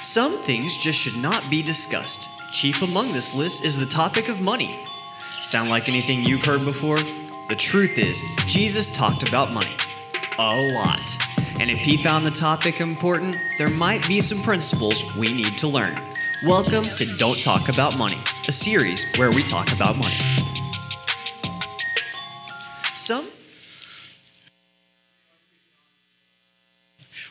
Some 0.00 0.38
things 0.38 0.76
just 0.76 0.98
should 0.98 1.20
not 1.22 1.44
be 1.50 1.62
discussed. 1.62 2.30
Chief 2.52 2.82
among 2.82 3.12
this 3.12 3.34
list 3.34 3.64
is 3.64 3.76
the 3.76 3.86
topic 3.86 4.28
of 4.28 4.40
money. 4.40 4.74
Sound 5.42 5.70
like 5.70 5.88
anything 5.88 6.24
you've 6.24 6.44
heard 6.44 6.64
before? 6.64 6.98
The 7.48 7.56
truth 7.56 7.98
is, 7.98 8.22
Jesus 8.46 8.96
talked 8.96 9.28
about 9.28 9.52
money. 9.52 9.74
A 10.38 10.72
lot. 10.72 11.16
And 11.60 11.70
if 11.70 11.80
he 11.80 11.96
found 11.96 12.24
the 12.24 12.30
topic 12.30 12.80
important, 12.80 13.36
there 13.58 13.68
might 13.68 14.06
be 14.08 14.20
some 14.20 14.42
principles 14.42 15.14
we 15.16 15.32
need 15.32 15.58
to 15.58 15.68
learn. 15.68 16.00
Welcome 16.44 16.86
to 16.96 17.04
Don't 17.18 17.42
Talk 17.42 17.68
About 17.68 17.98
Money, 17.98 18.18
a 18.46 18.52
series 18.52 19.04
where 19.18 19.30
we 19.30 19.42
talk 19.42 19.72
about 19.72 19.96
money. 19.96 20.37
Some 23.08 23.24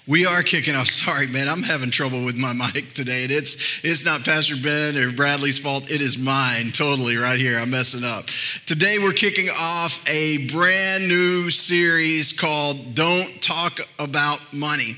We 0.07 0.25
are 0.25 0.41
kicking 0.41 0.73
off. 0.73 0.87
Sorry, 0.87 1.27
man. 1.27 1.47
I'm 1.47 1.61
having 1.61 1.91
trouble 1.91 2.23
with 2.23 2.35
my 2.35 2.53
mic 2.53 2.93
today. 2.93 3.23
And 3.23 3.31
it's 3.31 3.83
it's 3.83 4.05
not 4.05 4.23
Pastor 4.25 4.55
Ben 4.55 4.97
or 4.97 5.11
Bradley's 5.11 5.59
fault. 5.59 5.91
It 5.91 6.01
is 6.01 6.17
mine 6.17 6.71
totally 6.71 7.17
right 7.17 7.37
here. 7.37 7.59
I'm 7.59 7.69
messing 7.69 8.03
up. 8.03 8.25
Today 8.65 8.97
we're 8.99 9.13
kicking 9.13 9.49
off 9.49 10.03
a 10.09 10.47
brand 10.47 11.07
new 11.07 11.51
series 11.51 12.33
called 12.33 12.95
Don't 12.95 13.39
Talk 13.41 13.79
About 13.99 14.39
Money. 14.53 14.95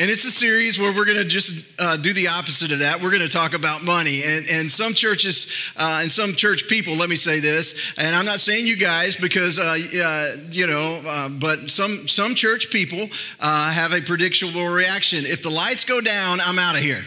And 0.00 0.08
it's 0.08 0.24
a 0.24 0.30
series 0.30 0.78
where 0.78 0.94
we're 0.94 1.04
going 1.06 1.18
to 1.18 1.24
just 1.24 1.68
uh, 1.80 1.96
do 1.96 2.12
the 2.12 2.28
opposite 2.28 2.70
of 2.70 2.78
that. 2.78 3.02
We're 3.02 3.10
going 3.10 3.26
to 3.26 3.28
talk 3.28 3.52
about 3.52 3.82
money. 3.82 4.22
And, 4.24 4.46
and 4.48 4.70
some 4.70 4.94
churches 4.94 5.72
uh, 5.76 5.98
and 6.02 6.10
some 6.10 6.34
church 6.34 6.68
people, 6.68 6.94
let 6.94 7.10
me 7.10 7.16
say 7.16 7.40
this, 7.40 7.94
and 7.98 8.14
I'm 8.14 8.24
not 8.24 8.38
saying 8.38 8.68
you 8.68 8.76
guys 8.76 9.16
because, 9.16 9.58
uh, 9.58 9.76
you 10.52 10.68
know, 10.68 11.02
uh, 11.04 11.28
but 11.28 11.68
some, 11.68 12.06
some 12.06 12.36
church 12.36 12.70
people 12.70 13.08
uh, 13.40 13.72
have 13.72 13.92
a 13.92 14.00
predictable 14.00 14.68
reaction. 14.68 15.24
If 15.24 15.42
the 15.42 15.50
lights 15.50 15.84
go 15.84 16.00
down, 16.00 16.38
I'm 16.44 16.60
out 16.60 16.76
of 16.76 16.80
here. 16.80 17.02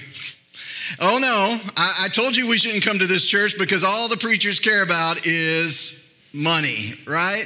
Oh 1.00 1.18
no, 1.18 1.72
I, 1.78 2.04
I 2.04 2.08
told 2.10 2.36
you 2.36 2.50
we 2.50 2.58
shouldn't 2.58 2.84
come 2.84 3.00
to 3.00 3.08
this 3.08 3.26
church 3.26 3.58
because 3.58 3.86
all 3.86 4.10
the 4.10 4.18
preachers 4.18 4.60
care 4.60 4.84
about 4.84 5.26
is 5.26 6.11
money, 6.34 6.94
right? 7.06 7.46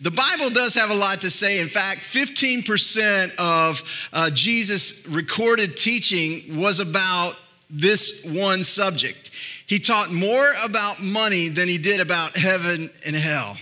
The 0.00 0.10
Bible 0.10 0.50
does 0.50 0.74
have 0.74 0.90
a 0.90 0.94
lot 0.94 1.22
to 1.22 1.30
say. 1.30 1.60
In 1.60 1.68
fact, 1.68 2.00
15% 2.00 3.34
of 3.36 3.82
uh, 4.12 4.30
Jesus' 4.30 5.06
recorded 5.08 5.76
teaching 5.76 6.58
was 6.58 6.80
about 6.80 7.36
this 7.70 8.24
one 8.24 8.62
subject. 8.62 9.30
He 9.66 9.78
taught 9.78 10.12
more 10.12 10.50
about 10.64 11.02
money 11.02 11.48
than 11.48 11.68
he 11.68 11.78
did 11.78 12.00
about 12.00 12.36
heaven 12.36 12.90
and 13.04 13.16
hell 13.16 13.56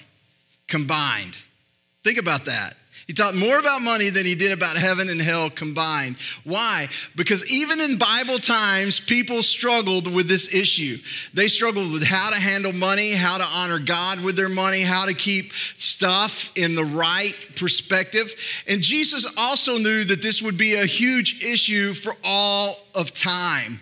combined. 0.67 1.39
Think 2.03 2.19
about 2.19 2.45
that. 2.45 2.77
He 3.07 3.13
taught 3.13 3.35
more 3.35 3.59
about 3.59 3.83
money 3.83 4.09
than 4.09 4.25
he 4.25 4.35
did 4.35 4.53
about 4.53 4.77
heaven 4.77 5.11
and 5.11 5.21
hell 5.21 5.51
combined. 5.51 6.17
Why? 6.45 6.89
Because 7.15 7.51
even 7.51 7.81
in 7.81 7.99
Bible 7.99 8.39
times, 8.39 8.99
people 8.99 9.43
struggled 9.43 10.13
with 10.13 10.27
this 10.27 10.55
issue. 10.55 10.99
They 11.35 11.49
struggled 11.49 11.93
with 11.93 12.03
how 12.03 12.31
to 12.31 12.41
handle 12.41 12.73
money, 12.73 13.13
how 13.13 13.37
to 13.37 13.45
honor 13.45 13.79
God 13.79 14.25
with 14.25 14.37
their 14.37 14.49
money, 14.49 14.81
how 14.81 15.05
to 15.05 15.15
keep 15.15 15.53
stuff 15.77 16.51
in 16.57 16.75
the 16.75 16.85
right 16.85 17.35
perspective. 17.57 18.35
And 18.67 18.81
Jesus 18.81 19.33
also 19.37 19.77
knew 19.77 20.05
that 20.05 20.23
this 20.23 20.41
would 20.41 20.57
be 20.57 20.75
a 20.75 20.87
huge 20.87 21.43
issue 21.45 21.93
for 21.93 22.15
all 22.25 22.79
of 22.95 23.13
time 23.13 23.81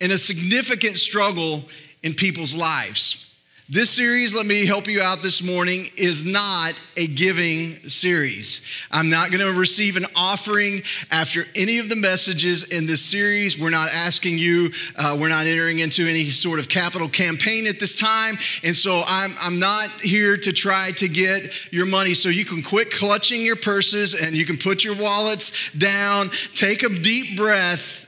and 0.00 0.10
a 0.10 0.18
significant 0.18 0.96
struggle 0.96 1.64
in 2.02 2.14
people's 2.14 2.54
lives. 2.54 3.23
This 3.66 3.88
series, 3.88 4.34
let 4.34 4.44
me 4.44 4.66
help 4.66 4.88
you 4.88 5.00
out 5.00 5.22
this 5.22 5.42
morning, 5.42 5.88
is 5.96 6.22
not 6.22 6.74
a 6.98 7.06
giving 7.06 7.88
series. 7.88 8.60
I'm 8.90 9.08
not 9.08 9.30
going 9.30 9.40
to 9.42 9.58
receive 9.58 9.96
an 9.96 10.04
offering 10.14 10.82
after 11.10 11.46
any 11.54 11.78
of 11.78 11.88
the 11.88 11.96
messages 11.96 12.64
in 12.64 12.84
this 12.84 13.02
series. 13.02 13.58
We're 13.58 13.70
not 13.70 13.88
asking 13.90 14.36
you, 14.36 14.70
uh, 14.96 15.16
we're 15.18 15.30
not 15.30 15.46
entering 15.46 15.78
into 15.78 16.06
any 16.06 16.28
sort 16.28 16.60
of 16.60 16.68
capital 16.68 17.08
campaign 17.08 17.66
at 17.66 17.80
this 17.80 17.98
time. 17.98 18.36
And 18.62 18.76
so 18.76 19.02
I'm, 19.06 19.32
I'm 19.40 19.58
not 19.58 19.88
here 19.92 20.36
to 20.36 20.52
try 20.52 20.90
to 20.98 21.08
get 21.08 21.72
your 21.72 21.86
money. 21.86 22.12
So 22.12 22.28
you 22.28 22.44
can 22.44 22.62
quit 22.62 22.90
clutching 22.90 23.40
your 23.40 23.56
purses 23.56 24.12
and 24.12 24.36
you 24.36 24.44
can 24.44 24.58
put 24.58 24.84
your 24.84 24.94
wallets 24.94 25.72
down, 25.72 26.28
take 26.52 26.82
a 26.82 26.90
deep 26.90 27.38
breath, 27.38 28.02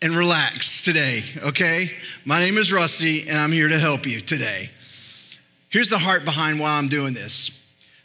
and 0.00 0.16
relax 0.16 0.82
today, 0.82 1.22
okay? 1.42 1.90
My 2.24 2.40
name 2.40 2.56
is 2.56 2.72
Rusty, 2.72 3.28
and 3.28 3.38
I'm 3.38 3.52
here 3.52 3.68
to 3.68 3.78
help 3.78 4.04
you 4.06 4.20
today. 4.20 4.70
Here's 5.72 5.88
the 5.88 5.98
heart 5.98 6.26
behind 6.26 6.60
why 6.60 6.76
I'm 6.76 6.88
doing 6.88 7.14
this. 7.14 7.58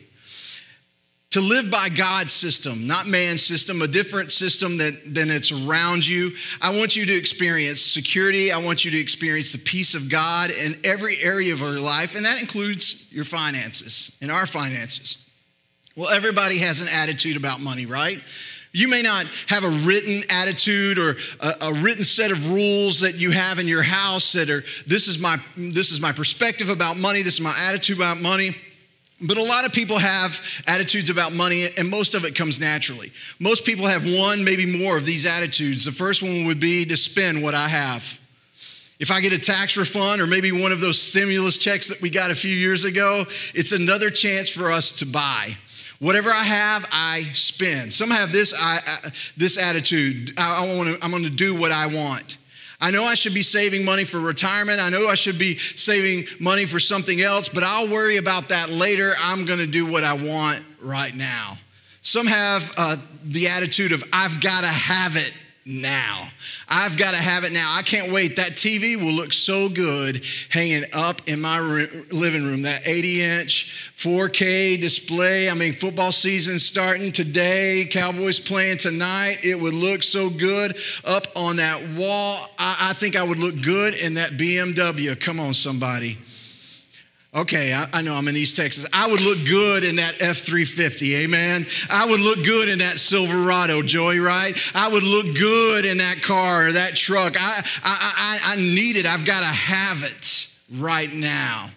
To 1.32 1.42
live 1.42 1.70
by 1.70 1.90
God's 1.90 2.32
system, 2.32 2.88
not 2.88 3.08
man's 3.08 3.46
system, 3.46 3.82
a 3.82 3.90
different 3.90 4.32
system 4.32 4.78
that, 4.78 5.14
than 5.14 5.30
it's 5.30 5.52
around 5.52 6.08
you. 6.08 6.32
I 6.62 6.78
want 6.78 6.96
you 6.96 7.06
to 7.08 7.14
experience 7.14 7.82
security. 7.82 8.54
I 8.54 8.60
want 8.60 8.86
you 8.86 8.92
to 8.92 8.98
experience 8.98 9.52
the 9.52 9.58
peace 9.58 9.94
of 9.94 10.10
God 10.10 10.50
in 10.50 10.76
every 10.86 11.18
area 11.22 11.52
of 11.52 11.60
your 11.60 11.82
life, 11.82 12.16
and 12.16 12.24
that 12.24 12.40
includes 12.40 13.12
your 13.12 13.26
finances 13.26 14.16
and 14.22 14.32
our 14.32 14.48
finances. 14.48 15.28
Well, 15.98 16.10
everybody 16.10 16.60
has 16.60 16.80
an 16.80 16.88
attitude 16.88 17.36
about 17.36 17.60
money, 17.60 17.86
right? 17.86 18.22
You 18.74 18.88
may 18.88 19.02
not 19.02 19.26
have 19.48 19.64
a 19.66 19.70
written 19.86 20.24
attitude 20.30 20.98
or 20.98 21.18
a, 21.42 21.56
a, 21.62 21.74
written 21.74 22.06
set 22.06 22.32
of 22.32 22.52
rules 22.52 23.02
that 23.02 23.20
you 23.20 23.32
have 23.32 23.60
in 23.60 23.68
your 23.68 23.84
house 23.84 24.32
that 24.32 24.50
are 24.50 24.64
this 24.88 25.10
is 25.10 25.20
my 25.20 25.38
this 25.58 25.92
is 25.92 26.00
my 26.00 26.14
perspective 26.14 26.70
about 26.70 26.98
money, 26.98 27.22
this 27.22 27.34
is 27.34 27.42
my 27.42 27.56
attitude 27.68 27.98
about 27.98 28.22
money. 28.22 28.56
But 29.24 29.38
a 29.38 29.44
lot 29.44 29.66
of 29.66 29.74
people 29.74 30.00
have 30.00 30.42
attitudes 30.66 31.10
about 31.10 31.32
money, 31.32 31.70
and 31.78 31.90
most 31.90 32.16
of 32.16 32.26
it 32.26 32.34
comes 32.34 32.60
naturally. 32.60 33.12
Most 33.40 33.66
people 33.66 33.86
have 33.86 34.04
one, 34.04 34.44
maybe 34.44 34.66
more 34.66 34.98
of 34.98 35.06
these 35.06 35.28
attitudes. 35.28 35.86
The 35.86 35.92
first 35.92 36.24
one 36.24 36.46
would 36.46 36.60
be 36.60 36.86
to 36.86 36.98
spend 36.98 37.44
what 37.44 37.54
I 37.54 37.68
have. 37.68 38.20
If 39.00 39.12
I 39.12 39.22
get 39.22 39.34
a 39.34 39.38
tax 39.38 39.78
refund 39.78 40.22
or 40.22 40.28
maybe 40.28 40.52
one 40.52 40.72
of 40.72 40.80
those 40.80 41.00
stimulus 41.00 41.58
checks 41.58 41.90
that 41.90 42.02
we 42.02 42.10
got 42.10 42.32
a 42.32 42.36
few 42.36 42.56
years 42.56 42.84
ago, 42.84 43.26
it's 43.54 43.74
another 43.74 44.10
chance 44.10 44.50
for 44.50 44.72
us 44.72 44.92
to 44.94 45.06
buy. 45.06 45.56
Whatever 46.02 46.32
I 46.32 46.44
have, 46.44 46.90
I 46.92 47.30
spend. 47.34 47.94
Some 47.94 48.10
have 48.10 48.32
this, 48.32 48.56
I, 48.58 48.80
I, 48.88 49.12
this 49.38 49.60
attitude 49.60 50.34
I, 50.36 50.66
I 50.66 50.76
want 50.76 50.90
to, 50.90 51.06
I'm 51.06 51.12
going 51.12 51.24
to 51.24 51.30
do 51.30 51.54
what 51.56 51.72
I 51.72 51.86
want. 51.86 52.40
I 52.82 52.90
know 52.90 53.04
I 53.04 53.14
should 53.14 53.36
be 53.36 53.44
saving 53.44 53.86
money 53.86 54.04
for 54.04 54.20
retirement. 54.20 54.82
I 54.82 54.90
know 54.90 55.08
I 55.08 55.14
should 55.14 55.38
be 55.38 55.60
saving 55.60 56.26
money 56.40 56.66
for 56.66 56.80
something 56.80 57.22
else, 57.22 57.50
but 57.50 57.62
I'll 57.62 57.88
worry 57.88 58.18
about 58.18 58.50
that 58.50 58.72
later. 58.72 59.14
I'm 59.20 59.46
going 59.46 59.60
to 59.60 59.68
do 59.68 59.86
what 59.86 60.04
I 60.04 60.14
want 60.14 60.64
right 60.82 61.16
now. 61.16 61.54
Some 62.02 62.26
have 62.26 62.74
uh, 62.78 62.98
the 63.24 63.50
attitude 63.50 63.92
of, 63.92 64.04
I've 64.12 64.42
got 64.42 64.62
to 64.62 64.68
have 64.70 65.16
it 65.16 65.32
now. 65.66 66.28
I've 66.68 66.98
got 66.98 67.12
to 67.12 67.18
have 67.18 67.44
it 67.44 67.54
now. 67.54 67.74
I 67.78 67.84
can't 67.84 68.12
wait. 68.12 68.38
That 68.38 68.52
TV 68.52 68.96
will 68.96 69.14
look 69.14 69.34
so 69.34 69.70
good 69.70 70.26
hanging 70.50 70.86
up 70.94 71.22
in 71.28 71.40
my 71.40 71.60
living 72.12 72.44
room. 72.44 72.64
That 72.64 72.88
80 72.88 73.22
inch 73.22 73.94
4K 73.96 74.82
display. 74.82 75.50
I 75.50 75.54
mean, 75.54 75.74
football 75.74 76.12
season 76.12 76.58
starting 76.58 77.12
today, 77.12 77.88
Cowboys 77.90 78.40
playing 78.40 78.78
tonight. 78.78 79.40
It 79.44 79.60
would 79.60 79.76
look 79.76 80.02
so 80.04 80.30
good 80.30 80.76
up 81.06 81.28
on 81.36 81.58
that 81.58 81.82
wall. 81.96 82.48
I, 82.58 82.90
I 82.90 82.94
think 82.94 83.16
I 83.16 83.24
would 83.24 83.40
look 83.40 83.62
good 83.62 83.94
in 83.94 84.16
that 84.16 84.32
BMW. 84.32 85.20
Come 85.20 85.40
on, 85.40 85.54
somebody. 85.54 86.18
Okay, 87.34 87.74
I, 87.74 87.88
I, 87.94 88.02
know 88.02 88.16
I'm 88.16 88.28
in 88.28 88.36
East 88.36 88.58
Texas. 88.58 88.86
I 88.92 89.10
would 89.10 89.22
look 89.22 89.38
good 89.48 89.86
in 89.86 89.96
that 89.96 90.22
F 90.22 90.40
350, 90.40 91.16
amen. 91.16 91.66
I 91.90 92.06
would 92.06 92.20
look 92.20 92.44
good 92.44 92.68
in 92.68 92.80
that 92.80 92.98
Silverado, 92.98 93.82
Joey, 93.82 94.20
right? 94.20 94.54
I 94.76 94.90
would 94.90 95.04
look 95.04 95.38
good 95.38 95.86
in 95.86 96.00
that 96.00 96.22
car 96.22 96.68
or 96.68 96.72
that 96.74 96.98
truck. 96.98 97.38
I, 97.40 97.62
I, 97.84 98.40
I, 98.44 98.54
I 98.54 98.56
need 98.58 98.98
it. 98.98 99.06
I've 99.06 99.24
got 99.24 99.40
to 99.40 99.46
have 99.46 100.04
it 100.04 100.50
right 100.78 101.12
now. 101.14 101.70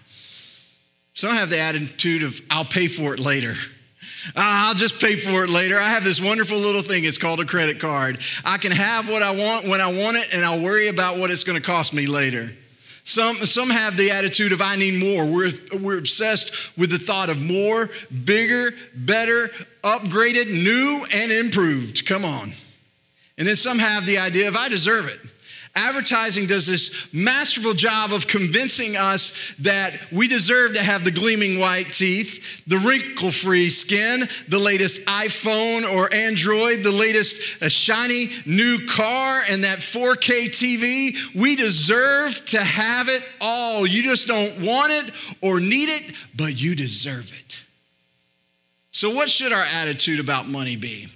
Some 1.14 1.30
have 1.30 1.50
the 1.50 1.60
attitude 1.60 2.24
of, 2.24 2.40
I'll 2.50 2.64
pay 2.64 2.88
for 2.88 3.14
it 3.14 3.20
later. 3.20 3.54
Uh, 4.28 4.32
I'll 4.34 4.74
just 4.74 5.00
pay 5.00 5.14
for 5.14 5.44
it 5.44 5.50
later. 5.50 5.78
I 5.78 5.90
have 5.90 6.02
this 6.02 6.20
wonderful 6.20 6.58
little 6.58 6.82
thing. 6.82 7.04
It's 7.04 7.18
called 7.18 7.38
a 7.38 7.44
credit 7.44 7.78
card. 7.78 8.18
I 8.44 8.58
can 8.58 8.72
have 8.72 9.08
what 9.08 9.22
I 9.22 9.30
want 9.30 9.68
when 9.68 9.80
I 9.80 9.92
want 9.92 10.16
it, 10.16 10.34
and 10.34 10.44
I'll 10.44 10.60
worry 10.60 10.88
about 10.88 11.18
what 11.18 11.30
it's 11.30 11.44
going 11.44 11.60
to 11.60 11.64
cost 11.64 11.94
me 11.94 12.06
later. 12.06 12.50
Some, 13.04 13.36
some 13.44 13.68
have 13.68 13.98
the 13.98 14.10
attitude 14.10 14.52
of, 14.52 14.62
I 14.62 14.76
need 14.76 14.98
more. 14.98 15.26
We're, 15.26 15.50
we're 15.78 15.98
obsessed 15.98 16.76
with 16.76 16.90
the 16.90 16.98
thought 16.98 17.28
of 17.28 17.40
more, 17.40 17.90
bigger, 18.24 18.72
better, 18.94 19.48
upgraded, 19.82 20.50
new, 20.50 21.04
and 21.12 21.30
improved. 21.30 22.06
Come 22.06 22.24
on. 22.24 22.52
And 23.36 23.46
then 23.46 23.56
some 23.56 23.78
have 23.78 24.06
the 24.06 24.18
idea 24.18 24.48
of, 24.48 24.56
I 24.56 24.70
deserve 24.70 25.08
it. 25.08 25.20
Advertising 25.76 26.46
does 26.46 26.68
this 26.68 27.12
masterful 27.12 27.74
job 27.74 28.12
of 28.12 28.28
convincing 28.28 28.96
us 28.96 29.54
that 29.58 29.92
we 30.12 30.28
deserve 30.28 30.74
to 30.74 30.82
have 30.82 31.02
the 31.02 31.10
gleaming 31.10 31.58
white 31.58 31.92
teeth, 31.92 32.64
the 32.68 32.78
wrinkle 32.78 33.32
free 33.32 33.68
skin, 33.68 34.22
the 34.46 34.58
latest 34.58 35.04
iPhone 35.06 35.82
or 35.82 36.14
Android, 36.14 36.84
the 36.84 36.92
latest 36.92 37.60
uh, 37.60 37.68
shiny 37.68 38.30
new 38.46 38.86
car, 38.86 39.42
and 39.50 39.64
that 39.64 39.80
4K 39.80 40.46
TV. 40.50 41.34
We 41.34 41.56
deserve 41.56 42.44
to 42.46 42.60
have 42.60 43.08
it 43.08 43.28
all. 43.40 43.84
You 43.84 44.04
just 44.04 44.28
don't 44.28 44.60
want 44.60 44.92
it 44.92 45.12
or 45.42 45.58
need 45.58 45.88
it, 45.88 46.14
but 46.36 46.60
you 46.60 46.76
deserve 46.76 47.32
it. 47.36 47.64
So, 48.92 49.10
what 49.10 49.28
should 49.28 49.52
our 49.52 49.66
attitude 49.80 50.20
about 50.20 50.46
money 50.46 50.76
be? 50.76 51.08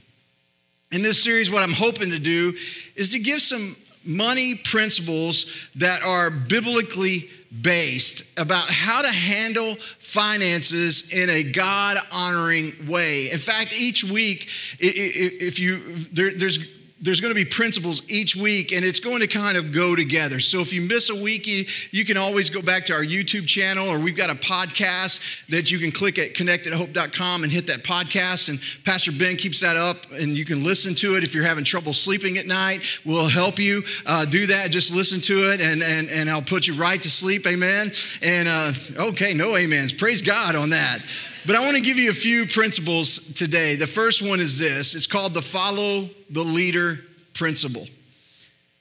In 0.90 1.02
this 1.02 1.22
series, 1.22 1.48
what 1.48 1.62
I'm 1.62 1.72
hoping 1.72 2.10
to 2.10 2.18
do 2.18 2.54
is 2.96 3.12
to 3.12 3.20
give 3.20 3.40
some 3.40 3.76
money 4.08 4.54
principles 4.56 5.68
that 5.76 6.02
are 6.02 6.30
biblically 6.30 7.28
based 7.60 8.24
about 8.38 8.68
how 8.68 9.02
to 9.02 9.08
handle 9.08 9.74
finances 10.00 11.12
in 11.12 11.30
a 11.30 11.42
God 11.42 11.98
honoring 12.10 12.72
way. 12.88 13.30
In 13.30 13.38
fact, 13.38 13.78
each 13.78 14.04
week, 14.04 14.48
if 14.80 15.60
you, 15.60 15.78
there, 16.12 16.32
there's 16.32 16.58
there's 17.00 17.20
going 17.20 17.30
to 17.30 17.34
be 17.34 17.44
principles 17.44 18.02
each 18.08 18.34
week 18.34 18.72
and 18.72 18.84
it's 18.84 18.98
going 18.98 19.20
to 19.20 19.26
kind 19.26 19.56
of 19.56 19.72
go 19.72 19.94
together. 19.94 20.40
So 20.40 20.60
if 20.60 20.72
you 20.72 20.80
miss 20.80 21.10
a 21.10 21.14
week, 21.14 21.46
you, 21.46 21.64
you, 21.92 22.04
can 22.04 22.16
always 22.16 22.50
go 22.50 22.60
back 22.60 22.86
to 22.86 22.94
our 22.94 23.04
YouTube 23.04 23.46
channel 23.46 23.88
or 23.88 23.98
we've 23.98 24.16
got 24.16 24.30
a 24.30 24.34
podcast 24.34 25.46
that 25.48 25.70
you 25.70 25.78
can 25.78 25.92
click 25.92 26.18
at 26.18 26.34
connectathope.com 26.34 27.44
and 27.44 27.52
hit 27.52 27.68
that 27.68 27.84
podcast. 27.84 28.48
And 28.48 28.58
Pastor 28.84 29.12
Ben 29.12 29.36
keeps 29.36 29.60
that 29.60 29.76
up 29.76 30.10
and 30.12 30.36
you 30.36 30.44
can 30.44 30.64
listen 30.64 30.94
to 30.96 31.16
it 31.16 31.22
if 31.22 31.34
you're 31.34 31.44
having 31.44 31.64
trouble 31.64 31.92
sleeping 31.92 32.36
at 32.38 32.46
night. 32.46 32.82
We'll 33.04 33.28
help 33.28 33.58
you 33.58 33.84
uh, 34.06 34.24
do 34.24 34.46
that. 34.46 34.70
Just 34.70 34.94
listen 34.94 35.20
to 35.22 35.50
it 35.52 35.60
and, 35.60 35.82
and, 35.82 36.08
and 36.08 36.28
I'll 36.28 36.42
put 36.42 36.66
you 36.66 36.74
right 36.74 37.00
to 37.00 37.10
sleep. 37.10 37.46
Amen. 37.46 37.92
And 38.22 38.48
uh, 38.48 38.72
okay, 39.10 39.34
no 39.34 39.56
amens. 39.56 39.92
Praise 39.92 40.22
God 40.22 40.56
on 40.56 40.70
that. 40.70 41.00
But 41.46 41.56
I 41.56 41.60
want 41.60 41.76
to 41.76 41.82
give 41.82 41.98
you 41.98 42.10
a 42.10 42.14
few 42.14 42.46
principles 42.46 43.32
today. 43.34 43.76
The 43.76 43.86
first 43.86 44.22
one 44.22 44.40
is 44.40 44.58
this 44.58 44.94
it's 44.94 45.06
called 45.06 45.34
the 45.34 45.42
follow 45.42 46.08
the 46.30 46.42
leader 46.42 47.00
principle. 47.34 47.86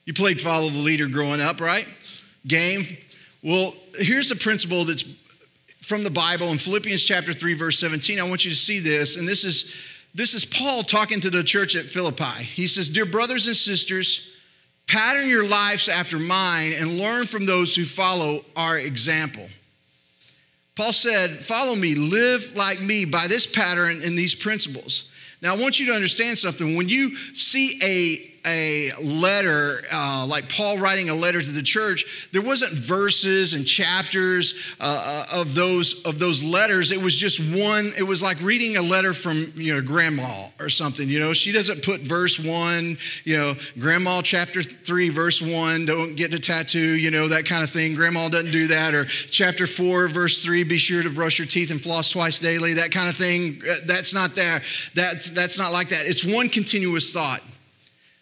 You 0.04 0.14
played 0.14 0.40
follow 0.40 0.68
the 0.68 0.78
leader 0.78 1.06
growing 1.06 1.40
up, 1.40 1.60
right? 1.60 1.86
Game. 2.46 2.84
Well, 3.42 3.74
here's 3.98 4.28
the 4.28 4.36
principle 4.36 4.84
that's 4.84 5.04
from 5.82 6.02
the 6.02 6.10
Bible 6.10 6.48
in 6.48 6.58
Philippians 6.58 7.02
chapter 7.04 7.32
3 7.32 7.54
verse 7.54 7.78
17. 7.78 8.18
I 8.18 8.24
want 8.24 8.44
you 8.44 8.50
to 8.50 8.56
see 8.56 8.80
this 8.80 9.16
and 9.16 9.26
this 9.28 9.44
is 9.44 9.74
this 10.14 10.34
is 10.34 10.44
Paul 10.44 10.82
talking 10.82 11.20
to 11.20 11.30
the 11.30 11.44
church 11.44 11.76
at 11.76 11.84
Philippi. 11.84 12.42
He 12.42 12.66
says, 12.66 12.88
"Dear 12.88 13.04
brothers 13.04 13.46
and 13.46 13.56
sisters, 13.56 14.28
pattern 14.86 15.28
your 15.28 15.46
lives 15.46 15.88
after 15.88 16.18
mine 16.18 16.72
and 16.72 16.98
learn 16.98 17.26
from 17.26 17.46
those 17.46 17.76
who 17.76 17.84
follow 17.84 18.44
our 18.56 18.78
example." 18.78 19.48
Paul 20.78 20.92
said, 20.92 21.44
Follow 21.44 21.74
me, 21.74 21.96
live 21.96 22.54
like 22.54 22.80
me 22.80 23.04
by 23.04 23.26
this 23.26 23.48
pattern 23.48 24.00
and 24.04 24.16
these 24.16 24.36
principles. 24.36 25.10
Now, 25.42 25.56
I 25.56 25.58
want 25.58 25.80
you 25.80 25.86
to 25.86 25.92
understand 25.92 26.38
something. 26.38 26.76
When 26.76 26.88
you 26.88 27.16
see 27.34 27.80
a 27.82 28.37
a 28.48 28.90
letter, 29.02 29.82
uh, 29.92 30.26
like 30.28 30.48
Paul 30.48 30.78
writing 30.78 31.10
a 31.10 31.14
letter 31.14 31.40
to 31.40 31.50
the 31.50 31.62
church, 31.62 32.28
there 32.32 32.42
wasn't 32.42 32.72
verses 32.72 33.52
and 33.52 33.66
chapters 33.66 34.64
uh, 34.80 35.26
uh, 35.32 35.40
of 35.40 35.54
those 35.54 36.02
of 36.04 36.18
those 36.18 36.42
letters. 36.42 36.90
It 36.90 37.00
was 37.00 37.16
just 37.16 37.40
one. 37.54 37.92
It 37.96 38.02
was 38.02 38.22
like 38.22 38.40
reading 38.40 38.76
a 38.76 38.82
letter 38.82 39.12
from 39.12 39.52
you 39.54 39.74
know 39.74 39.82
grandma 39.82 40.46
or 40.58 40.68
something. 40.68 41.08
You 41.08 41.20
know, 41.20 41.32
she 41.32 41.52
doesn't 41.52 41.82
put 41.82 42.00
verse 42.00 42.38
one. 42.38 42.96
You 43.24 43.36
know, 43.36 43.54
grandma 43.78 44.22
chapter 44.22 44.62
three 44.62 45.10
verse 45.10 45.42
one. 45.42 45.84
Don't 45.84 46.16
get 46.16 46.32
a 46.32 46.38
tattoo. 46.38 46.96
You 46.96 47.10
know 47.10 47.28
that 47.28 47.44
kind 47.44 47.62
of 47.62 47.70
thing. 47.70 47.94
Grandma 47.94 48.28
doesn't 48.28 48.52
do 48.52 48.68
that. 48.68 48.94
Or 48.94 49.04
chapter 49.04 49.66
four 49.66 50.08
verse 50.08 50.42
three. 50.42 50.64
Be 50.64 50.78
sure 50.78 51.02
to 51.02 51.10
brush 51.10 51.38
your 51.38 51.46
teeth 51.46 51.70
and 51.70 51.80
floss 51.80 52.10
twice 52.10 52.38
daily. 52.38 52.74
That 52.74 52.90
kind 52.90 53.08
of 53.08 53.16
thing. 53.16 53.60
Uh, 53.68 53.74
that's 53.86 54.14
not 54.14 54.34
there. 54.34 54.62
That's 54.94 55.30
that's 55.30 55.58
not 55.58 55.72
like 55.72 55.90
that. 55.90 56.06
It's 56.06 56.24
one 56.24 56.48
continuous 56.48 57.12
thought 57.12 57.42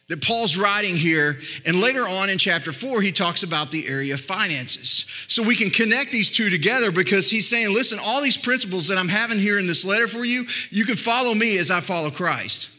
that 0.08 0.22
Paul's 0.22 0.56
writing 0.56 0.94
here. 0.94 1.38
And 1.64 1.80
later 1.80 2.06
on 2.06 2.30
in 2.30 2.38
chapter 2.38 2.72
four, 2.72 3.02
he 3.02 3.10
talks 3.10 3.42
about 3.42 3.70
the 3.70 3.88
area 3.88 4.14
of 4.14 4.20
finances. 4.20 5.06
So 5.26 5.42
we 5.42 5.56
can 5.56 5.70
connect 5.70 6.12
these 6.12 6.30
two 6.30 6.48
together 6.48 6.92
because 6.92 7.30
he's 7.30 7.48
saying, 7.48 7.74
listen, 7.74 7.98
all 8.00 8.22
these 8.22 8.38
principles 8.38 8.88
that 8.88 8.98
I'm 8.98 9.08
having 9.08 9.38
here 9.38 9.58
in 9.58 9.66
this 9.66 9.84
letter 9.84 10.06
for 10.06 10.24
you, 10.24 10.44
you 10.70 10.84
can 10.84 10.96
follow 10.96 11.34
me 11.34 11.58
as 11.58 11.70
I 11.70 11.80
follow 11.80 12.10
Christ. 12.10 12.70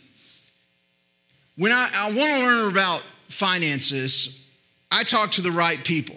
When 1.57 1.71
I, 1.71 1.89
I 1.93 2.11
want 2.13 2.31
to 2.31 2.39
learn 2.39 2.71
about 2.71 3.01
finances, 3.27 4.47
I 4.89 5.03
talk 5.03 5.31
to 5.31 5.41
the 5.41 5.51
right 5.51 5.83
people. 5.83 6.15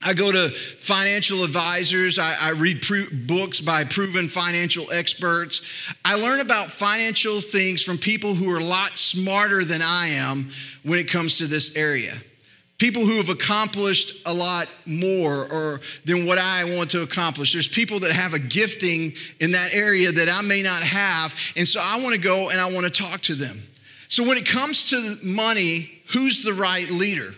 I 0.00 0.14
go 0.14 0.30
to 0.30 0.50
financial 0.50 1.42
advisors. 1.42 2.18
I, 2.18 2.36
I 2.40 2.50
read 2.52 2.82
pro- 2.82 3.10
books 3.12 3.60
by 3.60 3.82
proven 3.84 4.28
financial 4.28 4.86
experts. 4.92 5.62
I 6.04 6.14
learn 6.14 6.38
about 6.40 6.70
financial 6.70 7.40
things 7.40 7.82
from 7.82 7.98
people 7.98 8.34
who 8.34 8.50
are 8.52 8.58
a 8.58 8.64
lot 8.64 8.96
smarter 8.96 9.64
than 9.64 9.82
I 9.82 10.08
am 10.08 10.52
when 10.84 11.00
it 11.00 11.10
comes 11.10 11.38
to 11.38 11.46
this 11.46 11.74
area. 11.76 12.14
People 12.78 13.04
who 13.04 13.16
have 13.16 13.28
accomplished 13.28 14.22
a 14.24 14.32
lot 14.32 14.72
more 14.86 15.52
or 15.52 15.80
than 16.04 16.26
what 16.26 16.38
I 16.38 16.76
want 16.76 16.90
to 16.90 17.02
accomplish. 17.02 17.52
There's 17.52 17.66
people 17.66 17.98
that 18.00 18.12
have 18.12 18.34
a 18.34 18.38
gifting 18.38 19.14
in 19.40 19.50
that 19.50 19.74
area 19.74 20.12
that 20.12 20.28
I 20.28 20.42
may 20.42 20.62
not 20.62 20.80
have. 20.80 21.34
And 21.56 21.66
so 21.66 21.80
I 21.82 22.00
want 22.00 22.14
to 22.14 22.20
go 22.20 22.50
and 22.50 22.60
I 22.60 22.72
want 22.72 22.86
to 22.86 23.02
talk 23.02 23.20
to 23.22 23.34
them. 23.34 23.60
So 24.06 24.22
when 24.22 24.38
it 24.38 24.46
comes 24.46 24.90
to 24.90 25.18
money, 25.24 25.90
who's 26.12 26.44
the 26.44 26.54
right 26.54 26.88
leader? 26.88 27.34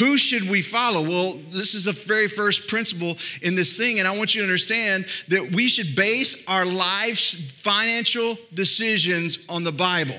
Who 0.00 0.16
should 0.16 0.48
we 0.48 0.62
follow? 0.62 1.02
Well, 1.02 1.34
this 1.50 1.74
is 1.74 1.84
the 1.84 1.92
very 1.92 2.26
first 2.26 2.68
principle 2.68 3.18
in 3.42 3.54
this 3.54 3.76
thing, 3.76 3.98
and 3.98 4.08
I 4.08 4.16
want 4.16 4.34
you 4.34 4.40
to 4.40 4.46
understand 4.46 5.04
that 5.28 5.52
we 5.54 5.68
should 5.68 5.94
base 5.94 6.42
our 6.48 6.64
life's 6.64 7.34
financial 7.34 8.38
decisions 8.54 9.38
on 9.50 9.62
the 9.62 9.72
Bible. 9.72 10.16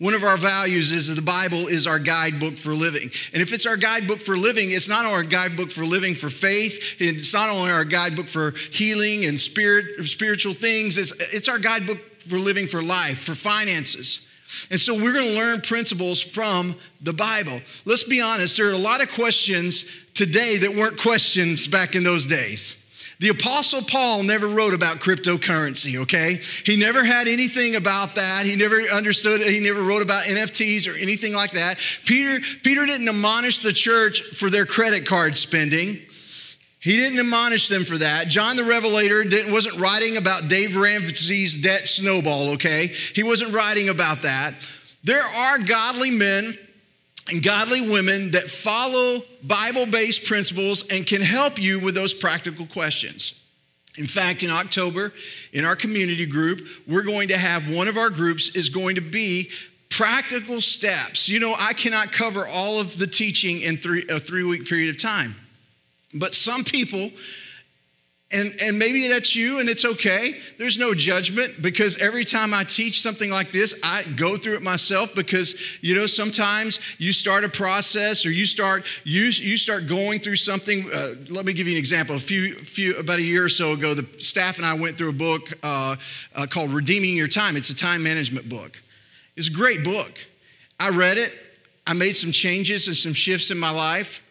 One 0.00 0.14
of 0.14 0.24
our 0.24 0.36
values 0.36 0.90
is 0.90 1.06
that 1.06 1.14
the 1.14 1.22
Bible 1.22 1.68
is 1.68 1.86
our 1.86 2.00
guidebook 2.00 2.56
for 2.56 2.74
living. 2.74 3.12
And 3.32 3.40
if 3.40 3.52
it's 3.52 3.64
our 3.64 3.76
guidebook 3.76 4.18
for 4.18 4.36
living, 4.36 4.72
it's 4.72 4.88
not 4.88 5.04
only 5.04 5.14
our 5.14 5.22
guidebook 5.22 5.70
for 5.70 5.84
living 5.84 6.16
for 6.16 6.28
faith. 6.28 7.00
It's 7.00 7.32
not 7.32 7.48
only 7.48 7.70
our 7.70 7.84
guidebook 7.84 8.26
for 8.26 8.54
healing 8.72 9.26
and 9.26 9.38
spirit, 9.38 10.04
spiritual 10.08 10.54
things, 10.54 10.98
it's, 10.98 11.12
it's 11.32 11.48
our 11.48 11.60
guidebook 11.60 11.98
for 12.18 12.38
living 12.38 12.66
for 12.66 12.82
life, 12.82 13.22
for 13.22 13.36
finances. 13.36 14.26
And 14.70 14.80
so 14.80 14.94
we're 14.94 15.12
going 15.12 15.28
to 15.28 15.36
learn 15.36 15.60
principles 15.60 16.22
from 16.22 16.74
the 17.00 17.12
Bible. 17.12 17.60
Let's 17.84 18.04
be 18.04 18.20
honest, 18.20 18.56
there 18.56 18.68
are 18.68 18.74
a 18.74 18.78
lot 18.78 19.02
of 19.02 19.12
questions 19.12 19.84
today 20.14 20.58
that 20.58 20.74
weren't 20.74 20.98
questions 20.98 21.66
back 21.66 21.94
in 21.94 22.04
those 22.04 22.26
days. 22.26 22.78
The 23.22 23.28
Apostle 23.28 23.82
Paul 23.82 24.24
never 24.24 24.48
wrote 24.48 24.74
about 24.74 24.96
cryptocurrency, 24.96 25.96
okay? 26.02 26.40
He 26.66 26.76
never 26.76 27.04
had 27.04 27.28
anything 27.28 27.76
about 27.76 28.16
that. 28.16 28.46
He 28.46 28.56
never 28.56 28.80
understood, 28.92 29.42
he 29.42 29.60
never 29.60 29.80
wrote 29.80 30.02
about 30.02 30.24
NFTs 30.24 30.92
or 30.92 30.96
anything 30.96 31.32
like 31.32 31.52
that. 31.52 31.78
Peter, 32.04 32.44
Peter 32.64 32.84
didn't 32.84 33.08
admonish 33.08 33.60
the 33.60 33.72
church 33.72 34.22
for 34.22 34.50
their 34.50 34.66
credit 34.66 35.06
card 35.06 35.36
spending. 35.36 36.00
He 36.82 36.96
didn't 36.96 37.20
admonish 37.20 37.68
them 37.68 37.84
for 37.84 37.96
that. 37.98 38.26
John 38.26 38.56
the 38.56 38.64
Revelator 38.64 39.22
wasn't 39.52 39.78
writing 39.78 40.16
about 40.16 40.48
Dave 40.48 40.76
Ramsey's 40.76 41.56
debt 41.62 41.86
snowball, 41.86 42.54
okay? 42.54 42.88
He 42.88 43.22
wasn't 43.22 43.54
writing 43.54 43.88
about 43.88 44.22
that. 44.22 44.54
There 45.04 45.22
are 45.22 45.58
godly 45.60 46.10
men 46.10 46.52
and 47.30 47.40
godly 47.40 47.88
women 47.88 48.32
that 48.32 48.50
follow 48.50 49.22
Bible 49.44 49.86
based 49.86 50.24
principles 50.24 50.84
and 50.88 51.06
can 51.06 51.22
help 51.22 51.62
you 51.62 51.78
with 51.78 51.94
those 51.94 52.14
practical 52.14 52.66
questions. 52.66 53.40
In 53.96 54.06
fact, 54.06 54.42
in 54.42 54.50
October, 54.50 55.12
in 55.52 55.64
our 55.64 55.76
community 55.76 56.26
group, 56.26 56.66
we're 56.88 57.02
going 57.02 57.28
to 57.28 57.38
have 57.38 57.72
one 57.72 57.86
of 57.86 57.96
our 57.96 58.10
groups 58.10 58.56
is 58.56 58.70
going 58.70 58.96
to 58.96 59.00
be 59.00 59.50
practical 59.88 60.60
steps. 60.60 61.28
You 61.28 61.38
know, 61.38 61.54
I 61.56 61.74
cannot 61.74 62.10
cover 62.10 62.44
all 62.44 62.80
of 62.80 62.98
the 62.98 63.06
teaching 63.06 63.60
in 63.60 63.76
three, 63.76 64.04
a 64.08 64.18
three 64.18 64.42
week 64.42 64.66
period 64.66 64.90
of 64.90 65.00
time. 65.00 65.36
But 66.14 66.34
some 66.34 66.64
people, 66.64 67.10
and, 68.32 68.54
and 68.62 68.78
maybe 68.78 69.08
that's 69.08 69.36
you 69.36 69.60
and 69.60 69.68
it's 69.68 69.84
okay. 69.84 70.40
There's 70.58 70.78
no 70.78 70.94
judgment 70.94 71.60
because 71.60 71.98
every 71.98 72.24
time 72.24 72.54
I 72.54 72.64
teach 72.64 73.02
something 73.02 73.30
like 73.30 73.52
this, 73.52 73.78
I 73.84 74.04
go 74.16 74.38
through 74.38 74.54
it 74.54 74.62
myself 74.62 75.14
because, 75.14 75.82
you 75.82 75.94
know, 75.94 76.06
sometimes 76.06 76.80
you 76.98 77.12
start 77.12 77.44
a 77.44 77.50
process 77.50 78.24
or 78.24 78.30
you 78.30 78.46
start, 78.46 78.84
you, 79.04 79.24
you 79.24 79.58
start 79.58 79.86
going 79.86 80.18
through 80.18 80.36
something. 80.36 80.88
Uh, 80.92 81.08
let 81.28 81.44
me 81.44 81.52
give 81.52 81.66
you 81.66 81.74
an 81.74 81.78
example. 81.78 82.16
A 82.16 82.20
few, 82.20 82.54
few, 82.54 82.96
about 82.96 83.18
a 83.18 83.22
year 83.22 83.44
or 83.44 83.50
so 83.50 83.72
ago, 83.72 83.92
the 83.92 84.06
staff 84.22 84.56
and 84.56 84.64
I 84.64 84.74
went 84.74 84.96
through 84.96 85.10
a 85.10 85.14
book 85.14 85.52
uh, 85.62 85.96
uh, 86.34 86.46
called 86.46 86.70
Redeeming 86.70 87.14
Your 87.14 87.26
Time. 87.26 87.56
It's 87.58 87.68
a 87.68 87.76
time 87.76 88.02
management 88.02 88.48
book. 88.48 88.80
It's 89.36 89.48
a 89.48 89.52
great 89.52 89.84
book. 89.84 90.18
I 90.80 90.88
read 90.88 91.18
it. 91.18 91.34
I 91.86 91.92
made 91.92 92.16
some 92.16 92.32
changes 92.32 92.86
and 92.86 92.96
some 92.96 93.12
shifts 93.12 93.50
in 93.50 93.58
my 93.58 93.70
life. 93.70 94.21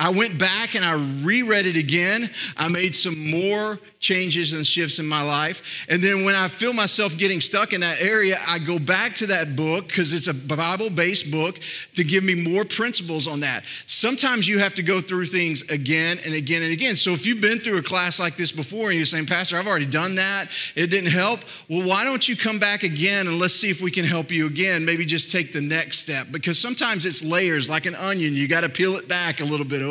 I 0.00 0.10
went 0.10 0.38
back 0.38 0.74
and 0.74 0.84
I 0.84 0.94
reread 1.22 1.66
it 1.66 1.76
again. 1.76 2.30
I 2.56 2.68
made 2.68 2.94
some 2.94 3.30
more 3.30 3.78
changes 4.00 4.54
and 4.54 4.66
shifts 4.66 4.98
in 4.98 5.06
my 5.06 5.22
life. 5.22 5.84
And 5.90 6.02
then 6.02 6.24
when 6.24 6.34
I 6.34 6.48
feel 6.48 6.72
myself 6.72 7.18
getting 7.18 7.42
stuck 7.42 7.74
in 7.74 7.82
that 7.82 8.00
area, 8.00 8.38
I 8.48 8.58
go 8.58 8.78
back 8.78 9.14
to 9.16 9.26
that 9.26 9.54
book 9.56 9.86
because 9.86 10.14
it's 10.14 10.26
a 10.26 10.32
Bible 10.32 10.88
based 10.88 11.30
book 11.30 11.60
to 11.96 12.02
give 12.02 12.24
me 12.24 12.34
more 12.34 12.64
principles 12.64 13.28
on 13.28 13.40
that. 13.40 13.64
Sometimes 13.84 14.48
you 14.48 14.58
have 14.58 14.74
to 14.76 14.82
go 14.82 15.02
through 15.02 15.26
things 15.26 15.68
again 15.68 16.18
and 16.24 16.32
again 16.32 16.62
and 16.62 16.72
again. 16.72 16.96
So 16.96 17.10
if 17.10 17.26
you've 17.26 17.42
been 17.42 17.58
through 17.58 17.76
a 17.76 17.82
class 17.82 18.18
like 18.18 18.36
this 18.36 18.52
before 18.52 18.86
and 18.86 18.96
you're 18.96 19.04
saying, 19.04 19.26
Pastor, 19.26 19.58
I've 19.58 19.66
already 19.66 19.84
done 19.84 20.14
that, 20.14 20.46
it 20.74 20.86
didn't 20.86 21.10
help, 21.10 21.40
well, 21.68 21.86
why 21.86 22.04
don't 22.04 22.26
you 22.26 22.36
come 22.36 22.58
back 22.58 22.84
again 22.84 23.26
and 23.26 23.38
let's 23.38 23.54
see 23.54 23.68
if 23.68 23.82
we 23.82 23.90
can 23.90 24.06
help 24.06 24.30
you 24.30 24.46
again? 24.46 24.86
Maybe 24.86 25.04
just 25.04 25.30
take 25.30 25.52
the 25.52 25.60
next 25.60 25.98
step 25.98 26.28
because 26.30 26.58
sometimes 26.58 27.04
it's 27.04 27.22
layers 27.22 27.68
like 27.68 27.84
an 27.84 27.94
onion. 27.96 28.32
You 28.32 28.48
got 28.48 28.62
to 28.62 28.70
peel 28.70 28.96
it 28.96 29.06
back 29.06 29.40
a 29.40 29.44
little 29.44 29.66
bit, 29.66 29.82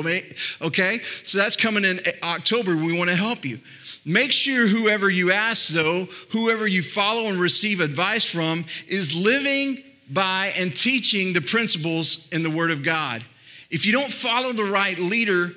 okay? 0.62 1.00
So 1.24 1.38
that's 1.38 1.56
coming 1.56 1.86
in 1.86 2.00
October. 2.24 2.76
We 2.76 2.98
want 2.98 3.10
to 3.10 3.16
help 3.16 3.46
you. 3.46 3.60
Make 4.06 4.32
sure 4.32 4.68
whoever 4.68 5.10
you 5.10 5.32
ask, 5.32 5.70
though, 5.70 6.06
whoever 6.32 6.66
you 6.68 6.82
follow 6.82 7.30
and 7.30 7.40
receive 7.40 7.82
advice 7.82 8.26
from, 8.26 8.66
is 8.88 9.16
living 9.16 9.84
by 10.10 10.54
and 10.58 10.76
teaching 10.76 11.34
the 11.34 11.42
principles 11.42 12.28
in 12.32 12.44
the 12.44 12.50
Word 12.50 12.72
of 12.72 12.84
God. 12.84 13.24
If 13.70 13.86
you 13.86 13.92
don't 13.92 14.12
follow 14.12 14.54
the 14.54 14.64
right 14.64 14.98
leader 14.98 15.52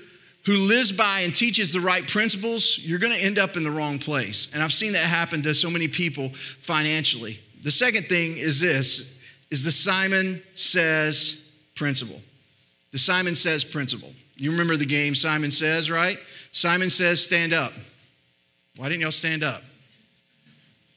who 0.45 0.57
lives 0.57 0.93
by 0.93 1.21
and 1.21 1.35
teaches 1.35 1.73
the 1.73 1.81
right 1.81 2.07
principles, 2.07 2.79
you're 2.79 2.99
going 2.99 3.17
to 3.17 3.25
end 3.25 3.39
up 3.39 3.57
in 3.57 3.65
the 3.65 3.71
wrong 3.71 3.99
place. 3.99 4.53
And 4.53 4.63
I've 4.63 4.73
seen 4.73 4.93
that 4.93 5.05
happen 5.05 5.43
to 5.43 5.55
so 5.55 5.71
many 5.71 5.89
people 5.89 6.31
financially. 6.31 7.41
The 7.63 7.71
second 7.71 8.09
thing 8.09 8.37
is 8.37 8.61
this 8.61 9.17
is 9.51 9.65
the 9.65 9.71
Simon 9.71 10.43
says 10.55 11.47
principle. 11.75 12.21
The 12.91 12.99
Simon 12.99 13.35
says 13.35 13.65
principle. 13.65 14.13
You 14.43 14.51
remember 14.51 14.77
the 14.77 14.85
game 14.85 15.15
Simon 15.15 15.53
says, 15.53 15.89
right? 15.89 16.19
Simon 16.51 16.91
says 16.91 17.23
stand 17.23 17.53
up. 17.53 17.73
Why 18.77 18.89
didn't 18.89 19.03
y'all 19.03 19.13
stand 19.13 19.45
up? 19.45 19.63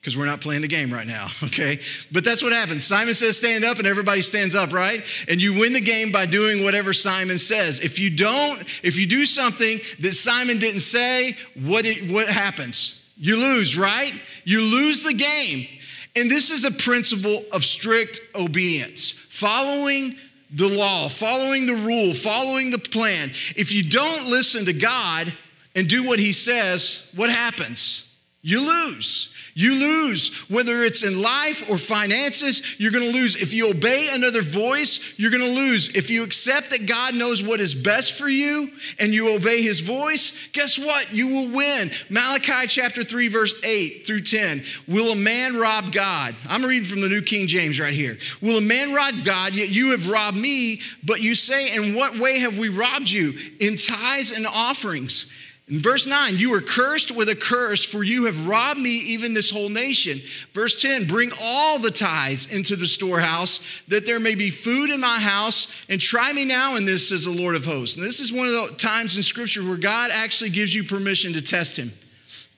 Because 0.00 0.16
we're 0.16 0.26
not 0.26 0.40
playing 0.40 0.62
the 0.62 0.68
game 0.68 0.92
right 0.92 1.06
now, 1.06 1.28
okay? 1.44 1.78
But 2.10 2.24
that's 2.24 2.42
what 2.42 2.52
happens. 2.52 2.84
Simon 2.84 3.14
says 3.14 3.36
stand 3.36 3.64
up, 3.64 3.78
and 3.78 3.86
everybody 3.86 4.20
stands 4.20 4.56
up, 4.56 4.72
right? 4.72 5.00
And 5.28 5.40
you 5.40 5.60
win 5.60 5.74
the 5.74 5.80
game 5.80 6.10
by 6.10 6.26
doing 6.26 6.64
whatever 6.64 6.92
Simon 6.92 7.38
says. 7.38 7.78
If 7.78 8.00
you 8.00 8.10
don't, 8.10 8.60
if 8.82 8.98
you 8.98 9.06
do 9.06 9.24
something 9.24 9.78
that 10.00 10.12
Simon 10.12 10.58
didn't 10.58 10.80
say, 10.80 11.36
what, 11.54 11.84
it, 11.84 12.10
what 12.10 12.26
happens? 12.26 13.08
You 13.16 13.36
lose, 13.36 13.78
right? 13.78 14.12
You 14.42 14.60
lose 14.60 15.04
the 15.04 15.14
game. 15.14 15.68
And 16.16 16.28
this 16.28 16.50
is 16.50 16.64
a 16.64 16.72
principle 16.72 17.42
of 17.52 17.64
strict 17.64 18.18
obedience, 18.34 19.12
following 19.12 20.16
the 20.50 20.68
law, 20.68 21.08
following 21.08 21.66
the 21.66 21.74
rule, 21.74 22.14
following 22.14 22.70
the 22.70 22.78
plan. 22.78 23.30
If 23.56 23.72
you 23.72 23.82
don't 23.82 24.30
listen 24.30 24.64
to 24.66 24.72
God, 24.72 25.32
and 25.76 25.86
do 25.86 26.08
what 26.08 26.18
he 26.18 26.32
says, 26.32 27.08
what 27.14 27.30
happens? 27.30 28.10
You 28.40 28.66
lose. 28.66 29.32
You 29.58 29.74
lose. 29.74 30.36
Whether 30.50 30.82
it's 30.82 31.02
in 31.02 31.22
life 31.22 31.70
or 31.70 31.78
finances, 31.78 32.78
you're 32.78 32.92
going 32.92 33.10
to 33.10 33.18
lose. 33.18 33.40
If 33.40 33.54
you 33.54 33.70
obey 33.70 34.10
another 34.12 34.42
voice, 34.42 35.18
you're 35.18 35.30
going 35.30 35.42
to 35.42 35.58
lose. 35.58 35.96
If 35.96 36.10
you 36.10 36.24
accept 36.24 36.70
that 36.70 36.84
God 36.84 37.14
knows 37.14 37.42
what 37.42 37.58
is 37.58 37.74
best 37.74 38.18
for 38.18 38.28
you 38.28 38.70
and 39.00 39.14
you 39.14 39.34
obey 39.34 39.62
his 39.62 39.80
voice, 39.80 40.48
guess 40.52 40.78
what? 40.78 41.10
You 41.10 41.28
will 41.28 41.56
win. 41.56 41.90
Malachi 42.10 42.66
chapter 42.66 43.02
3, 43.02 43.28
verse 43.28 43.54
8 43.64 44.06
through 44.06 44.20
10. 44.20 44.62
Will 44.88 45.12
a 45.12 45.16
man 45.16 45.56
rob 45.56 45.90
God? 45.90 46.36
I'm 46.50 46.62
reading 46.62 46.86
from 46.86 47.00
the 47.00 47.08
New 47.08 47.22
King 47.22 47.46
James 47.46 47.80
right 47.80 47.94
here. 47.94 48.18
Will 48.42 48.58
a 48.58 48.60
man 48.60 48.92
rob 48.92 49.14
God? 49.24 49.54
Yet 49.54 49.70
you 49.70 49.92
have 49.92 50.10
robbed 50.10 50.36
me, 50.36 50.82
but 51.02 51.22
you 51.22 51.34
say, 51.34 51.74
In 51.74 51.94
what 51.94 52.18
way 52.18 52.40
have 52.40 52.58
we 52.58 52.68
robbed 52.68 53.10
you? 53.10 53.32
In 53.58 53.76
tithes 53.76 54.32
and 54.32 54.46
offerings. 54.46 55.32
In 55.68 55.80
verse 55.80 56.06
9, 56.06 56.36
you 56.36 56.54
are 56.54 56.60
cursed 56.60 57.10
with 57.10 57.28
a 57.28 57.34
curse, 57.34 57.84
for 57.84 58.04
you 58.04 58.26
have 58.26 58.46
robbed 58.46 58.78
me, 58.78 58.98
even 58.98 59.34
this 59.34 59.50
whole 59.50 59.68
nation. 59.68 60.20
Verse 60.52 60.80
10, 60.80 61.06
bring 61.06 61.32
all 61.42 61.80
the 61.80 61.90
tithes 61.90 62.46
into 62.46 62.76
the 62.76 62.86
storehouse, 62.86 63.66
that 63.88 64.06
there 64.06 64.20
may 64.20 64.36
be 64.36 64.50
food 64.50 64.90
in 64.90 65.00
my 65.00 65.18
house, 65.18 65.74
and 65.88 66.00
try 66.00 66.32
me 66.32 66.44
now 66.44 66.76
in 66.76 66.84
this, 66.84 67.08
says 67.08 67.24
the 67.24 67.32
Lord 67.32 67.56
of 67.56 67.64
hosts. 67.64 67.96
And 67.96 68.06
this 68.06 68.20
is 68.20 68.32
one 68.32 68.46
of 68.46 68.52
the 68.52 68.76
times 68.76 69.16
in 69.16 69.24
Scripture 69.24 69.66
where 69.66 69.76
God 69.76 70.12
actually 70.12 70.50
gives 70.50 70.72
you 70.72 70.84
permission 70.84 71.32
to 71.32 71.42
test 71.42 71.76
him. 71.76 71.90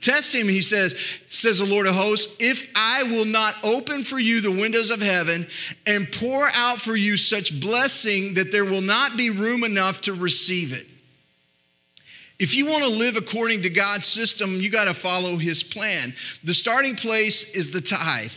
Test 0.03 0.35
him, 0.35 0.47
he 0.47 0.61
says, 0.61 0.95
says 1.29 1.61
the 1.61 1.67
Lord 1.67 1.87
of 1.87 1.95
hosts, 1.95 2.37
if 2.39 2.71
I 2.77 3.05
will 3.05 3.25
not 3.25 3.57
open 3.65 4.05
for 4.05 4.19
you 4.19 4.43
the 4.43 4.51
windows 4.51 4.91
of 4.91 5.01
heaven 5.01 5.47
and 5.87 6.13
pour 6.13 6.51
out 6.55 6.79
for 6.79 6.95
you 6.95 7.17
such 7.17 7.59
blessing 7.59 8.35
that 8.35 8.53
there 8.53 8.67
will 8.67 8.83
not 8.83 9.17
be 9.17 9.31
room 9.31 9.65
enough 9.65 10.03
to 10.03 10.13
receive 10.13 10.75
it. 10.75 10.87
If 12.39 12.57
you 12.57 12.67
want 12.67 12.85
to 12.85 12.91
live 12.91 13.17
according 13.17 13.63
to 13.63 13.71
God's 13.71 14.07
system, 14.07 14.61
you 14.61 14.71
got 14.71 14.85
to 14.85 14.95
follow 14.95 15.37
his 15.37 15.63
plan. 15.63 16.15
The 16.45 16.55
starting 16.55 16.95
place 16.95 17.55
is 17.55 17.73
the 17.73 17.81
tithe. 17.81 18.31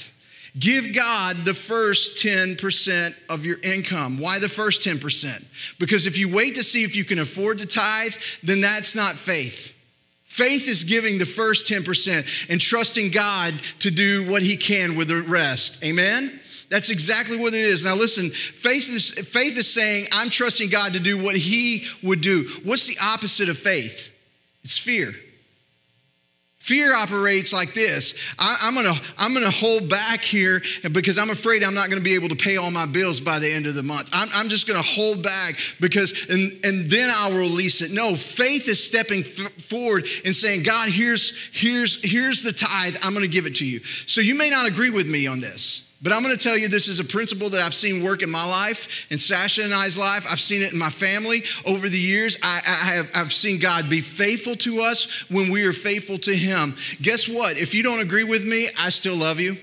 Give 0.59 0.93
God 0.93 1.37
the 1.37 1.53
first 1.53 2.17
10% 2.17 3.15
of 3.29 3.45
your 3.45 3.59
income. 3.61 4.17
Why 4.17 4.39
the 4.39 4.49
first 4.49 4.81
10%? 4.81 5.43
Because 5.79 6.07
if 6.07 6.17
you 6.17 6.33
wait 6.33 6.55
to 6.55 6.63
see 6.63 6.83
if 6.83 6.95
you 6.95 7.05
can 7.05 7.19
afford 7.19 7.59
to 7.59 7.65
tithe, 7.65 8.13
then 8.43 8.59
that's 8.59 8.95
not 8.95 9.15
faith. 9.15 9.77
Faith 10.25 10.67
is 10.67 10.83
giving 10.83 11.17
the 11.17 11.25
first 11.25 11.67
10% 11.67 12.49
and 12.49 12.59
trusting 12.59 13.11
God 13.11 13.53
to 13.79 13.91
do 13.91 14.29
what 14.29 14.41
he 14.41 14.57
can 14.57 14.95
with 14.95 15.09
the 15.09 15.21
rest. 15.21 15.83
Amen? 15.83 16.40
That's 16.71 16.89
exactly 16.89 17.37
what 17.37 17.53
it 17.53 17.59
is. 17.59 17.83
Now, 17.83 17.95
listen, 17.95 18.29
faith 18.29 18.89
is, 18.89 19.11
faith 19.11 19.57
is 19.57 19.71
saying, 19.71 20.07
I'm 20.13 20.29
trusting 20.29 20.69
God 20.69 20.93
to 20.93 21.01
do 21.01 21.21
what 21.21 21.35
He 21.35 21.85
would 22.01 22.21
do. 22.21 22.47
What's 22.63 22.87
the 22.87 22.95
opposite 23.03 23.49
of 23.49 23.57
faith? 23.57 24.15
It's 24.63 24.77
fear. 24.77 25.13
Fear 26.59 26.95
operates 26.95 27.51
like 27.51 27.73
this 27.73 28.13
I, 28.39 28.59
am 28.61 28.75
gonna, 28.75 28.93
I'm 29.17 29.33
gonna 29.33 29.49
hold 29.49 29.89
back 29.89 30.21
here 30.21 30.61
because 30.93 31.17
I'm 31.17 31.29
afraid 31.31 31.63
I'm 31.63 31.73
not 31.73 31.89
gonna 31.89 32.01
be 32.01 32.13
able 32.13 32.29
to 32.29 32.35
pay 32.35 32.55
all 32.55 32.71
my 32.71 32.85
bills 32.85 33.19
by 33.19 33.39
the 33.39 33.51
end 33.51 33.65
of 33.65 33.75
the 33.75 33.83
month. 33.83 34.09
I'm, 34.13 34.29
I'm 34.33 34.47
just 34.47 34.65
gonna 34.67 34.81
hold 34.81 35.23
back 35.23 35.55
because, 35.81 36.27
and, 36.29 36.53
and 36.63 36.89
then 36.89 37.09
I'll 37.11 37.37
release 37.37 37.81
it. 37.81 37.91
No, 37.91 38.15
faith 38.15 38.69
is 38.69 38.81
stepping 38.81 39.21
f- 39.21 39.51
forward 39.65 40.05
and 40.23 40.33
saying, 40.33 40.63
God, 40.63 40.89
here's, 40.89 41.49
here's, 41.51 42.01
here's 42.01 42.43
the 42.43 42.53
tithe, 42.53 42.95
I'm 43.03 43.13
gonna 43.13 43.27
give 43.27 43.47
it 43.47 43.55
to 43.57 43.65
you. 43.65 43.79
So 43.83 44.21
you 44.21 44.35
may 44.35 44.49
not 44.49 44.69
agree 44.69 44.91
with 44.91 45.09
me 45.09 45.27
on 45.27 45.41
this. 45.41 45.90
But 46.01 46.13
I'm 46.13 46.23
going 46.23 46.35
to 46.35 46.43
tell 46.43 46.57
you 46.57 46.67
this 46.67 46.87
is 46.87 46.99
a 46.99 47.05
principle 47.05 47.49
that 47.49 47.61
I've 47.61 47.75
seen 47.75 48.03
work 48.03 48.23
in 48.23 48.29
my 48.29 48.43
life, 48.43 49.05
in 49.11 49.19
Sasha 49.19 49.63
and 49.63 49.73
I's 49.73 49.97
life. 49.97 50.25
I've 50.29 50.39
seen 50.39 50.63
it 50.63 50.73
in 50.73 50.79
my 50.79 50.89
family 50.89 51.43
over 51.65 51.89
the 51.89 51.99
years. 51.99 52.37
I, 52.41 52.61
I 52.65 52.95
have 52.95 53.11
I've 53.13 53.33
seen 53.33 53.59
God 53.59 53.89
be 53.89 54.01
faithful 54.01 54.55
to 54.57 54.81
us 54.81 55.29
when 55.29 55.51
we 55.51 55.63
are 55.65 55.73
faithful 55.73 56.17
to 56.19 56.35
Him. 56.35 56.75
Guess 57.01 57.29
what? 57.29 57.57
If 57.57 57.75
you 57.75 57.83
don't 57.83 58.01
agree 58.01 58.23
with 58.23 58.45
me, 58.45 58.69
I 58.79 58.89
still 58.89 59.15
love 59.15 59.39
you. 59.39 59.57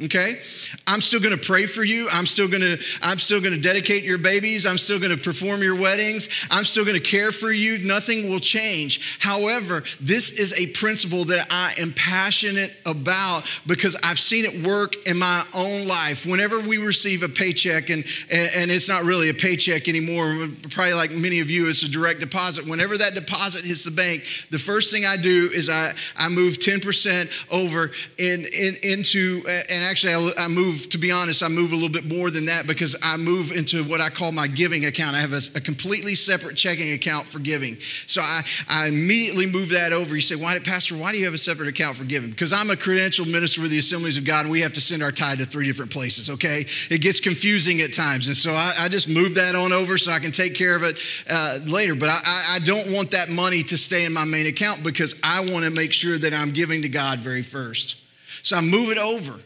Okay? 0.00 0.40
I'm 0.86 1.00
still 1.00 1.20
going 1.20 1.36
to 1.36 1.44
pray 1.44 1.66
for 1.66 1.84
you. 1.84 2.08
I'm 2.10 2.26
still 2.26 2.48
going 2.48 2.62
to 2.62 2.78
i'm 3.02 3.18
still 3.18 3.40
going 3.40 3.52
to 3.52 3.60
dedicate 3.60 4.04
your 4.04 4.18
babies. 4.18 4.64
I'm 4.64 4.78
still 4.78 4.98
going 4.98 5.14
to 5.16 5.22
perform 5.22 5.62
your 5.62 5.74
weddings. 5.74 6.28
I'm 6.50 6.64
still 6.64 6.84
going 6.84 7.00
to 7.00 7.02
care 7.02 7.30
for 7.30 7.52
you. 7.52 7.78
Nothing 7.86 8.30
will 8.30 8.40
change. 8.40 9.18
However 9.20 9.82
this 10.00 10.32
is 10.32 10.54
a 10.54 10.68
principle 10.68 11.24
that 11.24 11.46
i 11.50 11.74
am 11.78 11.92
passionate 11.92 12.74
about 12.86 13.44
because 13.66 13.96
i've 14.02 14.18
seen 14.18 14.44
it 14.44 14.66
work 14.66 14.94
in 15.06 15.18
my 15.18 15.44
own 15.54 15.86
life. 15.86 16.24
Whenever 16.24 16.60
we 16.60 16.78
receive 16.78 17.22
a 17.22 17.28
paycheck 17.28 17.90
and 17.90 18.04
and 18.30 18.70
it's 18.70 18.88
not 18.88 19.04
really 19.04 19.28
a 19.28 19.34
paycheck 19.34 19.88
anymore 19.88 20.48
probably 20.70 20.94
like 20.94 21.12
many 21.12 21.40
of 21.40 21.50
you 21.50 21.68
it's 21.68 21.82
a 21.82 21.90
direct 21.90 22.20
deposit. 22.20 22.66
Whenever 22.66 22.96
that 22.98 23.14
deposit 23.14 23.64
hits 23.64 23.84
the 23.84 23.90
bank 23.90 24.24
the 24.50 24.58
first 24.58 24.92
thing 24.92 25.04
i 25.04 25.16
do 25.16 25.50
is 25.52 25.68
i 25.68 25.92
i 26.16 26.28
move 26.28 26.58
10% 26.58 27.30
over 27.50 27.90
in, 28.18 28.44
in 28.52 28.76
into 28.82 29.42
and 29.46 29.81
actually, 29.82 30.14
I, 30.14 30.44
I 30.44 30.48
move, 30.48 30.88
to 30.90 30.98
be 30.98 31.10
honest, 31.10 31.42
I 31.42 31.48
move 31.48 31.72
a 31.72 31.74
little 31.74 31.88
bit 31.90 32.04
more 32.04 32.30
than 32.30 32.46
that 32.46 32.66
because 32.66 32.96
I 33.02 33.16
move 33.16 33.52
into 33.52 33.84
what 33.84 34.00
I 34.00 34.08
call 34.08 34.32
my 34.32 34.46
giving 34.46 34.86
account. 34.86 35.16
I 35.16 35.20
have 35.20 35.32
a, 35.32 35.40
a 35.56 35.60
completely 35.60 36.14
separate 36.14 36.56
checking 36.56 36.92
account 36.92 37.26
for 37.26 37.38
giving. 37.38 37.76
So 38.06 38.20
I, 38.22 38.42
I 38.68 38.86
immediately 38.88 39.46
move 39.46 39.70
that 39.70 39.92
over. 39.92 40.14
You 40.14 40.20
say, 40.20 40.36
why 40.36 40.58
Pastor, 40.58 40.96
why 40.96 41.12
do 41.12 41.18
you 41.18 41.24
have 41.24 41.34
a 41.34 41.38
separate 41.38 41.68
account 41.68 41.96
for 41.96 42.04
giving? 42.04 42.30
Because 42.30 42.52
I'm 42.52 42.70
a 42.70 42.74
credentialed 42.74 43.30
minister 43.30 43.62
with 43.62 43.70
the 43.70 43.78
Assemblies 43.78 44.16
of 44.16 44.24
God 44.24 44.42
and 44.42 44.50
we 44.52 44.60
have 44.60 44.72
to 44.74 44.80
send 44.80 45.02
our 45.02 45.12
tithe 45.12 45.38
to 45.38 45.46
three 45.46 45.66
different 45.66 45.90
places, 45.90 46.30
okay? 46.30 46.66
It 46.90 47.00
gets 47.00 47.20
confusing 47.20 47.80
at 47.80 47.92
times. 47.92 48.28
And 48.28 48.36
so 48.36 48.52
I, 48.52 48.74
I 48.78 48.88
just 48.88 49.08
move 49.08 49.34
that 49.34 49.54
on 49.54 49.72
over 49.72 49.98
so 49.98 50.12
I 50.12 50.18
can 50.18 50.32
take 50.32 50.54
care 50.54 50.76
of 50.76 50.82
it 50.82 50.98
uh, 51.28 51.58
later. 51.64 51.94
But 51.94 52.08
I, 52.10 52.56
I 52.56 52.58
don't 52.60 52.92
want 52.92 53.12
that 53.12 53.28
money 53.28 53.62
to 53.64 53.78
stay 53.78 54.04
in 54.04 54.12
my 54.12 54.24
main 54.24 54.46
account 54.46 54.82
because 54.82 55.18
I 55.22 55.40
want 55.40 55.64
to 55.64 55.70
make 55.70 55.92
sure 55.92 56.18
that 56.18 56.32
I'm 56.32 56.52
giving 56.52 56.82
to 56.82 56.88
God 56.88 57.18
very 57.20 57.42
first. 57.42 57.98
So 58.42 58.56
I 58.56 58.60
move 58.60 58.90
it 58.90 58.98
over. 58.98 59.38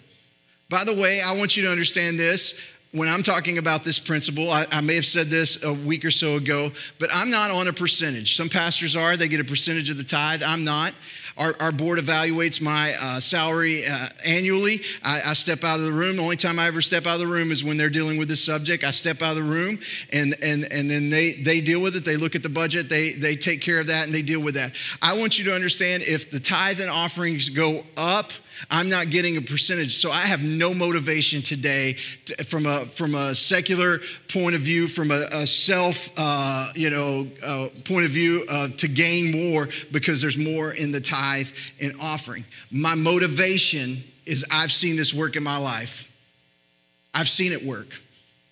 By 0.69 0.83
the 0.83 0.95
way, 0.95 1.21
I 1.21 1.37
want 1.37 1.57
you 1.57 1.63
to 1.65 1.71
understand 1.71 2.19
this. 2.19 2.61
When 2.93 3.09
I'm 3.09 3.23
talking 3.23 3.59
about 3.59 3.85
this 3.85 3.99
principle, 4.01 4.51
I, 4.51 4.65
I, 4.73 4.81
may 4.81 4.95
have 4.97 5.05
said 5.05 5.27
this 5.27 5.63
a 5.63 5.73
week 5.73 6.05
or 6.05 6.11
so 6.11 6.37
ago, 6.37 6.71
but 6.99 7.11
I'm 7.13 7.31
not 7.31 7.51
on 7.51 7.69
a 7.69 7.73
percentage. 7.73 8.37
Some 8.37 8.49
pastors 8.49 8.97
are, 8.97 9.17
they 9.17 9.29
get 9.29 9.39
a 9.39 9.45
percentage 9.45 9.91
of 9.91 9.97
the 9.97 10.05
tithe. 10.05 10.43
I'm 10.43 10.65
not. 10.65 10.93
Our, 11.37 11.55
our 11.61 11.73
board 11.73 11.99
evaluates 11.99 12.63
my 12.63 12.97
uh, 12.99 13.21
salary 13.21 13.87
uh, 13.87 14.09
annually. 14.25 14.81
I, 15.05 15.21
I, 15.27 15.33
step 15.35 15.63
out 15.63 15.79
of 15.79 15.85
the 15.85 15.93
room. 15.93 16.17
The 16.17 16.23
only 16.23 16.37
time 16.37 16.59
I 16.59 16.67
ever 16.67 16.81
step 16.81 17.07
out 17.07 17.15
of 17.15 17.21
the 17.21 17.27
room 17.27 17.53
is 17.53 17.63
when 17.63 17.77
they're 17.77 17.91
dealing 17.91 18.19
with 18.19 18.29
this 18.29 18.43
subject. 18.43 18.83
I 18.83 18.91
step 18.91 19.21
out 19.21 19.37
of 19.37 19.37
the 19.37 19.43
room 19.43 19.79
and, 20.13 20.35
and, 20.43 20.67
and 20.73 20.91
then 20.91 21.11
they, 21.11 21.33
they 21.33 21.61
deal 21.61 21.83
with 21.83 21.95
it. 21.95 22.05
They 22.05 22.17
look 22.17 22.35
at 22.35 22.43
the 22.43 22.49
budget, 22.49 22.89
they, 22.89 23.13
they 23.13 23.37
take 23.37 23.61
care 23.61 23.79
of 23.79 23.89
that, 23.89 24.07
and 24.07 24.15
they 24.15 24.23
deal 24.23 24.43
with 24.43 24.55
that. 24.55 24.73
I 25.03 25.19
want 25.19 25.39
you 25.39 25.45
to 25.47 25.55
understand 25.55 26.03
if 26.05 26.31
the 26.31 26.41
tithe 26.41 26.81
and 26.81 26.89
offerings 26.89 27.51
go 27.51 27.85
up, 27.99 28.33
I'm 28.71 28.89
not 28.89 29.11
getting 29.11 29.37
a 29.37 29.41
percentage. 29.41 29.95
So 29.97 30.11
I 30.11 30.21
have 30.21 30.43
no 30.43 30.75
motivation 30.75 31.43
today 31.43 31.97
to, 32.27 32.45
from, 32.45 32.67
a, 32.67 32.87
from 32.87 33.15
a 33.15 33.35
secular 33.35 34.01
point 34.33 34.55
of 34.55 34.63
view, 34.63 34.89
from 34.89 35.11
a, 35.11 35.27
a 35.33 35.47
self 35.47 36.11
uh, 36.17 36.69
you 36.75 36.91
know, 36.91 37.27
uh, 37.45 37.69
point 37.85 38.05
of 38.05 38.11
view 38.11 38.45
uh, 38.49 38.69
to 38.79 38.89
gain 38.89 39.51
more 39.51 39.69
because 39.93 40.21
there's 40.21 40.39
more 40.39 40.73
in 40.73 40.93
the 40.93 41.01
tithe 41.01 41.49
and 41.81 41.93
offering. 42.01 42.45
My 42.71 42.95
motivation 42.95 44.03
is 44.25 44.45
I've 44.51 44.73
seen 44.73 44.97
this 44.97 45.15
work 45.15 45.37
in 45.37 45.43
my 45.43 45.59
life. 45.59 46.13
I've 47.15 47.29
seen 47.29 47.53
it 47.53 47.63
work. 47.63 47.89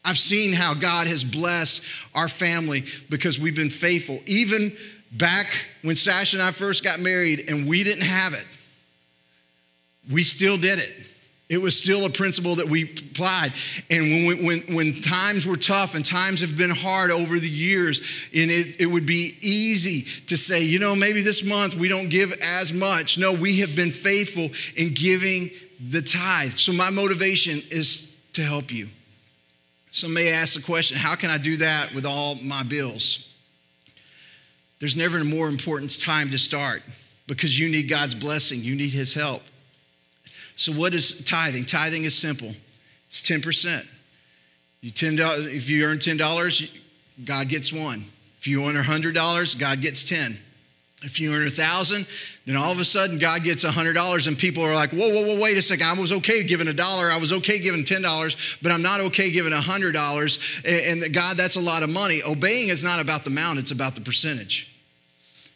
I've 0.04 0.18
seen 0.18 0.52
how 0.52 0.75
God 0.75 1.06
has 1.06 1.25
blessed 1.25 1.82
our 2.14 2.28
family 2.28 2.84
because 3.08 3.38
we've 3.38 3.56
been 3.56 3.70
faithful. 3.70 4.20
Even 4.26 4.73
back 5.12 5.46
when 5.82 5.96
Sasha 5.96 6.37
and 6.37 6.42
I 6.42 6.50
first 6.50 6.84
got 6.84 7.00
married 7.00 7.44
and 7.49 7.66
we 7.66 7.84
didn't 7.84 8.04
have 8.04 8.34
it, 8.34 8.46
we 10.11 10.23
still 10.23 10.56
did 10.56 10.78
it. 10.78 10.92
It 11.49 11.61
was 11.61 11.78
still 11.78 12.06
a 12.06 12.11
principle 12.11 12.54
that 12.56 12.66
we 12.66 12.84
applied. 12.84 13.52
And 13.90 14.02
when, 14.02 14.26
we, 14.26 14.44
when, 14.46 14.75
when 14.75 15.00
times 15.02 15.46
were 15.46 15.56
tough 15.56 15.94
and 15.94 16.04
times 16.04 16.40
have 16.40 16.56
been 16.56 16.70
hard 16.70 17.11
over 17.11 17.38
the 17.38 17.49
years, 17.49 18.00
and 18.34 18.50
it, 18.50 18.80
it 18.80 18.87
would 18.87 19.04
be 19.04 19.37
easy 19.42 20.02
to 20.26 20.38
say, 20.38 20.62
you 20.62 20.78
know, 20.78 20.96
maybe 20.96 21.20
this 21.20 21.44
month 21.44 21.76
we 21.76 21.88
don't 21.88 22.08
give 22.08 22.32
as 22.42 22.73
much. 22.73 23.18
No, 23.18 23.32
we 23.32 23.61
have 23.61 23.76
been 23.76 23.90
faithful 23.90 24.49
in 24.75 24.94
giving 24.94 25.50
the 25.90 26.00
tithe. 26.00 26.52
So 26.52 26.73
my 26.73 26.88
motivation 26.88 27.61
is 27.70 28.18
to 28.32 28.42
help 28.42 28.73
you. 28.73 28.88
Some 29.90 30.14
may 30.14 30.32
ask 30.32 30.54
the 30.54 30.62
question, 30.62 30.96
how 30.96 31.14
can 31.14 31.30
I 31.30 31.38
do 31.38 31.58
that 31.58 31.94
with 31.94 32.06
all 32.06 32.37
my 32.42 32.62
bills? 32.64 33.30
There's 34.80 34.96
never 34.96 35.18
a 35.18 35.25
more 35.25 35.49
important 35.49 36.00
time 36.00 36.30
to 36.30 36.38
start 36.38 36.82
because 37.26 37.56
you 37.58 37.68
need 37.68 37.88
God's 37.88 38.14
blessing, 38.14 38.62
you 38.62 38.75
need 38.75 38.92
His 38.92 39.14
help. 39.14 39.42
So, 40.56 40.73
what 40.73 40.94
is 40.94 41.25
tithing? 41.25 41.64
Tithing 41.64 42.05
is 42.05 42.16
simple 42.16 42.55
it's 43.09 43.22
10%. 43.22 43.87
You 44.81 44.90
$10, 44.90 45.55
if 45.55 45.70
you 45.70 45.85
earn 45.87 45.98
$10, 45.98 46.70
God 47.24 47.48
gets 47.48 47.72
one. 47.72 48.05
If 48.38 48.48
you 48.48 48.64
earn 48.66 48.74
$100, 48.74 49.59
God 49.59 49.81
gets 49.81 50.09
10. 50.09 50.37
If 51.05 51.20
you 51.20 51.33
earn 51.35 51.46
a 51.46 51.50
thousand, 51.50 52.07
then 52.46 52.57
all 52.57 52.72
of 52.72 52.81
a 52.81 52.85
sudden 52.85 53.18
God 53.18 53.44
gets 53.44 53.62
a 53.62 53.70
hundred 53.70 53.92
dollars, 53.92 54.26
and 54.26 54.38
people 54.38 54.64
are 54.64 54.74
like, 54.74 54.90
"Whoa, 54.90 55.09
whoa, 55.11 55.26
whoa! 55.26 55.40
Wait 55.40 55.59
a 55.59 55.62
second! 55.62 55.87
I 55.87 55.92
was 55.92 56.12
okay 56.12 56.42
giving 56.42 56.66
a 56.66 56.72
dollar. 56.72 57.11
I 57.11 57.18
was 57.18 57.33
okay 57.33 57.59
giving 57.59 57.85
ten 57.85 58.00
dollars, 58.00 58.37
but 58.62 58.72
I'm 58.72 58.81
not 58.81 59.00
okay 59.00 59.31
giving 59.31 59.52
a 59.52 59.61
hundred 59.61 59.92
dollars." 59.92 60.38
And 60.64 61.12
God, 61.12 61.37
that's 61.37 61.57
a 61.57 61.61
lot 61.61 61.83
of 61.83 61.90
money. 61.90 62.22
Obeying 62.22 62.68
is 62.68 62.83
not 62.83 63.02
about 63.02 63.24
the 63.24 63.31
amount; 63.31 63.59
it's 63.59 63.70
about 63.70 63.94
the 63.94 64.00
percentage. 64.00 64.73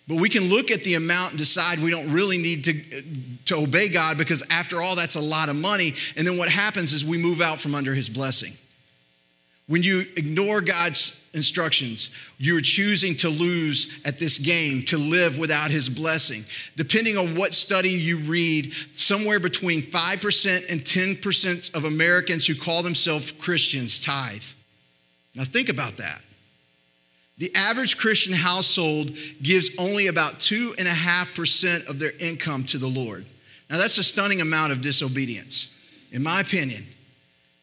But 0.08 0.16
we 0.16 0.30
can 0.30 0.48
look 0.48 0.70
at 0.70 0.84
the 0.84 0.94
amount 0.94 1.30
and 1.30 1.38
decide 1.38 1.80
we 1.80 1.90
don't 1.90 2.10
really 2.10 2.38
need 2.38 2.64
to, 2.64 3.02
to 3.44 3.56
obey 3.56 3.90
God 3.90 4.16
because, 4.16 4.42
after 4.50 4.80
all, 4.80 4.96
that's 4.96 5.16
a 5.16 5.20
lot 5.20 5.50
of 5.50 5.56
money. 5.56 5.92
And 6.16 6.26
then 6.26 6.38
what 6.38 6.48
happens 6.48 6.94
is 6.94 7.04
we 7.04 7.18
move 7.18 7.42
out 7.42 7.60
from 7.60 7.74
under 7.74 7.94
His 7.94 8.08
blessing. 8.08 8.54
When 9.66 9.82
you 9.82 10.06
ignore 10.16 10.62
God's 10.62 11.22
instructions, 11.34 12.10
you're 12.38 12.62
choosing 12.62 13.16
to 13.16 13.28
lose 13.28 14.00
at 14.06 14.18
this 14.18 14.38
game, 14.38 14.82
to 14.86 14.96
live 14.96 15.38
without 15.38 15.70
His 15.70 15.90
blessing. 15.90 16.46
Depending 16.74 17.18
on 17.18 17.36
what 17.36 17.52
study 17.52 17.90
you 17.90 18.16
read, 18.16 18.72
somewhere 18.94 19.38
between 19.38 19.82
5% 19.82 20.70
and 20.70 20.80
10% 20.80 21.74
of 21.74 21.84
Americans 21.84 22.46
who 22.46 22.54
call 22.54 22.82
themselves 22.82 23.30
Christians 23.30 24.00
tithe. 24.00 24.42
Now, 25.34 25.44
think 25.44 25.68
about 25.68 25.98
that. 25.98 26.22
The 27.38 27.54
average 27.54 27.96
Christian 27.96 28.34
household 28.34 29.12
gives 29.40 29.70
only 29.78 30.08
about 30.08 30.34
2.5% 30.34 31.88
of 31.88 31.98
their 31.98 32.12
income 32.18 32.64
to 32.64 32.78
the 32.78 32.88
Lord. 32.88 33.24
Now, 33.70 33.78
that's 33.78 33.98
a 33.98 34.02
stunning 34.02 34.40
amount 34.40 34.72
of 34.72 34.82
disobedience, 34.82 35.72
in 36.10 36.22
my 36.22 36.40
opinion. 36.40 36.84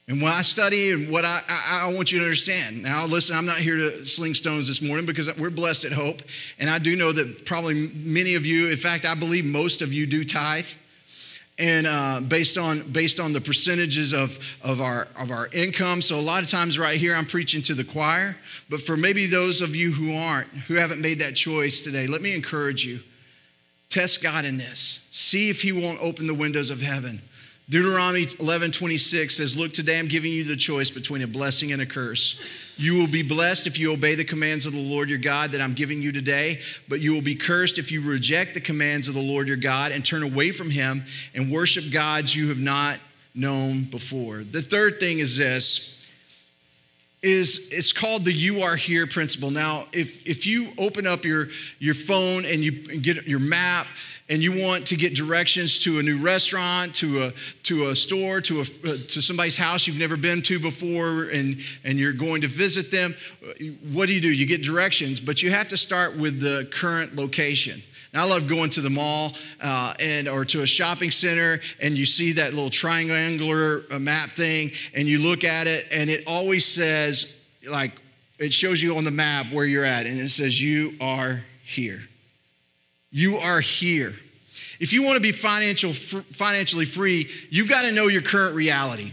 And 0.08 0.22
what 0.22 0.34
I 0.34 0.44
study 0.44 0.92
and 0.92 1.12
what 1.12 1.26
I, 1.26 1.40
I, 1.50 1.90
I, 1.90 1.94
want 1.94 2.12
you 2.12 2.20
to 2.20 2.26
understand. 2.26 2.84
Now, 2.84 3.08
listen, 3.08 3.36
I'm 3.36 3.48
not 3.48 3.58
here 3.58 3.76
to 3.76 4.06
sling 4.06 4.36
stones 4.36 4.68
this 4.68 4.80
morning 4.80 5.08
because 5.08 5.36
we're 5.36 5.50
blessed 5.50 5.84
at 5.84 5.94
Hope. 5.94 6.22
And 6.60 6.70
I 6.70 6.78
do 6.78 6.96
know 6.96 7.12
that 7.12 7.44
probably 7.46 7.90
many 7.96 8.36
of 8.36 8.46
you, 8.46 8.70
in 8.70 8.78
fact, 8.78 9.04
I 9.06 9.16
believe 9.16 9.46
most 9.46 9.82
of 9.82 9.92
you 9.92 10.06
do 10.06 10.24
tithe 10.24 10.68
and 11.58 11.88
uh, 11.88 12.22
based 12.28 12.58
on 12.58 12.82
based 12.92 13.20
on 13.20 13.34
the 13.34 13.42
percentages 13.42 14.14
of 14.14 14.38
of 14.62 14.82
our 14.82 15.08
of 15.22 15.32
our 15.32 15.48
income. 15.54 16.02
So 16.02 16.20
a 16.20 16.22
lot 16.22 16.44
of 16.44 16.50
times, 16.50 16.78
right 16.78 16.98
here, 16.98 17.16
I'm 17.16 17.26
preaching 17.26 17.62
to 17.64 17.74
the 17.74 17.84
choir. 17.84 18.36
But 18.70 18.82
for 18.82 18.98
maybe 18.98 19.26
those 19.26 19.62
of 19.62 19.76
you 19.76 19.92
who 19.92 20.16
aren't, 20.16 20.48
who 20.68 20.76
haven't 20.76 21.02
made 21.02 21.20
that 21.20 21.36
choice 21.36 21.82
today, 21.82 22.08
let 22.08 22.22
me 22.22 22.34
encourage 22.34 22.86
you: 22.86 23.00
test 23.90 24.22
God 24.22 24.46
in 24.46 24.58
this. 24.58 25.06
See 25.12 25.50
if 25.50 25.62
He 25.62 25.72
won't 25.72 26.02
open 26.02 26.28
the 26.28 26.34
windows 26.34 26.70
of 26.70 26.82
heaven. 26.82 27.22
Deuteronomy 27.68 28.28
11 28.40 28.72
26 28.72 29.36
says, 29.36 29.58
Look, 29.58 29.74
today 29.74 29.98
I'm 29.98 30.08
giving 30.08 30.32
you 30.32 30.44
the 30.44 30.56
choice 30.56 30.92
between 30.92 31.24
a 31.24 31.28
blessing 31.28 31.72
and 31.72 31.82
a 31.82 31.86
curse. 31.86 32.40
You 32.78 33.00
will 33.00 33.08
be 33.08 33.24
blessed 33.24 33.66
if 33.66 33.80
you 33.80 33.92
obey 33.92 34.14
the 34.14 34.24
commands 34.24 34.68
of 34.68 34.74
the 34.74 34.80
Lord 34.80 35.10
your 35.10 35.18
God 35.18 35.52
that 35.52 35.62
I'm 35.62 35.74
giving 35.74 36.02
you 36.02 36.12
today, 36.12 36.60
but 36.88 37.00
you 37.00 37.14
will 37.14 37.22
be 37.22 37.36
cursed 37.36 37.80
if 37.80 37.92
you 37.92 38.02
reject 38.02 38.54
the 38.54 38.62
commands 38.62 39.08
of 39.08 39.16
the 39.16 39.22
Lord 39.22 39.48
your 39.48 39.58
God 39.58 39.92
and 39.92 40.06
turn 40.06 40.22
away 40.22 40.52
from 40.52 40.70
him 40.70 41.04
and 41.34 41.52
worship 41.52 41.86
gods 41.92 42.36
you 42.36 42.50
have 42.50 42.60
not 42.60 43.00
known 43.34 43.84
before. 43.84 44.44
The 44.44 44.62
third 44.62 45.00
thing 45.00 45.20
is 45.20 45.38
this 45.38 45.95
is 47.26 47.68
it's 47.72 47.92
called 47.92 48.24
the 48.24 48.32
you 48.32 48.62
are 48.62 48.76
here 48.76 49.08
principle. 49.08 49.50
Now, 49.50 49.86
if 49.92 50.26
if 50.28 50.46
you 50.46 50.70
open 50.78 51.08
up 51.08 51.26
your 51.26 51.48
your 51.80 51.96
phone 51.96 52.46
and 52.46 52.64
you 52.64 52.72
get 52.72 53.28
your 53.28 53.40
map 53.40 53.88
and 54.30 54.42
you 54.42 54.64
want 54.64 54.88
to 54.88 54.96
get 54.96 55.16
directions 55.16 55.80
to 55.80 56.00
a 56.00 56.04
new 56.04 56.18
restaurant, 56.18 56.96
to 56.96 57.24
a, 57.24 57.34
to 57.62 57.90
a 57.90 57.96
store, 57.96 58.42
to, 58.42 58.62
a, 58.62 58.66
to 58.66 59.22
somebody's 59.22 59.56
house 59.56 59.86
you've 59.86 60.00
never 60.00 60.18
been 60.18 60.42
to 60.42 60.60
before, 60.60 61.26
and, 61.26 61.58
and 61.84 62.00
you're 62.00 62.12
going 62.12 62.42
to 62.42 62.48
visit 62.48 62.90
them, 62.90 63.14
what 63.94 64.08
do 64.08 64.16
you 64.16 64.22
do? 64.22 64.34
You 64.34 64.48
get 64.48 64.64
directions, 64.64 65.20
but 65.20 65.44
you 65.44 65.52
have 65.52 65.68
to 65.68 65.78
start 65.78 66.18
with 66.18 66.40
the 66.40 66.68
current 66.72 67.16
location. 67.16 67.84
Now, 68.16 68.24
I 68.24 68.30
love 68.30 68.48
going 68.48 68.70
to 68.72 68.82
the 68.82 68.90
mall 68.90 69.34
uh, 69.62 69.94
and 70.00 70.30
or 70.30 70.46
to 70.46 70.62
a 70.62 70.66
shopping 70.66 71.12
center, 71.12 71.60
and 71.82 71.98
you 71.98 72.06
see 72.06 72.32
that 72.32 72.54
little 72.54 72.70
triangular 72.70 73.84
uh, 73.92 74.00
map 74.00 74.30
thing, 74.30 74.72
and 74.96 75.06
you 75.06 75.20
look 75.20 75.44
at 75.44 75.68
it, 75.68 75.86
and 75.92 76.10
it 76.10 76.24
always 76.26 76.66
says, 76.66 77.38
like, 77.70 77.92
it 78.40 78.54
shows 78.54 78.82
you 78.82 78.96
on 78.96 79.04
the 79.04 79.12
map 79.12 79.48
where 79.52 79.66
you're 79.66 79.84
at, 79.84 80.06
and 80.06 80.18
it 80.18 80.30
says, 80.30 80.62
You 80.62 80.94
are 81.02 81.44
here. 81.66 82.00
You 83.12 83.36
are 83.36 83.60
here. 83.60 84.14
If 84.80 84.94
you 84.94 85.04
want 85.04 85.16
to 85.18 85.22
be 85.22 85.34
financial, 85.34 85.92
financially 85.92 86.86
free, 86.86 87.30
you've 87.50 87.70
got 87.70 87.84
to 87.84 87.92
know 87.92 88.08
your 88.08 88.22
current 88.22 88.56
reality. 88.56 89.12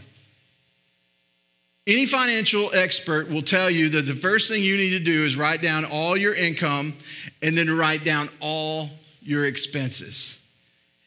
Any 1.86 2.06
financial 2.06 2.70
expert 2.74 3.28
will 3.28 3.42
tell 3.42 3.68
you 3.68 3.88
that 3.90 4.02
the 4.02 4.14
first 4.14 4.50
thing 4.50 4.62
you 4.62 4.76
need 4.76 4.90
to 4.90 5.00
do 5.00 5.24
is 5.24 5.36
write 5.36 5.62
down 5.62 5.84
all 5.84 6.16
your 6.16 6.34
income 6.34 6.94
and 7.42 7.58
then 7.58 7.68
write 7.68 8.04
down 8.04 8.28
all 8.40 8.88
your 9.20 9.46
expenses. 9.46 10.38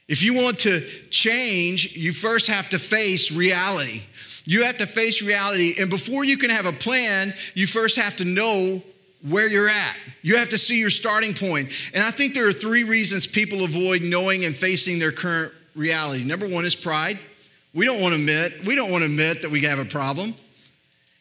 If 0.10 0.22
you 0.22 0.34
want 0.34 0.60
to 0.60 0.82
change, 1.10 1.96
you 1.96 2.12
first 2.12 2.48
have 2.48 2.70
to 2.72 2.80
face 2.80 3.32
reality. 3.32 4.04
You 4.46 4.66
have 4.66 4.78
to 4.80 4.86
face 4.86 5.22
reality. 5.22 5.76
And 5.80 5.90
before 5.90 6.26
you 6.26 6.38
can 6.38 6.50
have 6.50 6.66
a 6.66 6.74
plan, 6.74 7.34
you 7.54 7.68
first 7.68 7.98
have 7.98 8.18
to 8.18 8.26
know 8.26 8.84
where 9.28 9.50
you're 9.50 9.70
at. 9.70 9.98
You 10.22 10.38
have 10.38 10.50
to 10.50 10.58
see 10.58 10.80
your 10.80 10.90
starting 10.90 11.34
point. 11.34 11.72
And 11.94 12.04
I 12.04 12.12
think 12.12 12.34
there 12.34 12.48
are 12.48 12.54
three 12.54 12.84
reasons 12.84 13.26
people 13.26 13.64
avoid 13.64 14.02
knowing 14.04 14.44
and 14.44 14.56
facing 14.56 15.00
their 15.00 15.14
current 15.14 15.54
reality. 15.74 16.24
Number 16.24 16.48
one 16.48 16.66
is 16.66 16.76
pride. 16.76 17.18
We 17.74 17.86
don't 17.86 18.02
want 18.02 18.14
to 18.14 18.20
admit, 18.20 18.66
we 18.66 18.76
don't 18.76 18.92
want 18.92 19.04
to 19.04 19.10
admit 19.10 19.42
that 19.42 19.52
we 19.52 19.62
have 19.62 19.80
a 19.80 19.86
problem. 19.86 20.36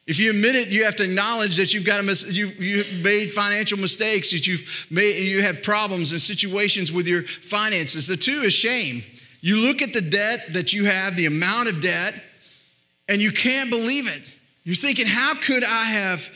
If 0.06 0.18
you 0.18 0.30
admit 0.30 0.54
it, 0.54 0.68
you 0.68 0.84
have 0.84 0.96
to 0.96 1.04
acknowledge 1.04 1.56
that 1.56 1.72
you've 1.72 1.86
got 1.86 2.00
a 2.00 2.02
mis- 2.02 2.30
you, 2.30 2.48
you've 2.58 3.02
made 3.02 3.30
financial 3.30 3.78
mistakes, 3.78 4.32
that 4.32 4.46
you've 4.46 4.86
made, 4.90 5.22
you 5.22 5.40
have 5.42 5.62
problems 5.62 6.12
and 6.12 6.20
situations 6.20 6.92
with 6.92 7.06
your 7.06 7.22
finances. 7.22 8.06
The 8.06 8.16
two 8.16 8.42
is 8.42 8.52
shame. 8.52 9.02
You 9.40 9.66
look 9.66 9.80
at 9.80 9.92
the 9.94 10.02
debt 10.02 10.40
that 10.52 10.72
you 10.72 10.84
have, 10.84 11.16
the 11.16 11.26
amount 11.26 11.70
of 11.70 11.82
debt, 11.82 12.14
and 13.08 13.20
you 13.20 13.32
can't 13.32 13.70
believe 13.70 14.06
it. 14.06 14.22
You're 14.64 14.74
thinking, 14.74 15.06
how 15.06 15.34
could 15.34 15.64
I 15.64 15.84
have 15.84 16.28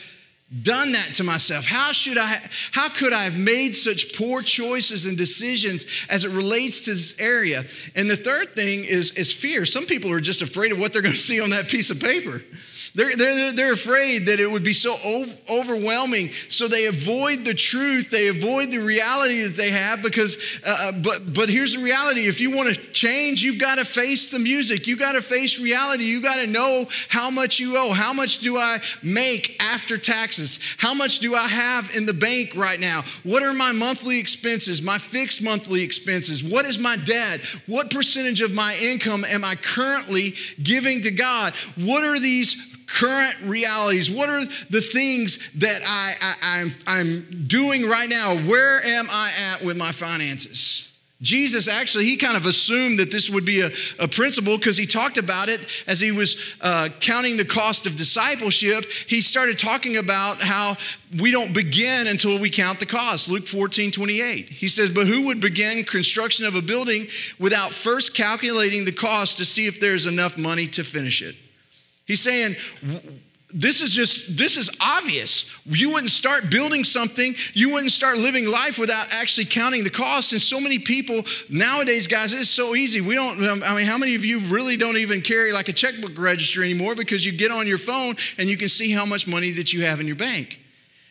done 0.63 0.93
that 0.93 1.13
to 1.15 1.23
myself? 1.23 1.65
How 1.65 1.91
should 1.91 2.17
I 2.17 2.37
how 2.71 2.89
could 2.89 3.13
I 3.13 3.23
have 3.23 3.37
made 3.37 3.75
such 3.75 4.15
poor 4.15 4.41
choices 4.41 5.05
and 5.05 5.15
decisions 5.15 5.85
as 6.09 6.25
it 6.25 6.31
relates 6.31 6.85
to 6.85 6.91
this 6.91 7.19
area? 7.19 7.65
And 7.95 8.09
the 8.09 8.17
third 8.17 8.55
thing 8.55 8.83
is, 8.83 9.11
is 9.11 9.31
fear. 9.31 9.65
Some 9.65 9.85
people 9.85 10.11
are 10.11 10.19
just 10.19 10.41
afraid 10.41 10.71
of 10.71 10.79
what 10.79 10.91
they're 10.91 11.03
going 11.03 11.13
to 11.15 11.19
see 11.19 11.39
on 11.39 11.51
that 11.51 11.67
piece 11.67 11.91
of 11.91 11.99
paper. 11.99 12.41
They're, 12.95 13.15
they're, 13.15 13.53
they're 13.53 13.73
afraid 13.73 14.25
that 14.25 14.39
it 14.39 14.49
would 14.49 14.63
be 14.63 14.73
so 14.73 14.95
overwhelming. 15.49 16.29
So 16.49 16.67
they 16.67 16.87
avoid 16.87 17.45
the 17.45 17.53
truth. 17.53 18.09
They 18.09 18.29
avoid 18.29 18.71
the 18.71 18.79
reality 18.79 19.41
that 19.43 19.55
they 19.55 19.69
have 19.71 20.01
because, 20.01 20.37
uh, 20.65 20.75
uh 20.79 20.91
but, 21.03 21.33
but 21.33 21.49
here's 21.49 21.73
the 21.73 21.83
reality. 21.83 22.21
If 22.21 22.41
you 22.41 22.51
want 22.51 22.73
to 22.73 22.81
change, 22.91 23.43
you've 23.43 23.59
got 23.59 23.77
to 23.77 23.85
face 23.85 24.31
the 24.31 24.39
music. 24.39 24.87
You've 24.87 24.99
got 24.99 25.13
to 25.13 25.21
face 25.21 25.59
reality. 25.59 26.05
You've 26.05 26.23
got 26.23 26.41
to 26.43 26.47
know 26.47 26.85
how 27.09 27.29
much 27.29 27.59
you 27.59 27.77
owe. 27.77 27.93
How 27.93 28.13
much 28.13 28.39
do 28.39 28.57
I 28.57 28.77
make 29.03 29.61
after 29.61 29.97
taxes? 29.97 30.59
How 30.77 30.93
much 30.93 31.19
do 31.19 31.35
I 31.35 31.47
have 31.47 31.91
in 31.95 32.05
the 32.05 32.13
bank 32.13 32.55
right 32.55 32.79
now? 32.79 33.03
What 33.23 33.43
are 33.43 33.53
my 33.53 33.71
monthly 33.71 34.19
expenses, 34.19 34.81
my 34.81 34.97
fixed 34.97 35.43
monthly 35.43 35.83
expenses? 35.83 36.43
What 36.43 36.65
is 36.65 36.79
my 36.79 36.97
debt? 36.97 37.39
What 37.67 37.91
percentage 37.91 38.41
of 38.41 38.53
my 38.53 38.75
income 38.81 39.23
am 39.25 39.45
I 39.45 39.55
currently 39.55 40.33
giving 40.61 41.01
to 41.01 41.11
God? 41.11 41.53
What 41.75 42.03
are 42.03 42.19
these 42.19 42.69
current 42.93 43.35
realities? 43.43 44.09
What 44.09 44.29
are 44.29 44.45
the 44.69 44.81
things 44.81 45.51
that 45.53 45.79
I, 45.85 46.13
I, 46.21 46.61
I'm, 46.61 46.71
I'm 46.87 47.45
doing 47.47 47.87
right 47.87 48.09
now? 48.09 48.35
Where 48.35 48.83
am 48.85 49.07
I 49.09 49.31
at 49.53 49.63
with 49.63 49.77
my 49.77 49.91
finances? 49.91 50.89
Jesus 51.21 51.67
actually, 51.67 52.05
he 52.05 52.15
kind 52.15 52.37
of 52.37 52.45
assumed 52.45 52.99
that 52.99 53.11
this 53.11 53.29
would 53.29 53.43
be 53.43 53.59
a, 53.59 53.69
a 53.99 54.07
principle 54.07 54.57
because 54.57 54.77
he 54.77 54.85
talked 54.85 55.17
about 55.17 55.49
it 55.49 55.59
as 55.85 55.99
he 55.99 56.13
was 56.13 56.55
uh, 56.61 56.87
counting 57.01 57.35
the 57.35 57.43
cost 57.43 57.85
of 57.85 57.97
discipleship. 57.97 58.85
He 58.85 59.21
started 59.21 59.59
talking 59.59 59.97
about 59.97 60.39
how 60.39 60.77
we 61.19 61.31
don't 61.31 61.53
begin 61.53 62.07
until 62.07 62.39
we 62.39 62.49
count 62.49 62.79
the 62.79 62.85
cost. 62.85 63.27
Luke 63.27 63.47
14, 63.47 63.91
28. 63.91 64.47
He 64.47 64.69
says, 64.69 64.91
But 64.91 65.07
who 65.07 65.25
would 65.25 65.41
begin 65.41 65.83
construction 65.83 66.45
of 66.45 66.55
a 66.55 66.61
building 66.61 67.07
without 67.37 67.71
first 67.71 68.15
calculating 68.15 68.85
the 68.85 68.93
cost 68.93 69.39
to 69.39 69.45
see 69.45 69.67
if 69.67 69.81
there's 69.81 70.05
enough 70.05 70.37
money 70.37 70.67
to 70.67 70.85
finish 70.85 71.21
it? 71.21 71.35
He's 72.09 72.21
saying, 72.21 72.55
this 73.53 73.81
is 73.81 73.93
just 73.93 74.35
this 74.35 74.57
is 74.57 74.75
obvious. 74.81 75.55
You 75.65 75.91
wouldn't 75.93 76.09
start 76.09 76.49
building 76.49 76.83
something 76.83 77.35
you 77.53 77.71
wouldn't 77.71 77.91
start 77.91 78.17
living 78.17 78.49
life 78.49 78.77
without 78.79 79.07
actually 79.11 79.45
counting 79.45 79.83
the 79.83 79.89
cost. 79.91 80.33
And 80.33 80.41
so 80.41 80.59
many 80.59 80.79
people 80.79 81.21
nowadays 81.49 82.07
guys 82.07 82.33
it's 82.33 82.49
so 82.49 82.75
easy. 82.75 83.01
We 83.01 83.15
don't 83.15 83.63
i 83.63 83.75
mean 83.75 83.85
how 83.85 83.97
many 83.97 84.15
of 84.15 84.25
you 84.25 84.39
really 84.41 84.75
don't 84.75 84.97
even 84.97 85.21
carry 85.21 85.51
like 85.51 85.67
a 85.67 85.73
checkbook 85.73 86.17
register 86.17 86.63
anymore 86.63 86.95
because 86.95 87.25
you 87.25 87.31
get 87.31 87.51
on 87.51 87.65
your 87.67 87.79
phone 87.79 88.15
and 88.37 88.49
you 88.49 88.57
can 88.57 88.69
see 88.69 88.91
how 88.91 89.05
much 89.05 89.27
money 89.27 89.51
that 89.51 89.71
you 89.73 89.83
have 89.83 89.99
in 89.99 90.07
your 90.07 90.15
bank 90.15 90.59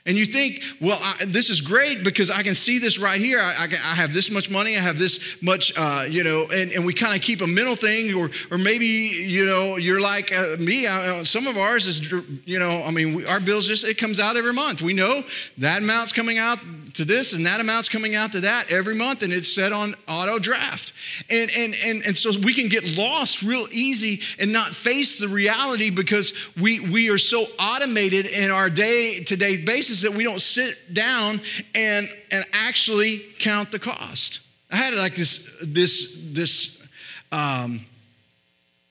and 0.09 0.17
you 0.17 0.25
think, 0.25 0.63
well, 0.81 0.99
I, 1.01 1.27
this 1.27 1.51
is 1.51 1.61
great 1.61 2.03
because 2.03 2.31
I 2.31 2.43
can 2.43 2.55
see 2.55 2.79
this 2.79 2.99
right 2.99 3.21
here. 3.21 3.39
I, 3.39 3.55
I, 3.61 3.65
I 3.67 3.95
have 3.95 4.15
this 4.15 4.31
much 4.31 4.51
money. 4.51 4.77
I 4.77 4.81
have 4.81 4.99
this 4.99 5.41
much, 5.43 5.73
uh, 5.77 6.07
you 6.09 6.25
know, 6.25 6.47
and, 6.51 6.73
and 6.73 6.87
we 6.87 6.95
kind 6.95 7.15
of 7.15 7.21
keep 7.21 7.43
a 7.43 7.47
mental 7.47 7.77
thing. 7.77 8.15
Or, 8.15 8.31
or 8.51 8.57
maybe, 8.57 8.87
you 8.87 9.45
know, 9.45 9.77
you're 9.77 10.01
like 10.01 10.33
uh, 10.33 10.57
me. 10.59 10.87
I, 10.87 11.23
some 11.25 11.47
of 11.47 11.59
ours 11.59 11.87
is, 11.87 12.11
you 12.47 12.59
know, 12.59 12.83
I 12.85 12.91
mean, 12.91 13.15
we, 13.15 13.27
our 13.27 13.39
bills 13.39 13.69
just, 13.69 13.85
it 13.87 13.99
comes 13.99 14.19
out 14.19 14.39
every 14.39 14.55
month. 14.55 14.81
We 14.81 14.95
know 14.95 15.23
that 15.59 15.83
amount's 15.83 16.13
coming 16.13 16.39
out 16.39 16.59
to 16.99 17.05
this 17.05 17.33
and 17.33 17.47
that 17.47 17.61
amount's 17.61 17.89
coming 17.89 18.15
out 18.15 18.33
to 18.33 18.41
that 18.41 18.71
every 18.71 18.95
month 18.95 19.23
and 19.23 19.33
it's 19.33 19.53
set 19.53 19.73
on 19.73 19.95
auto 20.09 20.39
draft. 20.39 20.93
And, 21.31 21.51
and, 21.57 21.75
and, 21.85 22.03
and 22.05 22.19
so 22.19 22.31
we 22.41 22.53
can 22.53 22.69
get 22.69 22.97
lost 22.97 23.43
real 23.43 23.67
easy 23.71 24.21
and 24.41 24.53
not 24.53 24.75
face 24.75 25.19
the 25.19 25.29
reality 25.29 25.91
because 25.91 26.51
we, 26.61 26.81
we 26.81 27.11
are 27.11 27.19
so 27.19 27.47
automated 27.59 28.27
in 28.27 28.51
our 28.51 28.69
day 28.69 29.21
to 29.27 29.37
day 29.37 29.65
basis 29.65 30.03
that 30.03 30.13
we 30.13 30.25
don't 30.25 30.41
sit 30.41 30.93
down 30.93 31.41
and, 31.75 32.09
and 32.31 32.45
actually 32.53 33.19
count 33.39 33.71
the 33.71 33.79
cost. 33.79 34.41
I 34.71 34.77
had 34.77 34.95
like 34.95 35.15
this, 35.15 35.57
this, 35.63 36.21
this, 36.33 36.87
um, 37.33 37.81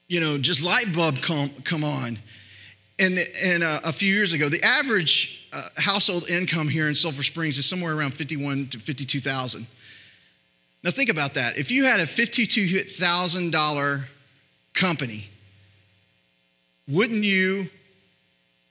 you 0.07 0.21
know, 0.21 0.37
just 0.37 0.63
light 0.63 0.93
bulb 0.95 1.17
come, 1.17 1.49
come 1.63 1.83
on. 1.83 2.17
And, 2.99 3.19
and 3.43 3.63
uh, 3.63 3.81
a 3.83 3.91
few 3.91 4.13
years 4.13 4.33
ago, 4.33 4.49
the 4.49 4.63
average 4.63 5.46
uh, 5.53 5.63
household 5.77 6.29
income 6.29 6.67
here 6.67 6.87
in 6.87 6.95
Sulphur 6.95 7.23
Springs 7.23 7.57
is 7.57 7.65
somewhere 7.65 7.95
around 7.95 8.13
51 8.13 8.67
to 8.67 8.79
52,000. 8.79 9.67
Now 10.83 10.91
think 10.91 11.09
about 11.09 11.33
that. 11.35 11.57
If 11.57 11.71
you 11.71 11.85
had 11.85 11.99
a 11.99 12.05
$52,000 12.05 14.03
company, 14.73 15.29
wouldn't 16.87 17.23
you 17.23 17.69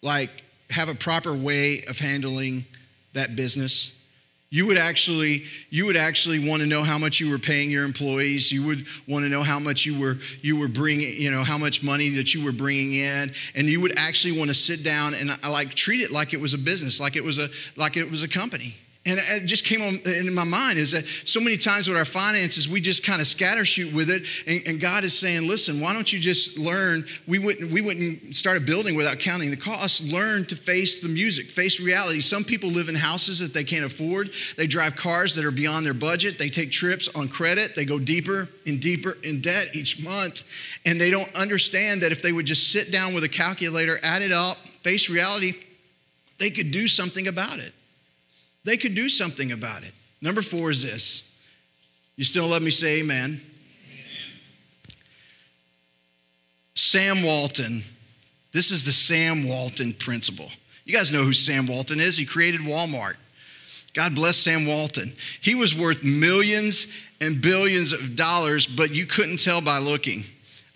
like 0.02 0.30
have 0.70 0.88
a 0.88 0.94
proper 0.94 1.34
way 1.34 1.84
of 1.88 1.98
handling 1.98 2.64
that 3.12 3.36
business? 3.36 3.96
You 4.48 4.66
would 4.66 4.78
actually, 4.78 5.44
you 5.70 5.87
would 5.87 5.96
actually 5.96 6.48
want 6.48 6.61
to 6.61 6.66
know 6.66 6.85
how 6.85 6.98
much 6.98 7.18
you 7.18 7.30
were 7.30 7.38
paying 7.38 7.68
your 7.68 7.85
employees. 7.85 8.52
You 8.52 8.64
would 8.66 8.87
want 9.09 9.24
to 9.24 9.28
know 9.28 9.42
how 9.42 9.59
much 9.59 9.85
you 9.85 9.98
were, 9.98 10.18
you 10.40 10.56
were 10.56 10.68
bringing, 10.68 11.20
you 11.20 11.32
know, 11.32 11.42
how 11.42 11.59
much 11.59 11.82
money 11.82 12.11
that 12.11 12.32
you 12.32 12.44
were 12.44 12.52
bringing 12.52 12.94
in, 12.94 13.32
and 13.56 13.66
you 13.66 13.80
would 13.80 13.98
actually 13.98 14.38
want 14.38 14.48
to 14.48 14.54
sit 14.54 14.85
down 14.85 15.14
and 15.14 15.30
like 15.42 15.74
treat 15.74 16.00
it 16.00 16.12
like 16.12 16.32
it 16.32 16.40
was 16.40 16.54
a 16.54 16.59
business, 16.59 17.00
like 17.00 17.16
it 17.16 17.24
was 17.24 17.38
a, 17.38 17.48
like 17.76 17.96
it 17.96 18.09
was 18.09 18.22
a 18.22 18.28
company. 18.28 18.76
And 19.06 19.20
it 19.20 19.46
just 19.46 19.64
came 19.64 19.82
on 19.82 20.00
in 20.04 20.34
my 20.34 20.42
mind 20.42 20.78
is 20.78 20.90
that 20.90 21.06
so 21.06 21.38
many 21.40 21.56
times 21.56 21.86
with 21.86 21.96
our 21.96 22.04
finances, 22.04 22.68
we 22.68 22.80
just 22.80 23.04
kind 23.04 23.20
of 23.20 23.28
scattershoot 23.28 23.92
with 23.92 24.10
it. 24.10 24.24
And, 24.48 24.66
and, 24.66 24.80
God 24.80 25.04
is 25.04 25.16
saying, 25.16 25.46
listen, 25.46 25.80
why 25.80 25.92
don't 25.92 26.12
you 26.12 26.18
just 26.18 26.58
learn? 26.58 27.06
We 27.28 27.38
wouldn't, 27.38 27.70
we 27.70 27.80
wouldn't 27.80 28.34
start 28.34 28.56
a 28.56 28.60
building 28.60 28.96
without 28.96 29.20
counting 29.20 29.50
the 29.50 29.56
costs. 29.56 30.12
Learn 30.12 30.44
to 30.46 30.56
face 30.56 31.00
the 31.00 31.08
music, 31.08 31.50
face 31.50 31.80
reality. 31.80 32.20
Some 32.20 32.42
people 32.42 32.70
live 32.70 32.88
in 32.88 32.96
houses 32.96 33.38
that 33.38 33.54
they 33.54 33.62
can't 33.62 33.84
afford. 33.84 34.30
They 34.56 34.66
drive 34.66 34.96
cars 34.96 35.36
that 35.36 35.44
are 35.44 35.52
beyond 35.52 35.86
their 35.86 35.94
budget. 35.94 36.36
They 36.36 36.48
take 36.48 36.72
trips 36.72 37.06
on 37.14 37.28
credit. 37.28 37.76
They 37.76 37.84
go 37.84 38.00
deeper 38.00 38.48
and 38.66 38.80
deeper 38.80 39.16
in 39.22 39.40
debt 39.40 39.68
each 39.74 40.02
month. 40.02 40.42
And 40.84 41.00
they 41.00 41.12
don't 41.12 41.32
understand 41.36 42.02
that 42.02 42.10
if 42.10 42.22
they 42.22 42.32
would 42.32 42.46
just 42.46 42.72
sit 42.72 42.90
down 42.90 43.14
with 43.14 43.22
a 43.22 43.28
calculator, 43.28 44.00
add 44.02 44.22
it 44.22 44.32
up, 44.32 44.56
face 44.56 45.08
reality, 45.08 45.54
they 46.38 46.50
could 46.50 46.72
do 46.72 46.88
something 46.88 47.28
about 47.28 47.60
it 47.60 47.72
they 48.66 48.76
could 48.76 48.94
do 48.94 49.09
something 49.09 49.52
about 49.52 49.85
it. 49.85 49.92
Number 50.20 50.42
four 50.42 50.70
is 50.70 50.83
this. 50.83 51.33
You 52.16 52.24
still 52.24 52.46
let 52.48 52.62
me 52.62 52.70
say 52.70 52.98
amen? 53.00 53.40
amen. 53.40 53.40
Sam 56.74 57.22
Walton. 57.22 57.83
This 58.52 58.70
is 58.70 58.85
the 58.85 58.92
Sam 58.92 59.48
Walton 59.48 59.92
principle. 59.92 60.50
You 60.85 60.92
guys 60.92 61.12
know 61.12 61.22
who 61.22 61.33
Sam 61.33 61.66
Walton 61.66 62.00
is. 62.00 62.16
He 62.16 62.26
created 62.26 62.62
Walmart. 62.62 63.16
God 63.94 64.14
bless 64.14 64.37
Sam 64.37 64.66
Walton. 64.66 65.12
He 65.40 65.55
was 65.55 65.76
worth 65.76 66.02
millions 66.02 66.92
and 67.20 67.40
billions 67.40 67.92
of 67.92 68.16
dollars, 68.16 68.66
but 68.66 68.94
you 68.94 69.07
couldn't 69.07 69.38
tell 69.38 69.61
by 69.61 69.79
looking. 69.79 70.24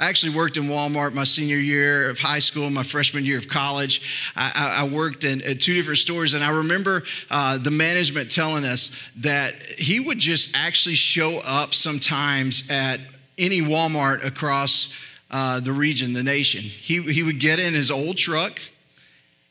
I 0.01 0.09
actually 0.09 0.35
worked 0.35 0.57
in 0.57 0.65
Walmart 0.65 1.13
my 1.13 1.25
senior 1.25 1.59
year 1.59 2.09
of 2.09 2.19
high 2.19 2.39
school, 2.39 2.71
my 2.71 2.83
freshman 2.83 3.27
year 3.27 3.37
of 3.37 3.49
college. 3.49 4.33
I, 4.35 4.79
I 4.79 4.85
worked 4.89 5.25
in 5.25 5.43
at 5.43 5.61
two 5.61 5.75
different 5.75 5.99
stores, 5.99 6.33
and 6.33 6.43
I 6.43 6.57
remember 6.57 7.03
uh, 7.31 7.59
the 7.59 7.71
management 7.71 8.31
telling 8.31 8.65
us 8.65 9.11
that 9.19 9.55
he 9.57 10.01
would 10.01 10.19
just 10.19 10.57
actually 10.57 10.95
show 10.95 11.43
up 11.45 11.75
sometimes 11.75 12.71
at 12.71 12.99
any 13.37 13.61
Walmart 13.61 14.25
across 14.25 14.99
uh, 15.31 15.61
the 15.61 15.73
region, 15.73 16.15
the 16.15 16.23
nation. 16.23 16.63
He, 16.63 17.03
he 17.03 17.23
would 17.23 17.39
get 17.39 17.61
in 17.61 17.75
his 17.75 17.91
old 17.91 18.17
truck, 18.17 18.59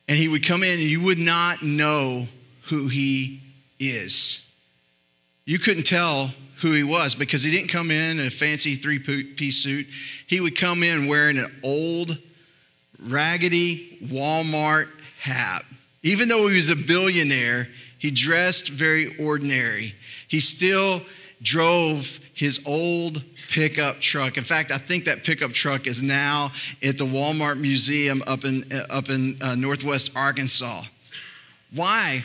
and 0.08 0.18
he 0.18 0.28
would 0.28 0.44
come 0.44 0.64
in, 0.64 0.80
and 0.80 0.90
you 0.90 1.02
would 1.02 1.20
not 1.20 1.62
know 1.62 2.28
who 2.64 2.88
he 2.88 3.40
is. 3.80 4.52
You 5.46 5.60
couldn't 5.60 5.86
tell 5.86 6.32
who 6.62 6.74
he 6.74 6.84
was 6.84 7.16
because 7.16 7.44
he 7.44 7.52
didn't 7.52 7.70
come 7.70 7.92
in 7.92 8.20
in 8.20 8.28
a 8.28 8.30
fancy 8.30 8.76
three 8.76 9.00
piece 9.00 9.58
suit. 9.58 9.88
He 10.28 10.40
would 10.40 10.58
come 10.58 10.84
in 10.84 11.08
wearing 11.08 11.38
an 11.38 11.52
old, 11.64 12.18
raggedy 13.02 13.98
Walmart 14.04 14.88
hat. 15.20 15.64
Even 16.04 16.30
though 16.30 16.48
he 16.48 16.56
was 16.58 16.70
a 16.70 16.76
billionaire, 16.76 17.68
he 17.98 18.12
dressed 18.12 18.70
very 18.70 19.18
ordinary. 19.18 19.94
He 20.28 20.40
still 20.40 21.02
drove 21.42 22.20
his 22.34 22.62
old 22.66 23.24
pickup 23.50 24.00
truck. 24.00 24.38
In 24.38 24.44
fact, 24.44 24.72
I 24.72 24.78
think 24.78 25.06
that 25.06 25.24
pickup 25.24 25.52
truck 25.52 25.88
is 25.88 26.04
now 26.04 26.52
at 26.84 26.98
the 26.98 27.06
Walmart 27.06 27.60
Museum 27.60 28.22
up 28.28 28.46
in, 28.46 28.66
up 28.90 29.10
in 29.10 29.38
uh, 29.42 29.56
Northwest 29.56 30.12
Arkansas. 30.16 30.84
Why? 31.74 32.24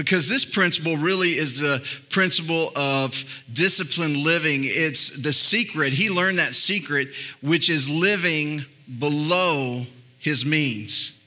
Because 0.00 0.30
this 0.30 0.46
principle 0.46 0.96
really 0.96 1.36
is 1.36 1.60
the 1.60 1.86
principle 2.08 2.72
of 2.74 3.42
disciplined 3.52 4.16
living. 4.16 4.62
It's 4.64 5.20
the 5.20 5.32
secret. 5.32 5.92
He 5.92 6.08
learned 6.08 6.38
that 6.38 6.54
secret, 6.54 7.08
which 7.42 7.68
is 7.68 7.90
living 7.90 8.64
below 8.98 9.84
his 10.18 10.46
means. 10.46 11.22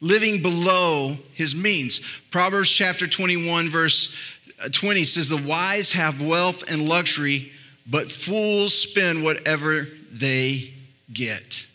Living 0.00 0.40
below 0.40 1.18
his 1.34 1.54
means. 1.54 2.00
Proverbs 2.30 2.70
chapter 2.70 3.06
21, 3.06 3.68
verse 3.68 4.16
uh, 4.64 4.68
20 4.70 5.04
says, 5.04 5.28
The 5.28 5.36
wise 5.36 5.92
have 5.92 6.22
wealth 6.22 6.64
and 6.70 6.88
luxury 6.88 7.52
but 7.86 8.10
fools 8.10 8.74
spend 8.76 9.22
whatever 9.22 9.86
they 10.10 10.72
get. 11.12 11.68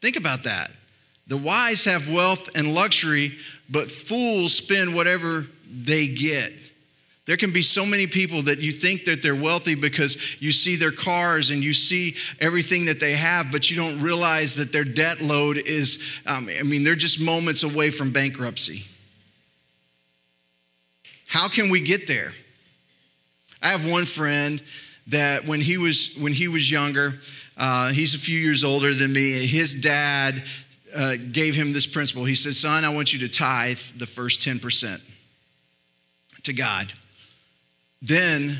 Think 0.00 0.16
about 0.16 0.42
that. 0.42 0.70
The 1.26 1.36
wise 1.36 1.84
have 1.84 2.10
wealth 2.10 2.48
and 2.54 2.74
luxury, 2.74 3.38
but 3.70 3.90
fools 3.90 4.54
spend 4.54 4.94
whatever 4.94 5.46
they 5.70 6.08
get. 6.08 6.52
There 7.28 7.36
can 7.36 7.52
be 7.52 7.60
so 7.60 7.84
many 7.84 8.06
people 8.06 8.40
that 8.44 8.58
you 8.58 8.72
think 8.72 9.04
that 9.04 9.22
they're 9.22 9.36
wealthy 9.36 9.74
because 9.74 10.40
you 10.40 10.50
see 10.50 10.76
their 10.76 10.90
cars 10.90 11.50
and 11.50 11.62
you 11.62 11.74
see 11.74 12.14
everything 12.40 12.86
that 12.86 13.00
they 13.00 13.12
have, 13.12 13.52
but 13.52 13.70
you 13.70 13.76
don't 13.76 14.00
realize 14.00 14.56
that 14.56 14.72
their 14.72 14.82
debt 14.82 15.20
load 15.20 15.58
is, 15.58 16.02
um, 16.26 16.48
I 16.58 16.62
mean, 16.62 16.84
they're 16.84 16.94
just 16.94 17.20
moments 17.20 17.64
away 17.64 17.90
from 17.90 18.12
bankruptcy. 18.12 18.86
How 21.26 21.48
can 21.48 21.68
we 21.68 21.82
get 21.82 22.08
there? 22.08 22.32
I 23.62 23.68
have 23.68 23.86
one 23.86 24.06
friend 24.06 24.62
that 25.08 25.44
when 25.44 25.60
he 25.60 25.76
was 25.76 26.16
when 26.18 26.32
he 26.32 26.48
was 26.48 26.70
younger, 26.70 27.12
uh, 27.58 27.90
he's 27.90 28.14
a 28.14 28.18
few 28.18 28.38
years 28.38 28.64
older 28.64 28.94
than 28.94 29.12
me. 29.12 29.46
His 29.46 29.74
dad 29.74 30.42
uh, 30.96 31.16
gave 31.30 31.54
him 31.54 31.74
this 31.74 31.86
principle. 31.86 32.24
He 32.24 32.34
said, 32.34 32.54
"Son, 32.54 32.84
I 32.86 32.94
want 32.94 33.12
you 33.12 33.18
to 33.18 33.28
tithe 33.28 33.80
the 33.98 34.06
first 34.06 34.42
ten 34.42 34.58
percent 34.58 35.02
to 36.48 36.52
God. 36.52 36.92
Then 38.02 38.58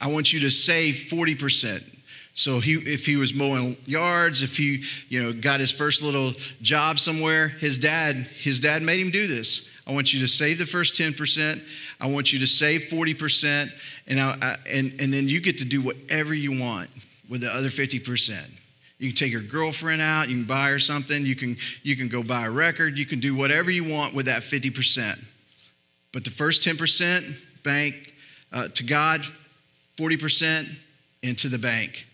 I 0.00 0.12
want 0.12 0.32
you 0.32 0.40
to 0.40 0.50
save 0.50 1.08
forty 1.08 1.34
percent." 1.34 1.84
So 2.36 2.60
he, 2.60 2.74
if 2.74 3.06
he 3.06 3.16
was 3.16 3.32
mowing 3.32 3.78
yards, 3.86 4.42
if 4.42 4.58
he, 4.58 4.82
you 5.08 5.22
know, 5.22 5.32
got 5.32 5.58
his 5.58 5.72
first 5.72 6.02
little 6.02 6.32
job 6.60 6.98
somewhere, 6.98 7.48
his 7.48 7.78
dad, 7.78 8.14
his 8.14 8.60
dad 8.60 8.82
made 8.82 9.00
him 9.00 9.08
do 9.08 9.26
this. 9.26 9.66
I 9.86 9.94
want 9.94 10.12
you 10.12 10.20
to 10.20 10.26
save 10.26 10.58
the 10.58 10.66
first 10.66 11.00
10%. 11.00 11.62
I 11.98 12.06
want 12.06 12.34
you 12.34 12.40
to 12.40 12.46
save 12.46 12.82
40%. 12.82 13.72
And, 14.08 14.20
I, 14.20 14.36
I, 14.42 14.56
and, 14.70 15.00
and 15.00 15.14
then 15.14 15.30
you 15.30 15.40
get 15.40 15.58
to 15.58 15.64
do 15.64 15.80
whatever 15.80 16.34
you 16.34 16.60
want 16.60 16.90
with 17.30 17.40
the 17.40 17.48
other 17.48 17.68
50%. 17.68 18.36
You 18.98 19.08
can 19.08 19.16
take 19.16 19.32
your 19.32 19.40
girlfriend 19.40 20.02
out, 20.02 20.28
you 20.28 20.36
can 20.36 20.44
buy 20.44 20.68
her 20.70 20.78
something, 20.78 21.24
you 21.24 21.36
can, 21.36 21.56
you 21.82 21.96
can 21.96 22.08
go 22.08 22.22
buy 22.22 22.46
a 22.46 22.50
record, 22.50 22.98
you 22.98 23.06
can 23.06 23.20
do 23.20 23.34
whatever 23.34 23.70
you 23.70 23.84
want 23.84 24.14
with 24.14 24.26
that 24.26 24.42
50%. 24.42 25.18
But 26.16 26.24
the 26.24 26.30
first 26.30 26.66
10%, 26.66 27.62
bank 27.62 28.14
uh, 28.50 28.68
to 28.68 28.84
God, 28.84 29.20
40% 29.98 30.66
into 31.22 31.50
the 31.50 31.58
bank. 31.58 32.06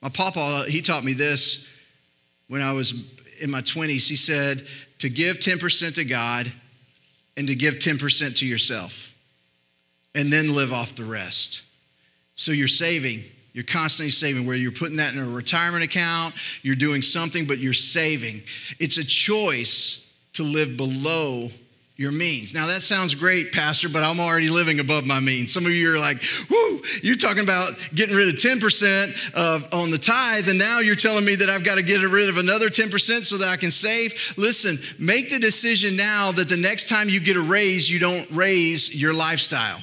My 0.00 0.08
papa, 0.08 0.64
he 0.66 0.82
taught 0.82 1.04
me 1.04 1.12
this 1.12 1.68
when 2.48 2.62
I 2.62 2.72
was 2.72 3.08
in 3.40 3.48
my 3.48 3.60
20s. 3.60 4.08
He 4.08 4.16
said 4.16 4.66
to 4.98 5.08
give 5.08 5.38
10% 5.38 5.94
to 5.94 6.04
God 6.04 6.50
and 7.36 7.46
to 7.46 7.54
give 7.54 7.74
10% 7.74 8.38
to 8.38 8.44
yourself 8.44 9.14
and 10.16 10.32
then 10.32 10.56
live 10.56 10.72
off 10.72 10.96
the 10.96 11.04
rest. 11.04 11.62
So 12.34 12.50
you're 12.50 12.66
saving. 12.66 13.22
You're 13.52 13.62
constantly 13.62 14.10
saving, 14.10 14.46
where 14.46 14.56
you're 14.56 14.72
putting 14.72 14.96
that 14.96 15.14
in 15.14 15.20
a 15.20 15.28
retirement 15.28 15.84
account, 15.84 16.34
you're 16.62 16.74
doing 16.74 17.02
something, 17.02 17.44
but 17.44 17.60
you're 17.60 17.72
saving. 17.72 18.42
It's 18.80 18.98
a 18.98 19.04
choice 19.04 20.12
to 20.32 20.42
live 20.42 20.76
below 20.76 21.52
your 22.02 22.12
means. 22.12 22.52
Now 22.52 22.66
that 22.66 22.82
sounds 22.82 23.14
great, 23.14 23.52
Pastor, 23.52 23.88
but 23.88 24.02
I'm 24.02 24.20
already 24.20 24.48
living 24.48 24.80
above 24.80 25.06
my 25.06 25.20
means. 25.20 25.52
Some 25.52 25.64
of 25.64 25.72
you 25.72 25.94
are 25.94 25.98
like, 25.98 26.22
whoo, 26.50 26.82
you're 27.02 27.16
talking 27.16 27.44
about 27.44 27.72
getting 27.94 28.14
rid 28.14 28.28
of 28.28 28.34
10% 28.34 29.32
of, 29.34 29.72
on 29.72 29.90
the 29.90 29.98
tithe, 29.98 30.48
and 30.48 30.58
now 30.58 30.80
you're 30.80 30.96
telling 30.96 31.24
me 31.24 31.36
that 31.36 31.48
I've 31.48 31.64
got 31.64 31.76
to 31.76 31.82
get 31.82 32.02
rid 32.02 32.28
of 32.28 32.36
another 32.36 32.68
10% 32.68 33.24
so 33.24 33.38
that 33.38 33.48
I 33.48 33.56
can 33.56 33.70
save. 33.70 34.34
Listen, 34.36 34.76
make 34.98 35.30
the 35.30 35.38
decision 35.38 35.96
now 35.96 36.32
that 36.32 36.48
the 36.48 36.56
next 36.56 36.88
time 36.88 37.08
you 37.08 37.20
get 37.20 37.36
a 37.36 37.40
raise, 37.40 37.88
you 37.88 38.00
don't 38.00 38.28
raise 38.32 39.00
your 39.00 39.14
lifestyle. 39.14 39.78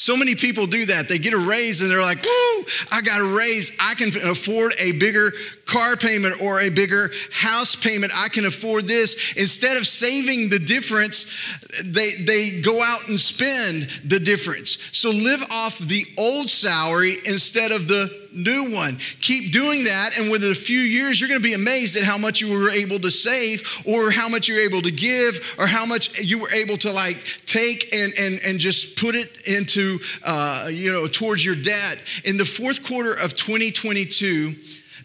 So 0.00 0.16
many 0.16 0.34
people 0.34 0.66
do 0.66 0.86
that. 0.86 1.08
They 1.10 1.18
get 1.18 1.34
a 1.34 1.38
raise 1.38 1.82
and 1.82 1.90
they're 1.90 2.00
like, 2.00 2.24
whoo, 2.24 2.64
I 2.90 3.02
got 3.02 3.20
a 3.20 3.36
raise. 3.36 3.70
I 3.78 3.92
can 3.92 4.08
afford 4.30 4.74
a 4.78 4.92
bigger 4.92 5.34
car 5.66 5.94
payment 5.94 6.40
or 6.40 6.58
a 6.58 6.70
bigger 6.70 7.10
house 7.30 7.76
payment. 7.76 8.10
I 8.14 8.28
can 8.28 8.46
afford 8.46 8.88
this. 8.88 9.34
Instead 9.36 9.76
of 9.76 9.86
saving 9.86 10.48
the 10.48 10.58
difference, 10.58 11.36
they, 11.84 12.12
they 12.24 12.60
go 12.60 12.82
out 12.82 13.08
and 13.08 13.18
spend 13.18 13.88
the 14.04 14.18
difference. 14.18 14.78
So 14.92 15.10
live 15.10 15.42
off 15.50 15.78
the 15.78 16.06
old 16.16 16.50
salary 16.50 17.16
instead 17.24 17.72
of 17.72 17.88
the 17.88 18.20
new 18.32 18.72
one. 18.72 18.98
Keep 19.20 19.52
doing 19.52 19.84
that, 19.84 20.18
and 20.18 20.30
within 20.30 20.52
a 20.52 20.54
few 20.54 20.78
years, 20.78 21.20
you're 21.20 21.28
going 21.28 21.40
to 21.40 21.46
be 21.46 21.54
amazed 21.54 21.96
at 21.96 22.04
how 22.04 22.18
much 22.18 22.40
you 22.40 22.52
were 22.52 22.70
able 22.70 22.98
to 23.00 23.10
save, 23.10 23.82
or 23.86 24.10
how 24.10 24.28
much 24.28 24.48
you're 24.48 24.60
able 24.60 24.82
to 24.82 24.90
give, 24.90 25.56
or 25.58 25.66
how 25.66 25.86
much 25.86 26.18
you 26.20 26.38
were 26.38 26.50
able 26.50 26.76
to 26.78 26.92
like 26.92 27.16
take 27.46 27.92
and 27.94 28.12
and 28.18 28.40
and 28.44 28.58
just 28.58 28.96
put 28.96 29.14
it 29.14 29.46
into 29.46 29.98
uh, 30.24 30.68
you 30.70 30.92
know 30.92 31.06
towards 31.06 31.44
your 31.44 31.56
debt. 31.56 32.02
In 32.24 32.36
the 32.36 32.44
fourth 32.44 32.86
quarter 32.86 33.12
of 33.12 33.36
2022 33.36 34.54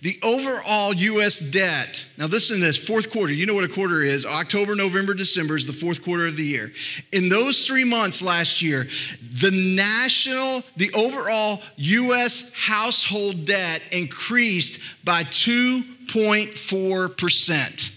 the 0.02 0.20
overall 0.24 0.94
U.S. 0.94 1.40
debt, 1.40 2.08
now 2.18 2.26
listen 2.26 2.58
to 2.58 2.64
this, 2.64 2.78
fourth 2.78 3.12
quarter, 3.12 3.34
you 3.34 3.46
know 3.46 3.54
what 3.54 3.64
a 3.64 3.74
quarter 3.74 4.02
is. 4.02 4.26
October, 4.26 4.76
November, 4.76 5.14
December 5.14 5.56
is 5.56 5.66
the 5.66 5.74
fourth 5.74 6.04
quarter 6.04 6.26
of 6.26 6.38
the 6.38 6.46
year. 6.46 6.72
In 7.12 7.30
those 7.30 7.66
three 7.66 7.84
months 7.84 8.22
last 8.22 8.62
year, 8.62 8.88
the 9.22 9.52
national, 9.52 10.64
the 10.78 10.92
overall 10.94 11.62
U.S. 11.78 12.54
household 12.54 13.46
debt 13.46 13.82
increased 13.92 14.82
by 15.04 15.24
2.4%. 15.24 17.92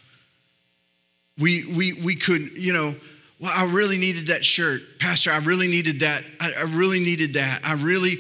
we, 1.38 1.66
we, 1.66 1.94
we 1.94 2.16
could, 2.16 2.58
you 2.58 2.72
know, 2.72 2.96
well, 3.44 3.52
I 3.54 3.66
really 3.66 3.98
needed 3.98 4.28
that 4.28 4.46
shirt. 4.46 5.00
Pastor, 5.00 5.30
I 5.30 5.40
really 5.40 5.68
needed 5.68 6.00
that. 6.00 6.24
I, 6.40 6.54
I 6.60 6.64
really 6.64 7.02
needed 7.02 7.34
that. 7.34 7.60
I 7.66 7.74
really, 7.74 8.20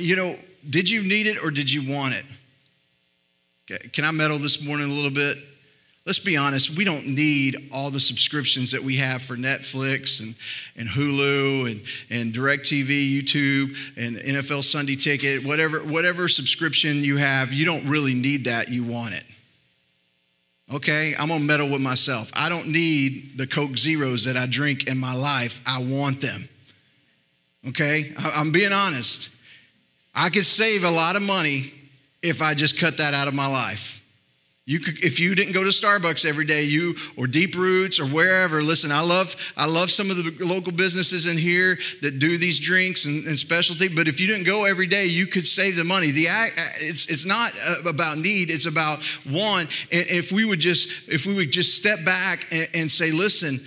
you 0.00 0.16
know, 0.16 0.34
did 0.68 0.88
you 0.88 1.02
need 1.02 1.26
it 1.26 1.44
or 1.44 1.50
did 1.50 1.70
you 1.70 1.92
want 1.92 2.14
it? 2.14 2.24
Okay. 3.70 3.86
Can 3.88 4.06
I 4.06 4.12
meddle 4.12 4.38
this 4.38 4.64
morning 4.64 4.90
a 4.90 4.94
little 4.94 5.10
bit? 5.10 5.36
Let's 6.06 6.20
be 6.20 6.38
honest, 6.38 6.74
we 6.74 6.86
don't 6.86 7.06
need 7.06 7.68
all 7.70 7.90
the 7.90 8.00
subscriptions 8.00 8.70
that 8.70 8.82
we 8.82 8.96
have 8.96 9.20
for 9.20 9.36
Netflix 9.36 10.22
and, 10.22 10.34
and 10.74 10.88
Hulu 10.88 11.70
and, 11.70 11.82
and 12.08 12.32
DirecTV, 12.32 13.22
YouTube, 13.22 13.76
and 13.98 14.16
NFL 14.16 14.64
Sunday 14.64 14.96
Ticket, 14.96 15.44
whatever, 15.44 15.80
whatever 15.80 16.28
subscription 16.28 17.04
you 17.04 17.18
have, 17.18 17.52
you 17.52 17.66
don't 17.66 17.86
really 17.86 18.14
need 18.14 18.46
that, 18.46 18.70
you 18.70 18.84
want 18.84 19.12
it. 19.12 19.24
Okay, 20.70 21.14
I'm 21.18 21.28
gonna 21.28 21.44
meddle 21.44 21.68
with 21.68 21.80
myself. 21.80 22.30
I 22.34 22.48
don't 22.48 22.68
need 22.68 23.36
the 23.36 23.46
Coke 23.46 23.76
Zeros 23.76 24.24
that 24.24 24.36
I 24.36 24.46
drink 24.46 24.86
in 24.86 24.98
my 24.98 25.14
life. 25.14 25.60
I 25.66 25.82
want 25.82 26.20
them. 26.20 26.48
Okay, 27.68 28.12
I'm 28.18 28.52
being 28.52 28.72
honest. 28.72 29.34
I 30.14 30.28
could 30.28 30.44
save 30.44 30.84
a 30.84 30.90
lot 30.90 31.16
of 31.16 31.22
money 31.22 31.72
if 32.22 32.42
I 32.42 32.54
just 32.54 32.78
cut 32.78 32.98
that 32.98 33.14
out 33.14 33.28
of 33.28 33.34
my 33.34 33.46
life. 33.46 34.01
You 34.64 34.78
could, 34.78 35.04
if 35.04 35.18
you 35.18 35.34
didn't 35.34 35.54
go 35.54 35.64
to 35.64 35.70
Starbucks 35.70 36.24
every 36.24 36.44
day, 36.44 36.62
you 36.62 36.94
or 37.16 37.26
Deep 37.26 37.56
Roots 37.56 37.98
or 37.98 38.06
wherever. 38.06 38.62
Listen, 38.62 38.92
I 38.92 39.00
love, 39.00 39.34
I 39.56 39.66
love 39.66 39.90
some 39.90 40.08
of 40.08 40.16
the 40.16 40.44
local 40.44 40.70
businesses 40.70 41.26
in 41.26 41.36
here 41.36 41.78
that 42.00 42.20
do 42.20 42.38
these 42.38 42.60
drinks 42.60 43.04
and, 43.04 43.26
and 43.26 43.36
specialty. 43.36 43.88
But 43.88 44.06
if 44.06 44.20
you 44.20 44.28
didn't 44.28 44.44
go 44.44 44.64
every 44.64 44.86
day, 44.86 45.06
you 45.06 45.26
could 45.26 45.48
save 45.48 45.74
the 45.74 45.82
money. 45.82 46.12
The 46.12 46.28
it's 46.78 47.10
it's 47.10 47.26
not 47.26 47.50
uh, 47.66 47.88
about 47.88 48.18
need; 48.18 48.50
it's 48.50 48.66
about 48.66 49.00
one. 49.28 49.66
And 49.90 50.06
if 50.06 50.30
we 50.30 50.44
would 50.44 50.60
just, 50.60 51.08
if 51.08 51.26
we 51.26 51.34
would 51.34 51.50
just 51.50 51.76
step 51.76 52.04
back 52.04 52.46
and, 52.52 52.68
and 52.74 52.90
say, 52.90 53.10
listen. 53.10 53.60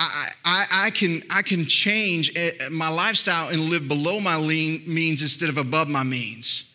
I, 0.00 0.28
I, 0.44 0.66
I, 0.70 0.90
can, 0.90 1.22
I 1.28 1.42
can 1.42 1.64
change 1.64 2.30
eh, 2.36 2.52
my 2.70 2.88
lifestyle 2.88 3.48
and 3.48 3.62
live 3.62 3.88
below 3.88 4.20
my 4.20 4.36
lean, 4.36 4.84
means 4.86 5.22
instead 5.22 5.48
of 5.48 5.58
above 5.58 5.88
my 5.88 6.04
means. 6.04 6.70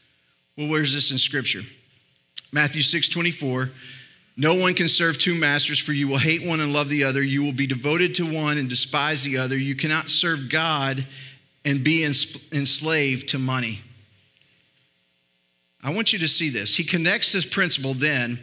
Well, 0.58 0.68
where's 0.68 0.94
this 0.94 1.10
in 1.10 1.18
Scripture? 1.18 1.62
Matthew 2.54 2.84
6 2.84 3.10
24. 3.10 3.72
No 4.36 4.56
one 4.56 4.74
can 4.74 4.88
serve 4.88 5.18
two 5.18 5.36
masters, 5.36 5.78
for 5.78 5.94
you 5.94 6.08
will 6.08 6.18
hate 6.18 6.44
one 6.44 6.60
and 6.60 6.74
love 6.74 6.90
the 6.90 7.04
other. 7.04 7.22
You 7.22 7.44
will 7.44 7.52
be 7.54 7.68
devoted 7.68 8.16
to 8.16 8.26
one 8.26 8.58
and 8.58 8.68
despise 8.68 9.24
the 9.24 9.38
other. 9.38 9.58
You 9.58 9.76
cannot 9.76 10.10
serve 10.10 10.50
God 10.50 11.06
and 11.66 11.84
be 11.84 12.04
enslaved 12.04 13.30
to 13.30 13.40
money. 13.40 13.82
I 15.84 15.94
want 15.94 16.14
you 16.14 16.20
to 16.20 16.28
see 16.28 16.50
this. 16.50 16.76
He 16.76 16.84
connects 16.84 17.34
this 17.34 17.46
principle 17.46 17.94
then 17.94 18.40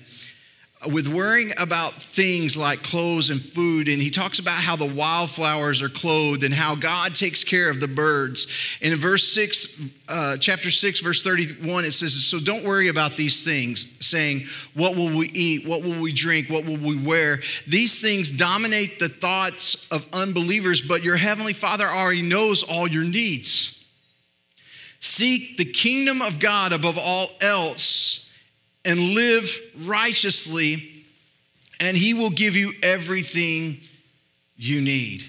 with 0.86 1.08
worrying 1.08 1.52
about 1.58 1.92
things 1.92 2.56
like 2.56 2.82
clothes 2.82 3.28
and 3.28 3.40
food, 3.40 3.86
and 3.86 4.00
he 4.00 4.08
talks 4.08 4.38
about 4.38 4.54
how 4.54 4.76
the 4.76 4.86
wildflowers 4.86 5.82
are 5.82 5.90
clothed 5.90 6.42
and 6.42 6.54
how 6.54 6.74
God 6.74 7.14
takes 7.14 7.44
care 7.44 7.70
of 7.70 7.80
the 7.80 7.88
birds. 7.88 8.46
And 8.80 8.94
in 8.94 8.98
verse 8.98 9.30
6, 9.32 9.78
uh, 10.08 10.36
chapter 10.38 10.70
6, 10.70 11.00
verse 11.00 11.22
31, 11.22 11.84
it 11.84 11.90
says, 11.90 12.14
So 12.24 12.40
don't 12.40 12.64
worry 12.64 12.88
about 12.88 13.16
these 13.16 13.44
things, 13.44 13.94
saying, 14.00 14.46
What 14.72 14.96
will 14.96 15.14
we 15.14 15.28
eat? 15.28 15.68
What 15.68 15.82
will 15.82 16.00
we 16.00 16.12
drink? 16.12 16.48
What 16.48 16.64
will 16.64 16.78
we 16.78 16.96
wear? 16.96 17.40
These 17.66 18.00
things 18.00 18.30
dominate 18.30 18.98
the 18.98 19.10
thoughts 19.10 19.86
of 19.90 20.06
unbelievers, 20.14 20.80
but 20.80 21.04
your 21.04 21.16
heavenly 21.16 21.52
Father 21.52 21.84
already 21.84 22.22
knows 22.22 22.62
all 22.62 22.88
your 22.88 23.04
needs. 23.04 23.76
Seek 24.98 25.58
the 25.58 25.64
kingdom 25.66 26.22
of 26.22 26.40
God 26.40 26.72
above 26.72 26.96
all 26.98 27.30
else 27.42 28.29
and 28.84 28.98
live 28.98 29.54
righteously, 29.84 31.04
and 31.80 31.96
He 31.96 32.14
will 32.14 32.30
give 32.30 32.56
you 32.56 32.72
everything 32.82 33.80
you 34.56 34.80
need. 34.80 35.24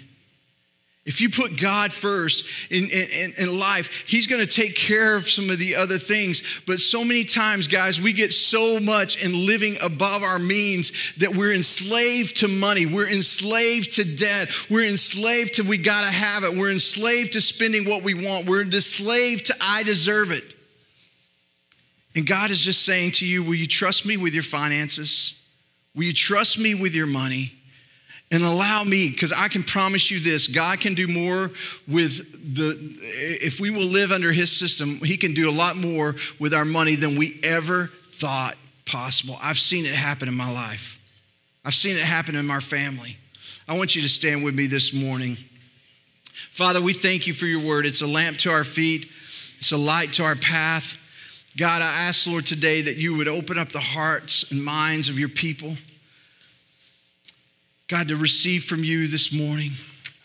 If 1.03 1.19
you 1.19 1.31
put 1.31 1.59
God 1.59 1.91
first 1.91 2.45
in, 2.69 2.83
in, 2.89 3.33
in 3.37 3.59
life, 3.59 4.03
He's 4.05 4.27
going 4.27 4.41
to 4.41 4.47
take 4.47 4.75
care 4.75 5.15
of 5.15 5.27
some 5.27 5.49
of 5.49 5.57
the 5.57 5.75
other 5.75 5.97
things. 5.97 6.61
But 6.67 6.79
so 6.79 7.03
many 7.03 7.25
times, 7.25 7.67
guys, 7.67 7.99
we 7.99 8.13
get 8.13 8.31
so 8.31 8.79
much 8.79 9.23
in 9.23 9.47
living 9.47 9.77
above 9.81 10.21
our 10.21 10.37
means 10.37 11.13
that 11.17 11.35
we're 11.35 11.53
enslaved 11.53 12.37
to 12.37 12.47
money. 12.47 12.85
We're 12.85 13.09
enslaved 13.09 13.93
to 13.93 14.03
debt. 14.03 14.49
We're 14.69 14.87
enslaved 14.87 15.55
to 15.55 15.63
we 15.63 15.79
got 15.79 16.05
to 16.05 16.13
have 16.13 16.43
it. 16.43 16.55
We're 16.55 16.71
enslaved 16.71 17.33
to 17.33 17.41
spending 17.41 17.89
what 17.89 18.03
we 18.03 18.13
want. 18.13 18.45
We're 18.45 18.61
enslaved 18.61 19.47
to 19.47 19.55
I 19.59 19.81
deserve 19.81 20.31
it. 20.31 20.43
And 22.15 22.27
God 22.27 22.51
is 22.51 22.61
just 22.61 22.83
saying 22.83 23.11
to 23.13 23.25
you, 23.25 23.43
Will 23.43 23.55
you 23.55 23.67
trust 23.67 24.05
me 24.05 24.17
with 24.17 24.33
your 24.33 24.43
finances? 24.43 25.39
Will 25.95 26.03
you 26.03 26.13
trust 26.13 26.59
me 26.59 26.73
with 26.73 26.93
your 26.93 27.07
money? 27.07 27.53
And 28.33 28.43
allow 28.43 28.85
me, 28.85 29.09
because 29.09 29.33
I 29.33 29.49
can 29.49 29.61
promise 29.61 30.09
you 30.09 30.21
this 30.21 30.47
God 30.47 30.79
can 30.79 30.93
do 30.93 31.05
more 31.07 31.51
with 31.87 32.55
the, 32.55 32.77
if 33.43 33.59
we 33.59 33.69
will 33.69 33.85
live 33.85 34.13
under 34.13 34.31
His 34.31 34.55
system, 34.55 34.99
He 35.03 35.17
can 35.17 35.33
do 35.33 35.49
a 35.49 35.51
lot 35.51 35.75
more 35.75 36.15
with 36.39 36.53
our 36.53 36.63
money 36.63 36.95
than 36.95 37.17
we 37.17 37.39
ever 37.43 37.87
thought 38.07 38.55
possible. 38.85 39.37
I've 39.41 39.59
seen 39.59 39.85
it 39.85 39.93
happen 39.93 40.29
in 40.29 40.35
my 40.35 40.51
life, 40.51 40.99
I've 41.65 41.75
seen 41.75 41.97
it 41.97 42.03
happen 42.03 42.35
in 42.35 42.47
my 42.47 42.59
family. 42.59 43.17
I 43.67 43.77
want 43.77 43.95
you 43.95 44.01
to 44.01 44.09
stand 44.09 44.43
with 44.43 44.55
me 44.55 44.67
this 44.67 44.93
morning. 44.93 45.37
Father, 46.49 46.81
we 46.81 46.91
thank 46.91 47.27
you 47.27 47.33
for 47.33 47.45
your 47.45 47.61
word. 47.61 47.85
It's 47.85 48.01
a 48.01 48.07
lamp 48.07 48.37
to 48.39 48.51
our 48.51 48.63
feet, 48.63 49.09
it's 49.59 49.71
a 49.71 49.77
light 49.77 50.13
to 50.13 50.23
our 50.23 50.35
path. 50.35 50.97
God, 51.57 51.81
I 51.81 52.07
ask, 52.07 52.27
Lord, 52.27 52.45
today 52.45 52.81
that 52.81 52.95
you 52.95 53.15
would 53.17 53.27
open 53.27 53.57
up 53.57 53.69
the 53.69 53.79
hearts 53.79 54.51
and 54.51 54.63
minds 54.63 55.09
of 55.09 55.19
your 55.19 55.29
people. 55.29 55.75
God, 57.89 58.07
to 58.07 58.15
receive 58.15 58.63
from 58.63 58.85
you 58.85 59.07
this 59.07 59.33
morning. 59.33 59.71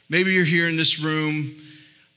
Maybe 0.09 0.33
you're 0.33 0.45
here 0.45 0.69
in 0.69 0.77
this 0.77 1.01
room, 1.01 1.57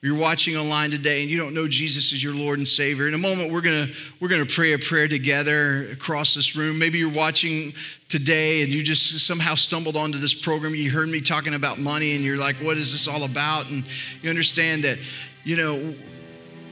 you're 0.02 0.18
watching 0.18 0.56
online 0.56 0.92
today, 0.92 1.24
and 1.24 1.32
you 1.32 1.40
don't 1.40 1.56
know 1.56 1.68
Jesus 1.68 2.14
as 2.14 2.24
your 2.24 2.36
Lord 2.36 2.60
and 2.60 2.68
Savior. 2.68 3.08
In 3.08 3.16
a 3.16 3.18
moment, 3.18 3.52
we're 3.52 3.62
gonna 3.62 3.88
we're 4.22 4.30
gonna 4.30 4.46
pray 4.46 4.74
a 4.74 4.78
prayer 4.78 5.08
together 5.08 5.88
across 5.92 6.36
this 6.36 6.56
room. 6.56 6.78
Maybe 6.78 7.00
you're 7.00 7.12
watching 7.12 7.74
today 8.10 8.62
and 8.62 8.72
you 8.72 8.84
just 8.84 9.26
somehow 9.26 9.56
stumbled 9.56 9.96
onto 9.96 10.20
this 10.20 10.36
program. 10.36 10.76
You 10.76 10.92
heard 10.92 11.10
me 11.10 11.20
talking 11.20 11.56
about 11.56 11.80
money, 11.80 12.14
and 12.14 12.24
you're 12.24 12.38
like, 12.38 12.58
"What 12.58 12.78
is 12.78 12.92
this 12.92 13.08
all 13.08 13.24
about?" 13.24 13.72
And 13.72 13.84
you 14.22 14.30
understand 14.30 14.84
that, 14.84 15.00
you 15.44 15.56
know, 15.56 15.96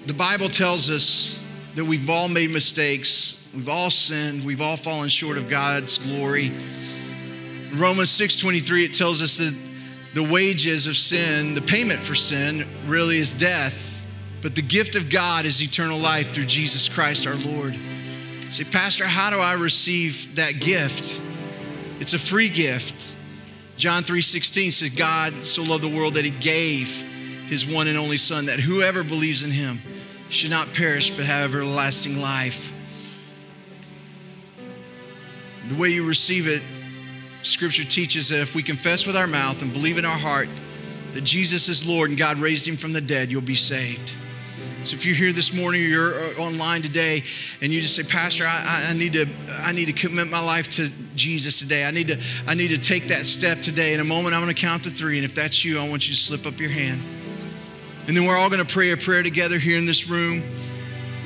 the 0.05 0.13
Bible 0.13 0.49
tells 0.49 0.89
us 0.91 1.39
that 1.77 1.85
we've 1.85 2.09
all 2.09 2.27
made 2.27 2.49
mistakes, 2.49 3.39
we've 3.53 3.69
all 3.69 3.91
sinned, 3.91 4.43
we've 4.43 4.61
all 4.61 4.75
fallen 4.75 5.09
short 5.09 5.37
of 5.37 5.47
God's 5.47 5.99
glory. 5.99 6.51
Romans 7.71 8.09
6:23 8.09 8.83
it 8.85 8.93
tells 8.93 9.21
us 9.21 9.37
that 9.37 9.53
the 10.15 10.23
wages 10.23 10.87
of 10.87 10.97
sin, 10.97 11.53
the 11.53 11.61
payment 11.61 11.99
for 11.99 12.15
sin 12.15 12.65
really 12.87 13.19
is 13.19 13.31
death, 13.31 14.03
but 14.41 14.55
the 14.55 14.61
gift 14.63 14.95
of 14.95 15.11
God 15.11 15.45
is 15.45 15.61
eternal 15.61 15.99
life 15.99 16.31
through 16.31 16.45
Jesus 16.45 16.89
Christ 16.89 17.27
our 17.27 17.35
Lord. 17.35 17.77
Say, 18.49 18.63
Pastor, 18.63 19.05
how 19.05 19.29
do 19.29 19.37
I 19.37 19.53
receive 19.53 20.33
that 20.35 20.59
gift? 20.59 21.21
It's 21.99 22.15
a 22.15 22.19
free 22.19 22.49
gift. 22.49 23.13
John 23.75 24.03
3:16 24.03 24.71
says 24.71 24.89
God 24.89 25.31
so 25.43 25.61
loved 25.61 25.83
the 25.83 25.95
world 25.95 26.15
that 26.15 26.25
he 26.25 26.31
gave 26.31 26.89
his 27.47 27.67
one 27.67 27.85
and 27.85 27.99
only 27.99 28.17
son 28.17 28.47
that 28.47 28.59
whoever 28.59 29.03
believes 29.03 29.43
in 29.43 29.51
him 29.51 29.79
should 30.29 30.49
not 30.49 30.73
perish 30.73 31.11
but 31.11 31.25
have 31.25 31.53
everlasting 31.53 32.19
life. 32.19 32.73
The 35.69 35.75
way 35.75 35.89
you 35.89 36.07
receive 36.07 36.47
it, 36.47 36.61
Scripture 37.43 37.83
teaches 37.83 38.29
that 38.29 38.39
if 38.39 38.55
we 38.55 38.63
confess 38.63 39.05
with 39.05 39.15
our 39.15 39.27
mouth 39.27 39.61
and 39.61 39.71
believe 39.71 39.97
in 39.97 40.05
our 40.05 40.17
heart 40.17 40.49
that 41.13 41.23
Jesus 41.23 41.69
is 41.69 41.87
Lord 41.87 42.09
and 42.09 42.17
God 42.17 42.37
raised 42.37 42.67
him 42.67 42.77
from 42.77 42.93
the 42.93 43.01
dead, 43.01 43.31
you'll 43.31 43.41
be 43.41 43.55
saved. 43.55 44.13
So 44.83 44.95
if 44.95 45.05
you're 45.05 45.15
here 45.15 45.33
this 45.33 45.53
morning 45.53 45.81
or 45.81 45.85
you're 45.85 46.13
uh, 46.13 46.33
online 46.39 46.81
today 46.81 47.23
and 47.61 47.73
you 47.73 47.81
just 47.81 47.95
say, 47.95 48.03
Pastor, 48.03 48.45
I, 48.47 48.87
I, 48.89 48.93
need 48.93 49.13
to 49.13 49.25
I 49.49 49.73
need 49.73 49.85
to 49.87 49.93
commit 49.93 50.29
my 50.29 50.43
life 50.43 50.71
to 50.71 50.89
Jesus 51.15 51.59
today. 51.59 51.83
I 51.83 51.91
need 51.91 52.07
to 52.07 52.21
I 52.47 52.53
need 52.53 52.69
to 52.69 52.77
take 52.77 53.09
that 53.09 53.25
step 53.25 53.61
today. 53.61 53.93
In 53.93 53.99
a 53.99 54.05
moment, 54.05 54.33
I'm 54.33 54.47
to 54.47 54.53
count 54.53 54.85
to 54.85 54.89
three, 54.89 55.17
and 55.17 55.25
if 55.25 55.35
that's 55.35 55.65
you, 55.65 55.77
I 55.77 55.89
want 55.89 56.07
you 56.07 56.15
to 56.15 56.19
slip 56.19 56.45
up 56.45 56.59
your 56.59 56.69
hand. 56.69 57.01
And 58.07 58.15
then 58.15 58.25
we're 58.25 58.37
all 58.37 58.49
going 58.49 58.65
to 58.65 58.73
pray 58.73 58.91
a 58.91 58.97
prayer 58.97 59.21
together 59.21 59.59
here 59.59 59.77
in 59.77 59.85
this 59.85 60.09
room. 60.09 60.43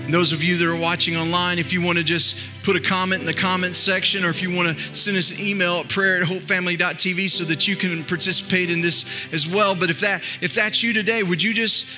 And 0.05 0.11
those 0.11 0.33
of 0.33 0.43
you 0.43 0.57
that 0.57 0.67
are 0.67 0.75
watching 0.75 1.15
online, 1.15 1.59
if 1.59 1.71
you 1.71 1.81
want 1.81 1.99
to 1.99 2.03
just 2.03 2.39
put 2.63 2.75
a 2.75 2.79
comment 2.79 3.21
in 3.21 3.27
the 3.27 3.33
comment 3.33 3.75
section, 3.75 4.25
or 4.25 4.29
if 4.29 4.41
you 4.41 4.53
want 4.53 4.75
to 4.75 4.95
send 4.95 5.15
us 5.15 5.31
an 5.31 5.45
email 5.45 5.77
at 5.77 5.89
prayer 5.89 6.21
at 6.21 6.27
hopefamily.tv 6.27 7.29
so 7.29 7.43
that 7.43 7.67
you 7.67 7.75
can 7.75 8.03
participate 8.03 8.71
in 8.71 8.81
this 8.81 9.27
as 9.31 9.47
well. 9.47 9.75
But 9.75 9.91
if 9.91 9.99
that 9.99 10.23
if 10.41 10.55
that's 10.55 10.81
you 10.81 10.91
today, 10.91 11.21
would 11.21 11.41
you 11.43 11.53
just 11.53 11.89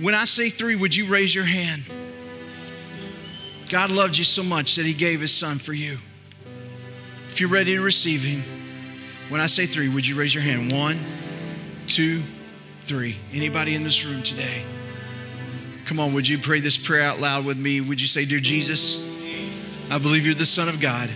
when 0.00 0.14
I 0.14 0.24
say 0.24 0.48
three, 0.48 0.76
would 0.76 0.94
you 0.94 1.06
raise 1.06 1.34
your 1.34 1.44
hand? 1.44 1.82
God 3.68 3.90
loved 3.90 4.16
you 4.16 4.24
so 4.24 4.42
much 4.42 4.76
that 4.76 4.86
He 4.86 4.94
gave 4.94 5.20
His 5.20 5.34
Son 5.34 5.58
for 5.58 5.72
you. 5.72 5.98
If 7.30 7.40
you're 7.40 7.50
ready 7.50 7.74
to 7.74 7.80
receive 7.82 8.22
Him, 8.22 8.42
when 9.28 9.40
I 9.40 9.46
say 9.48 9.66
three, 9.66 9.88
would 9.88 10.06
you 10.06 10.16
raise 10.16 10.34
your 10.34 10.44
hand? 10.44 10.72
One, 10.72 10.98
two 11.86 12.22
three. 12.22 12.39
Anybody 12.90 13.76
in 13.76 13.84
this 13.84 14.04
room 14.04 14.20
today? 14.20 14.64
Come 15.86 16.00
on, 16.00 16.12
would 16.14 16.26
you 16.26 16.38
pray 16.38 16.58
this 16.58 16.76
prayer 16.76 17.02
out 17.02 17.20
loud 17.20 17.44
with 17.44 17.56
me? 17.56 17.80
Would 17.80 18.00
you 18.00 18.08
say, 18.08 18.24
Dear 18.24 18.40
Jesus, 18.40 19.00
I 19.90 19.98
believe 19.98 20.26
you're 20.26 20.34
the 20.34 20.44
Son 20.44 20.68
of 20.68 20.80
God. 20.80 21.08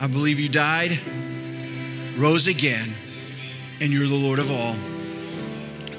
I 0.00 0.06
believe 0.06 0.38
you 0.38 0.48
died, 0.48 1.00
rose 2.16 2.46
again, 2.46 2.94
and 3.80 3.92
you're 3.92 4.06
the 4.06 4.14
Lord 4.14 4.38
of 4.38 4.52
all. 4.52 4.76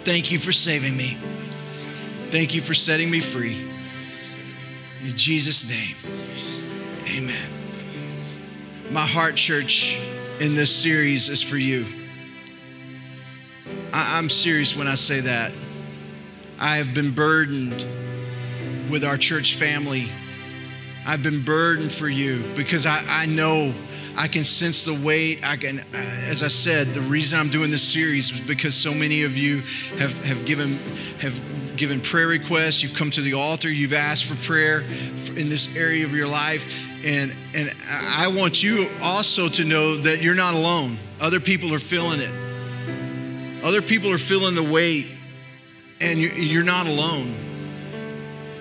Thank 0.05 0.31
you 0.31 0.39
for 0.39 0.53
saving 0.53 0.95
me. 0.95 1.17
Thank 2.29 2.55
you 2.55 2.61
for 2.61 2.73
setting 2.73 3.11
me 3.11 3.19
free. 3.19 3.69
In 5.03 5.17
Jesus' 5.17 5.69
name, 5.69 5.97
amen. 7.17 7.49
My 8.89 9.05
heart, 9.05 9.35
church, 9.35 9.99
in 10.39 10.55
this 10.55 10.73
series 10.73 11.27
is 11.27 11.41
for 11.41 11.57
you. 11.57 11.98
I, 13.99 14.17
I'm 14.17 14.29
serious 14.29 14.77
when 14.77 14.87
I 14.87 14.95
say 14.95 15.19
that. 15.21 15.51
I 16.57 16.77
have 16.77 16.93
been 16.93 17.11
burdened 17.11 17.85
with 18.89 19.03
our 19.03 19.17
church 19.17 19.55
family. 19.55 20.09
I've 21.05 21.21
been 21.21 21.43
burdened 21.43 21.91
for 21.91 22.07
you 22.07 22.49
because 22.55 22.85
I, 22.85 23.03
I 23.07 23.25
know 23.25 23.73
I 24.15 24.27
can 24.27 24.45
sense 24.45 24.85
the 24.85 24.93
weight. 24.93 25.41
I 25.43 25.57
can, 25.57 25.79
uh, 25.79 25.83
as 25.93 26.43
I 26.43 26.47
said, 26.47 26.93
the 26.93 27.01
reason 27.01 27.39
I'm 27.39 27.49
doing 27.49 27.71
this 27.71 27.87
series 27.87 28.31
is 28.31 28.39
because 28.39 28.73
so 28.73 28.93
many 28.93 29.23
of 29.23 29.35
you 29.35 29.61
have, 29.97 30.17
have 30.25 30.45
given 30.45 30.77
have 31.19 31.39
given 31.75 31.99
prayer 31.99 32.27
requests. 32.27 32.81
You've 32.81 32.95
come 32.95 33.11
to 33.11 33.21
the 33.21 33.33
altar. 33.33 33.69
You've 33.69 33.93
asked 33.93 34.25
for 34.25 34.35
prayer 34.45 34.81
in 35.35 35.49
this 35.49 35.75
area 35.75 36.05
of 36.05 36.13
your 36.13 36.27
life. 36.27 36.85
And, 37.05 37.33
and 37.53 37.73
I 37.89 38.27
want 38.33 38.61
you 38.61 38.89
also 39.01 39.47
to 39.47 39.63
know 39.63 39.95
that 39.97 40.21
you're 40.21 40.35
not 40.35 40.53
alone. 40.53 40.97
Other 41.21 41.39
people 41.39 41.73
are 41.73 41.79
feeling 41.79 42.19
it. 42.19 42.48
Other 43.69 43.83
people 43.83 44.11
are 44.11 44.17
feeling 44.17 44.55
the 44.55 44.63
weight, 44.63 45.05
and 46.01 46.19
you're 46.19 46.63
not 46.63 46.87
alone. 46.87 47.35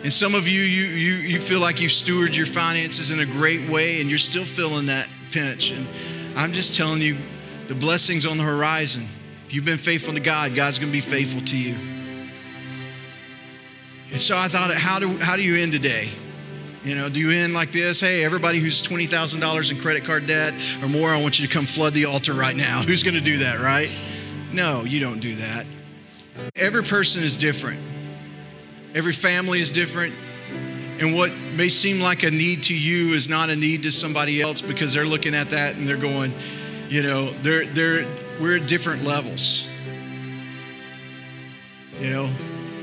And 0.04 0.12
some 0.12 0.34
of 0.34 0.46
you, 0.46 0.60
you, 0.60 0.84
you, 0.84 1.14
you 1.14 1.40
feel 1.40 1.60
like 1.60 1.80
you've 1.80 1.92
stewarded 1.92 2.36
your 2.36 2.44
finances 2.44 3.10
in 3.10 3.18
a 3.20 3.24
great 3.24 3.70
way, 3.70 4.02
and 4.02 4.10
you're 4.10 4.18
still 4.18 4.44
feeling 4.44 4.84
that 4.84 5.08
pinch. 5.30 5.70
And 5.70 5.88
I'm 6.36 6.52
just 6.52 6.76
telling 6.76 7.00
you, 7.00 7.16
the 7.68 7.74
blessing's 7.74 8.26
on 8.26 8.36
the 8.36 8.44
horizon. 8.44 9.08
If 9.46 9.54
you've 9.54 9.64
been 9.64 9.78
faithful 9.78 10.12
to 10.12 10.20
God, 10.20 10.54
God's 10.54 10.78
going 10.78 10.90
to 10.90 10.92
be 10.92 11.00
faithful 11.00 11.40
to 11.40 11.56
you. 11.56 11.74
And 14.10 14.20
so 14.20 14.36
I 14.36 14.48
thought, 14.48 14.74
how 14.74 14.98
do, 14.98 15.16
how 15.16 15.36
do 15.36 15.42
you 15.42 15.56
end 15.56 15.72
today? 15.72 16.10
You 16.84 16.96
know, 16.96 17.08
do 17.08 17.18
you 17.18 17.30
end 17.30 17.54
like 17.54 17.72
this? 17.72 18.02
Hey, 18.02 18.26
everybody 18.26 18.58
who's 18.58 18.82
$20,000 18.82 19.70
in 19.70 19.80
credit 19.80 20.04
card 20.04 20.26
debt 20.26 20.52
or 20.82 20.88
more, 20.90 21.14
I 21.14 21.22
want 21.22 21.38
you 21.38 21.46
to 21.46 21.52
come 21.52 21.64
flood 21.64 21.94
the 21.94 22.04
altar 22.04 22.34
right 22.34 22.54
now. 22.54 22.82
Who's 22.86 23.02
going 23.02 23.16
to 23.16 23.22
do 23.22 23.38
that, 23.38 23.58
right? 23.58 23.88
No, 24.52 24.84
you 24.84 25.00
don't 25.00 25.20
do 25.20 25.36
that. 25.36 25.66
Every 26.56 26.82
person 26.82 27.22
is 27.22 27.36
different, 27.36 27.80
every 28.94 29.12
family 29.12 29.60
is 29.60 29.70
different. 29.70 30.14
And 31.00 31.14
what 31.14 31.32
may 31.54 31.68
seem 31.68 32.00
like 32.00 32.24
a 32.24 32.30
need 32.30 32.64
to 32.64 32.74
you 32.74 33.14
is 33.14 33.28
not 33.28 33.50
a 33.50 33.56
need 33.56 33.84
to 33.84 33.90
somebody 33.92 34.42
else 34.42 34.60
because 34.60 34.92
they're 34.92 35.04
looking 35.04 35.32
at 35.32 35.50
that 35.50 35.76
and 35.76 35.86
they're 35.86 35.96
going, 35.96 36.34
you 36.88 37.04
know, 37.04 37.30
they're, 37.42 37.66
they're, 37.66 38.04
we're 38.40 38.56
at 38.56 38.66
different 38.66 39.04
levels. 39.04 39.68
You 42.00 42.10
know, 42.10 42.30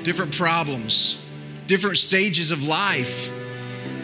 different 0.04 0.34
problems, 0.34 1.22
different 1.68 1.98
stages 1.98 2.52
of 2.52 2.66
life 2.66 3.34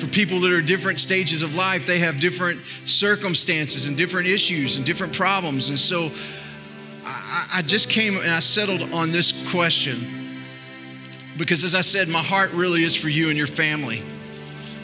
for 0.01 0.07
people 0.07 0.39
that 0.41 0.51
are 0.51 0.62
different 0.62 0.99
stages 0.99 1.43
of 1.43 1.55
life, 1.55 1.86
they 1.86 1.99
have 1.99 2.20
different 2.20 2.59
circumstances 2.86 3.88
and 3.88 3.95
different 3.95 4.28
issues 4.28 4.78
and 4.78 4.86
different 4.86 5.16
problems. 5.16 5.70
And 5.70 5.78
so 5.78 6.12
I, 7.04 7.47
I 7.56 7.62
just 7.62 7.89
came 7.89 8.18
and 8.18 8.30
I 8.30 8.39
settled 8.39 8.93
on 8.93 9.12
this 9.12 9.49
question 9.52 10.39
because, 11.38 11.64
as 11.64 11.76
I 11.76 11.82
said, 11.82 12.08
my 12.08 12.22
heart 12.22 12.52
really 12.52 12.84
is 12.84 12.95
for 12.95 13.10
you 13.10 13.30
and 13.30 13.38
your 13.38 13.47
family. 13.47 14.04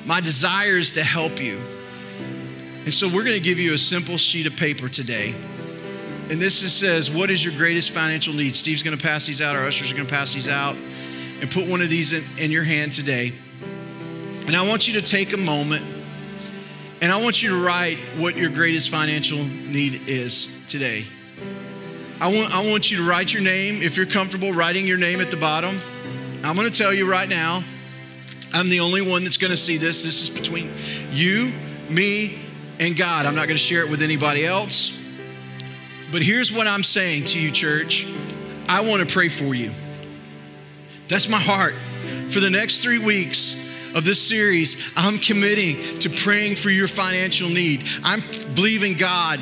My 0.06 0.22
desire 0.22 0.78
is 0.78 0.94
to 0.94 1.04
help 1.04 1.42
you. 1.42 1.60
And 2.86 2.94
so 2.94 3.08
we're 3.08 3.24
going 3.24 3.36
to 3.36 3.42
give 3.42 3.60
you 3.60 3.74
a 3.74 3.78
simple 3.78 4.18
sheet 4.18 4.48
of 4.48 4.56
paper 4.56 4.88
today. 4.88 5.36
And 6.30 6.42
this 6.42 6.64
is, 6.64 6.74
says, 6.74 7.12
What 7.12 7.30
is 7.30 7.44
your 7.44 7.54
greatest 7.56 7.92
financial 7.92 8.34
need? 8.34 8.56
Steve's 8.56 8.84
going 8.84 8.98
to 8.98 9.04
pass 9.04 9.26
these 9.26 9.42
out, 9.42 9.56
our 9.56 9.66
ushers 9.66 9.92
are 9.92 9.96
going 9.96 10.08
to 10.08 10.14
pass 10.14 10.34
these 10.34 10.50
out. 10.50 10.76
And 11.40 11.52
put 11.52 11.68
one 11.68 11.82
of 11.82 11.90
these 11.90 12.14
in, 12.14 12.24
in 12.40 12.50
your 12.50 12.64
hand 12.64 12.94
today. 12.94 13.32
And 14.48 14.56
I 14.56 14.68
want 14.68 14.88
you 14.88 15.00
to 15.00 15.06
take 15.06 15.34
a 15.34 15.38
moment 15.38 15.86
and 17.00 17.12
I 17.12 17.22
want 17.22 17.44
you 17.44 17.50
to 17.50 17.64
write 17.64 18.00
what 18.18 18.36
your 18.36 18.50
greatest 18.50 18.90
financial 18.90 19.44
need 19.44 20.08
is 20.08 20.58
today. 20.68 21.06
I 22.20 22.28
want, 22.34 22.54
I 22.54 22.68
want 22.68 22.90
you 22.90 22.98
to 22.98 23.04
write 23.04 23.32
your 23.32 23.44
name. 23.44 23.82
If 23.84 23.96
you're 23.96 24.08
comfortable 24.08 24.52
writing 24.52 24.88
your 24.88 24.98
name 24.98 25.22
at 25.22 25.30
the 25.30 25.38
bottom, 25.38 25.78
I'm 26.44 26.56
going 26.56 26.70
to 26.70 26.76
tell 26.76 26.94
you 26.94 27.10
right 27.10 27.30
now, 27.30 27.64
I'm 28.54 28.70
the 28.70 28.80
only 28.80 29.02
one 29.02 29.24
that's 29.24 29.38
going 29.38 29.52
to 29.52 29.58
see 29.58 29.78
this. 29.78 30.04
This 30.04 30.24
is 30.24 30.30
between 30.30 30.74
you, 31.12 31.54
me, 31.90 32.40
and 32.80 32.98
God. 32.98 33.26
I'm 33.26 33.36
not 33.36 33.46
going 33.46 33.58
to 33.58 33.64
share 33.64 33.82
it 33.82 33.90
with 33.90 34.02
anybody 34.02 34.46
else. 34.46 34.98
But 36.12 36.24
here's 36.24 36.52
what 36.52 36.66
I'm 36.66 36.84
saying 36.84 37.26
to 37.26 37.40
you, 37.40 37.52
church 37.52 38.08
I 38.68 38.82
want 38.82 39.08
to 39.08 39.14
pray 39.14 39.30
for 39.30 39.54
you. 39.54 39.72
That's 41.08 41.30
my 41.30 41.40
heart. 41.40 41.76
For 42.30 42.40
the 42.40 42.50
next 42.50 42.80
three 42.80 43.00
weeks, 43.00 43.64
of 43.96 44.06
this 44.06 44.22
series, 44.22 44.78
I'm 44.96 45.18
committing 45.18 46.00
to 46.00 46.10
praying 46.10 46.58
for 46.58 46.70
your 46.70 46.88
financial 46.88 47.50
need. 47.50 47.84
I'm 48.04 48.22
believing 48.54 48.96
God 48.96 49.40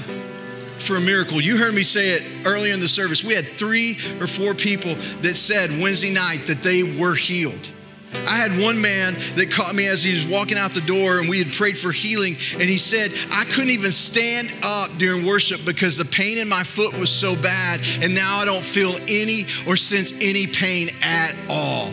for 0.86 0.96
a 0.96 1.02
miracle. 1.02 1.42
You 1.42 1.58
heard 1.58 1.74
me 1.74 1.84
say 1.84 2.10
it 2.10 2.46
earlier 2.46 2.74
in 2.74 2.80
the 2.80 2.88
service. 2.88 3.24
We 3.24 3.34
had 3.36 3.46
three 3.46 3.98
or 4.20 4.28
four 4.28 4.54
people 4.54 4.96
that 5.22 5.36
said 5.36 5.72
Wednesday 5.72 6.14
night 6.14 6.48
that 6.48 6.64
they 6.64 6.84
were 6.84 7.16
healed. 7.16 7.70
I 8.14 8.38
had 8.38 8.60
one 8.62 8.80
man 8.80 9.16
that 9.36 9.52
caught 9.52 9.76
me 9.76 9.88
as 9.88 10.04
he 10.04 10.14
was 10.14 10.26
walking 10.26 10.58
out 10.58 10.74
the 10.74 10.82
door 10.82 11.20
and 11.20 11.28
we 11.28 11.40
had 11.40 11.52
prayed 11.52 11.78
for 11.78 11.92
healing. 11.92 12.38
And 12.54 12.64
he 12.64 12.78
said, 12.78 13.12
I 13.32 13.44
couldn't 13.46 13.72
even 13.72 13.92
stand 13.92 14.52
up 14.64 14.92
during 14.98 15.26
worship 15.26 15.66
because 15.66 15.98
the 15.98 16.06
pain 16.06 16.38
in 16.38 16.48
my 16.48 16.64
foot 16.64 16.98
was 16.98 17.12
so 17.12 17.36
bad. 17.36 17.82
And 18.02 18.16
now 18.16 18.38
I 18.38 18.46
don't 18.46 18.64
feel 18.64 18.96
any 19.08 19.46
or 19.68 19.76
sense 19.76 20.14
any 20.22 20.48
pain 20.48 20.92
at 21.02 21.36
all. 21.50 21.92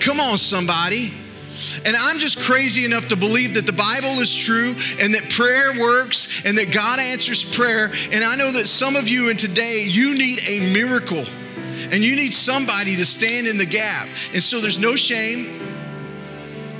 Come 0.00 0.20
on, 0.20 0.38
somebody. 0.38 1.12
And 1.84 1.96
I'm 1.96 2.18
just 2.18 2.38
crazy 2.38 2.84
enough 2.84 3.08
to 3.08 3.16
believe 3.16 3.54
that 3.54 3.66
the 3.66 3.72
Bible 3.72 4.20
is 4.20 4.34
true 4.34 4.74
and 5.00 5.14
that 5.14 5.28
prayer 5.30 5.78
works 5.78 6.42
and 6.44 6.56
that 6.58 6.72
God 6.72 7.00
answers 7.00 7.44
prayer. 7.44 7.90
And 8.12 8.24
I 8.24 8.36
know 8.36 8.52
that 8.52 8.66
some 8.66 8.96
of 8.96 9.08
you 9.08 9.30
in 9.30 9.36
today, 9.36 9.84
you 9.88 10.14
need 10.14 10.48
a 10.48 10.72
miracle 10.72 11.24
and 11.92 12.02
you 12.02 12.16
need 12.16 12.32
somebody 12.32 12.96
to 12.96 13.04
stand 13.04 13.46
in 13.46 13.58
the 13.58 13.66
gap. 13.66 14.08
And 14.32 14.42
so 14.42 14.60
there's 14.60 14.78
no 14.78 14.96
shame. 14.96 15.60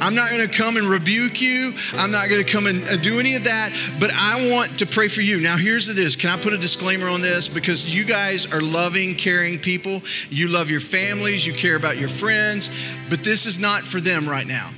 I'm 0.00 0.16
not 0.16 0.30
going 0.30 0.48
to 0.48 0.52
come 0.52 0.76
and 0.76 0.86
rebuke 0.86 1.40
you. 1.40 1.74
I'm 1.92 2.10
not 2.10 2.28
going 2.28 2.44
to 2.44 2.50
come 2.50 2.66
and 2.66 2.82
uh, 2.88 2.96
do 2.96 3.20
any 3.20 3.36
of 3.36 3.44
that, 3.44 3.70
but 4.00 4.10
I 4.12 4.50
want 4.50 4.80
to 4.80 4.86
pray 4.86 5.06
for 5.06 5.20
you. 5.20 5.40
Now, 5.40 5.56
here's 5.56 5.88
it 5.88 5.96
is. 5.96 6.16
Can 6.16 6.30
I 6.30 6.36
put 6.36 6.52
a 6.52 6.58
disclaimer 6.58 7.08
on 7.08 7.20
this? 7.20 7.46
Because 7.46 7.94
you 7.94 8.04
guys 8.04 8.52
are 8.52 8.60
loving, 8.60 9.14
caring 9.14 9.60
people. 9.60 10.02
You 10.28 10.48
love 10.48 10.70
your 10.70 10.80
families, 10.80 11.46
you 11.46 11.52
care 11.52 11.76
about 11.76 11.98
your 11.98 12.08
friends, 12.08 12.68
but 13.08 13.22
this 13.22 13.46
is 13.46 13.60
not 13.60 13.82
for 13.82 14.00
them 14.00 14.28
right 14.28 14.46
now. 14.46 14.70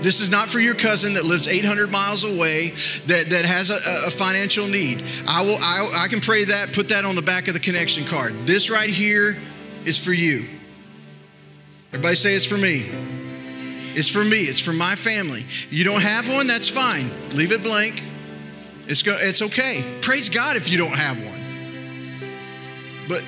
This 0.00 0.20
is 0.20 0.30
not 0.30 0.48
for 0.48 0.60
your 0.60 0.74
cousin 0.74 1.14
that 1.14 1.24
lives 1.24 1.46
800 1.46 1.90
miles 1.90 2.24
away 2.24 2.70
that, 3.06 3.30
that 3.30 3.44
has 3.44 3.70
a, 3.70 3.78
a 4.06 4.10
financial 4.10 4.66
need. 4.66 5.04
I, 5.26 5.42
will, 5.42 5.58
I, 5.60 6.04
I 6.04 6.08
can 6.08 6.20
pray 6.20 6.44
that, 6.44 6.72
put 6.72 6.88
that 6.88 7.04
on 7.04 7.14
the 7.14 7.22
back 7.22 7.48
of 7.48 7.54
the 7.54 7.60
connection 7.60 8.04
card. 8.04 8.34
This 8.46 8.70
right 8.70 8.88
here 8.88 9.36
is 9.84 10.02
for 10.02 10.12
you. 10.12 10.46
Everybody 11.92 12.14
say 12.14 12.34
it's 12.34 12.46
for 12.46 12.56
me. 12.56 12.88
It's 13.94 14.08
for 14.08 14.24
me, 14.24 14.42
it's 14.42 14.60
for 14.60 14.72
my 14.72 14.94
family. 14.94 15.44
You 15.68 15.84
don't 15.84 16.02
have 16.02 16.30
one, 16.30 16.46
that's 16.46 16.68
fine. 16.68 17.10
Leave 17.30 17.52
it 17.52 17.62
blank. 17.62 18.02
It's, 18.86 19.02
go, 19.02 19.16
it's 19.18 19.42
okay. 19.42 19.84
Praise 20.00 20.28
God 20.28 20.56
if 20.56 20.70
you 20.70 20.78
don't 20.78 20.96
have 20.96 21.18
one. 21.22 21.39
But, 23.10 23.24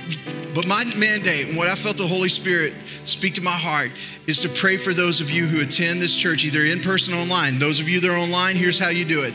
but 0.55 0.67
my 0.67 0.85
mandate 0.97 1.49
and 1.49 1.57
what 1.57 1.67
I 1.67 1.75
felt 1.75 1.97
the 1.97 2.07
Holy 2.07 2.29
Spirit 2.29 2.73
speak 3.03 3.35
to 3.35 3.43
my 3.43 3.51
heart 3.51 3.91
is 4.29 4.39
to 4.41 4.49
pray 4.49 4.77
for 4.77 4.95
those 4.95 5.21
of 5.21 5.31
you 5.31 5.47
who 5.47 5.61
attend 5.61 6.01
this 6.01 6.17
church, 6.17 6.45
either 6.45 6.65
in 6.65 6.81
person 6.81 7.15
or 7.15 7.19
online. 7.19 7.59
Those 7.59 7.81
of 7.81 7.89
you 7.89 7.99
that 8.01 8.09
are 8.09 8.17
online, 8.17 8.55
here's 8.55 8.79
how 8.79 8.91
you 8.91 9.05
do 9.05 9.23
it 9.23 9.35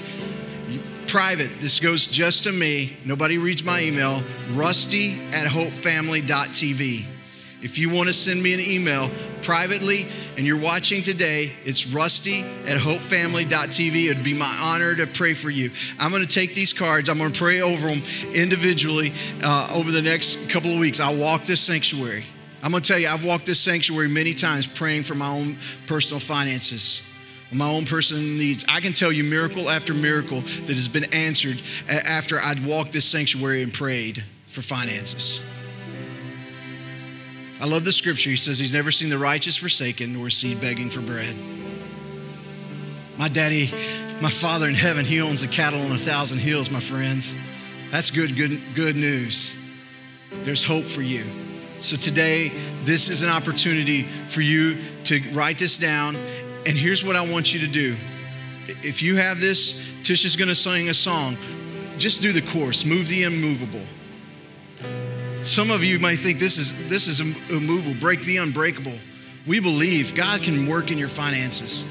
private. 1.08 1.62
This 1.62 1.80
goes 1.80 2.06
just 2.06 2.44
to 2.44 2.52
me. 2.52 2.98
Nobody 3.06 3.38
reads 3.38 3.64
my 3.64 3.82
email. 3.82 4.22
Rusty 4.52 5.14
at 5.32 5.48
hopefamily.tv. 5.48 7.17
If 7.62 7.80
you 7.80 7.90
want 7.90 8.08
to 8.08 8.14
send 8.14 8.42
me 8.42 8.54
an 8.54 8.60
email 8.60 9.10
privately 9.42 10.08
and 10.38 10.46
you're 10.46 10.60
watching 10.60 11.02
today, 11.02 11.54
it's 11.66 11.88
rusty 11.88 12.42
at 12.66 12.78
hopefamily.tv. 12.78 14.10
It'd 14.10 14.24
be 14.24 14.36
my 14.36 14.58
honor 14.62 14.96
to 14.96 15.08
pray 15.08 15.34
for 15.34 15.50
you. 15.50 15.72
I'm 16.00 16.12
going 16.12 16.26
to 16.26 16.32
take 16.32 16.54
these 16.54 16.72
cards, 16.72 17.10
I'm 17.10 17.18
going 17.18 17.32
to 17.32 17.40
pray 17.40 17.62
over 17.62 17.88
them 17.88 18.02
individually 18.34 19.14
uh, 19.42 19.72
over 19.74 19.92
the 19.92 20.02
next 20.02 20.50
couple 20.50 20.72
of 20.72 20.80
weeks. 20.80 21.00
I'll 21.00 21.18
walk 21.18 21.44
this 21.44 21.62
sanctuary. 21.62 22.26
I'm 22.62 22.72
going 22.72 22.84
to 22.84 22.88
tell 22.88 23.00
you, 23.00 23.08
I've 23.08 23.26
walked 23.26 23.46
this 23.46 23.60
sanctuary 23.60 24.10
many 24.10 24.34
times 24.34 24.68
praying 24.68 25.04
for 25.04 25.16
my 25.16 25.30
own 25.30 25.58
personal 25.88 26.20
finances 26.20 27.04
my 27.52 27.66
own 27.66 27.86
personal 27.86 28.22
needs. 28.22 28.66
I 28.68 28.82
can 28.82 28.92
tell 28.92 29.12
you 29.12 29.24
miracle 29.24 29.70
after 29.70 29.94
miracle 29.94 30.42
that 30.42 30.74
has 30.74 30.90
been 30.90 31.06
answered 31.14 31.62
after 31.88 32.40
I'd 32.42 32.66
walked 32.66 32.92
this 32.92 33.06
sanctuary 33.06 33.64
and 33.64 33.74
prayed 33.74 34.24
for 34.50 34.62
finances. 34.62 35.42
I 37.60 37.66
love 37.66 37.84
the 37.84 37.92
scripture. 37.92 38.30
He 38.30 38.36
says 38.36 38.60
he's 38.60 38.74
never 38.74 38.92
seen 38.92 39.10
the 39.10 39.18
righteous 39.18 39.58
forsaken 39.58 40.14
nor 40.14 40.30
seed 40.30 40.62
begging 40.62 40.90
for 40.90 41.02
bread. 41.02 41.36
My 43.18 43.30
daddy, 43.30 43.72
my 44.22 44.30
father 44.30 44.68
in 44.68 44.76
heaven, 44.76 45.04
he 45.04 45.22
owns 45.22 45.42
the 45.42 45.48
cattle 45.48 45.82
on 45.82 45.92
a 45.92 45.98
thousand 45.98 46.38
hills, 46.38 46.70
my 46.70 46.80
friends. 46.80 47.34
That's 47.90 48.12
good, 48.12 48.36
good, 48.36 48.62
good 48.76 48.96
news. 48.96 49.56
There's 50.44 50.64
hope 50.64 50.86
for 50.86 51.02
you. 51.02 51.26
So 51.80 51.96
today, 51.96 52.52
this 52.84 53.10
is 53.10 53.24
an 53.24 53.30
opportunity 53.30 54.04
for 54.04 54.42
you 54.42 54.78
to 55.06 55.20
write 55.32 55.58
this 55.58 55.78
down. 55.78 56.16
And 56.16 56.78
here's 56.78 57.04
what 57.04 57.16
I 57.16 57.28
want 57.28 57.54
you 57.54 57.62
to 57.62 57.68
do. 57.68 57.96
If 58.68 59.02
you 59.02 59.16
have 59.16 59.40
this, 59.40 59.80
Tisha's 60.04 60.36
gonna 60.36 60.56
sing 60.56 60.90
a 60.90 60.94
song. 60.94 61.38
Just 61.98 62.22
do 62.22 62.32
the 62.32 62.42
course, 62.42 62.86
move 62.86 63.08
the 63.08 63.24
immovable. 63.24 63.82
Some 65.48 65.72
of 65.72 65.82
you 65.82 65.98
might 65.98 66.18
think 66.18 66.40
this 66.40 66.58
is 66.58 66.90
this 66.90 67.08
is 67.08 67.22
immovable, 67.22 67.94
break 67.94 68.22
the 68.24 68.36
unbreakable. 68.38 69.00
We 69.48 69.62
believe 69.62 70.14
God 70.14 70.42
can 70.42 70.68
work 70.68 70.92
in 70.92 70.98
your 70.98 71.08
finances. 71.08 71.86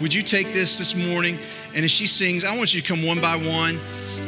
Would 0.00 0.14
you 0.14 0.22
take 0.22 0.54
this 0.54 0.78
this 0.78 0.94
morning? 0.94 1.38
And 1.74 1.84
as 1.84 1.90
she 1.90 2.06
sings, 2.06 2.42
I 2.42 2.56
want 2.56 2.72
you 2.72 2.80
to 2.80 2.88
come 2.88 3.04
one 3.04 3.20
by 3.20 3.36
one. 3.36 3.78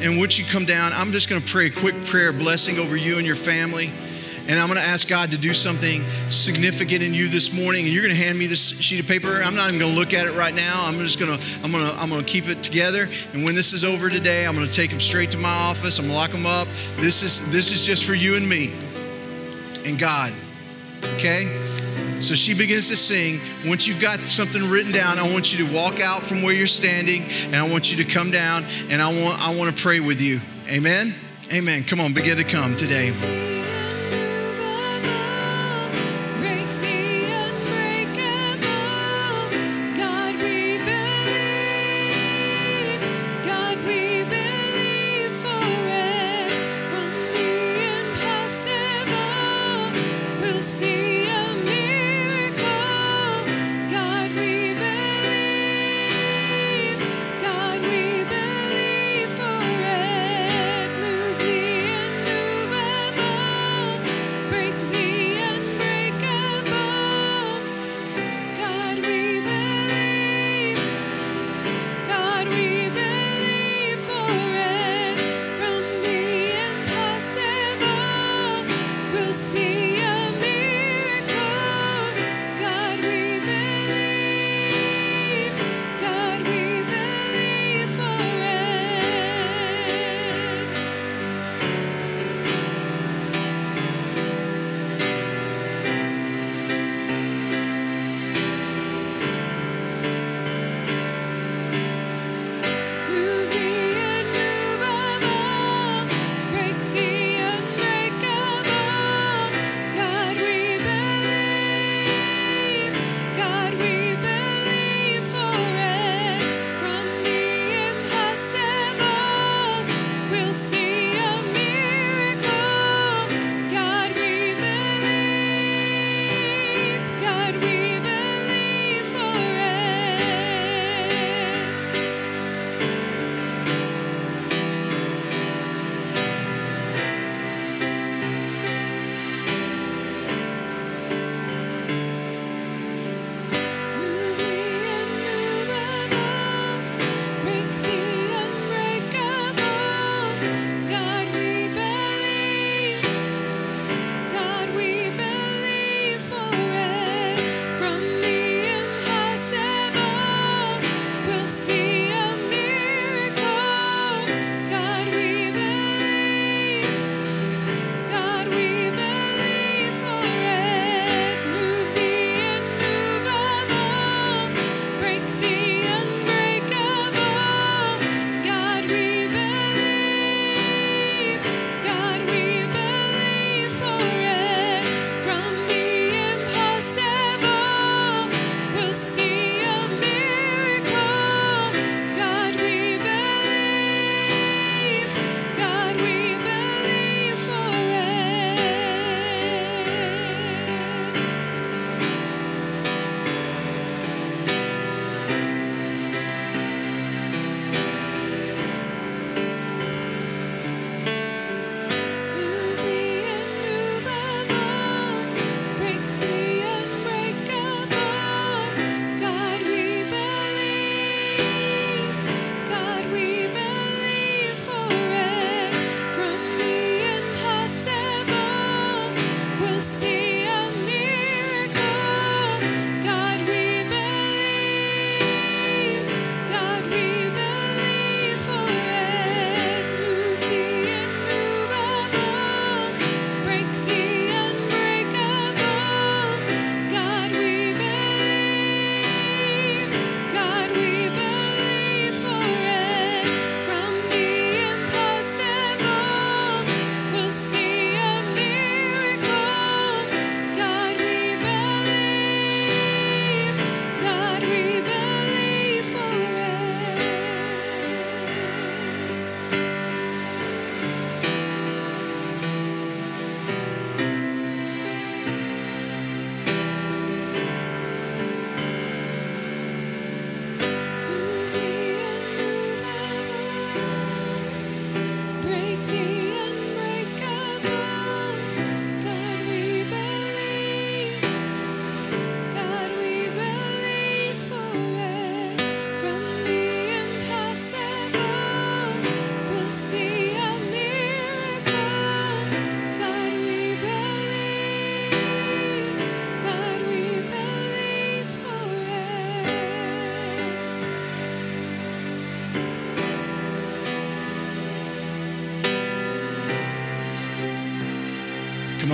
And 0.01 0.18
once 0.18 0.39
you 0.39 0.45
come 0.45 0.66
down, 0.66 0.93
I'm 0.93 1.12
just 1.12 1.30
going 1.30 1.41
to 1.41 1.49
pray 1.51 1.66
a 1.66 1.70
quick 1.70 1.99
prayer 2.05 2.30
blessing 2.30 2.78
over 2.78 2.95
you 2.95 3.16
and 3.16 3.26
your 3.26 3.37
family. 3.37 3.91
And 4.47 4.61
I'm 4.61 4.68
going 4.68 4.78
to 4.78 4.86
ask 4.86 5.09
God 5.09 5.30
to 5.30 5.38
do 5.38 5.55
something 5.55 6.05
significant 6.28 7.03
in 7.03 7.14
you 7.14 7.28
this 7.28 7.53
morning. 7.53 7.86
And 7.86 7.95
you're 7.95 8.03
going 8.03 8.14
to 8.14 8.22
hand 8.22 8.38
me 8.38 8.47
this 8.47 8.78
sheet 8.80 9.01
of 9.01 9.07
paper. 9.07 9.42
I'm 9.42 9.55
not 9.55 9.68
even 9.68 9.80
going 9.80 9.95
to 9.95 9.99
look 9.99 10.12
at 10.12 10.26
it 10.26 10.36
right 10.36 10.55
now. 10.55 10.84
I'm 10.84 10.99
just 10.99 11.18
going 11.18 11.38
to 11.38 11.47
I'm 11.62 11.72
going 11.72 11.84
to 11.84 11.95
I'm 11.99 12.11
going 12.11 12.20
to 12.20 12.26
keep 12.26 12.49
it 12.49 12.62
together. 12.62 13.09
And 13.32 13.45
when 13.45 13.55
this 13.55 13.72
is 13.72 13.84
over 13.84 14.11
today, 14.11 14.47
I'm 14.47 14.55
going 14.55 14.66
to 14.66 14.72
take 14.72 14.90
them 14.90 15.01
straight 15.01 15.30
to 15.30 15.38
my 15.38 15.49
office. 15.49 15.99
I'm 15.99 16.07
going 16.07 16.14
to 16.14 16.20
lock 16.20 16.30
them 16.30 16.47
up. 16.47 16.68
This 16.99 17.22
is 17.22 17.51
this 17.51 17.72
is 17.72 17.84
just 17.84 18.05
for 18.05 18.14
you 18.14 18.36
and 18.36 18.47
me 18.47 18.72
and 19.84 19.99
God. 19.99 20.34
Okay? 21.14 21.61
So 22.20 22.34
she 22.34 22.55
begins 22.55 22.88
to 22.88 22.97
sing. 22.97 23.40
Once 23.66 23.86
you've 23.86 24.01
got 24.01 24.18
something 24.20 24.68
written 24.68 24.92
down, 24.92 25.18
I 25.18 25.30
want 25.30 25.53
you 25.53 25.66
to 25.66 25.72
walk 25.72 26.01
out 26.01 26.22
from 26.22 26.42
where 26.42 26.55
you're 26.55 26.66
standing 26.66 27.24
and 27.47 27.57
I 27.57 27.68
want 27.68 27.90
you 27.90 28.03
to 28.03 28.11
come 28.11 28.30
down 28.30 28.64
and 28.90 29.01
I 29.01 29.09
want 29.22 29.40
I 29.40 29.55
want 29.55 29.74
to 29.74 29.82
pray 29.82 30.01
with 30.01 30.20
you. 30.20 30.40
Amen. 30.68 31.14
Amen. 31.53 31.84
Come 31.84 32.01
on, 32.01 32.12
begin 32.12 32.36
to 32.36 32.45
come 32.45 32.76
today. 32.76 33.53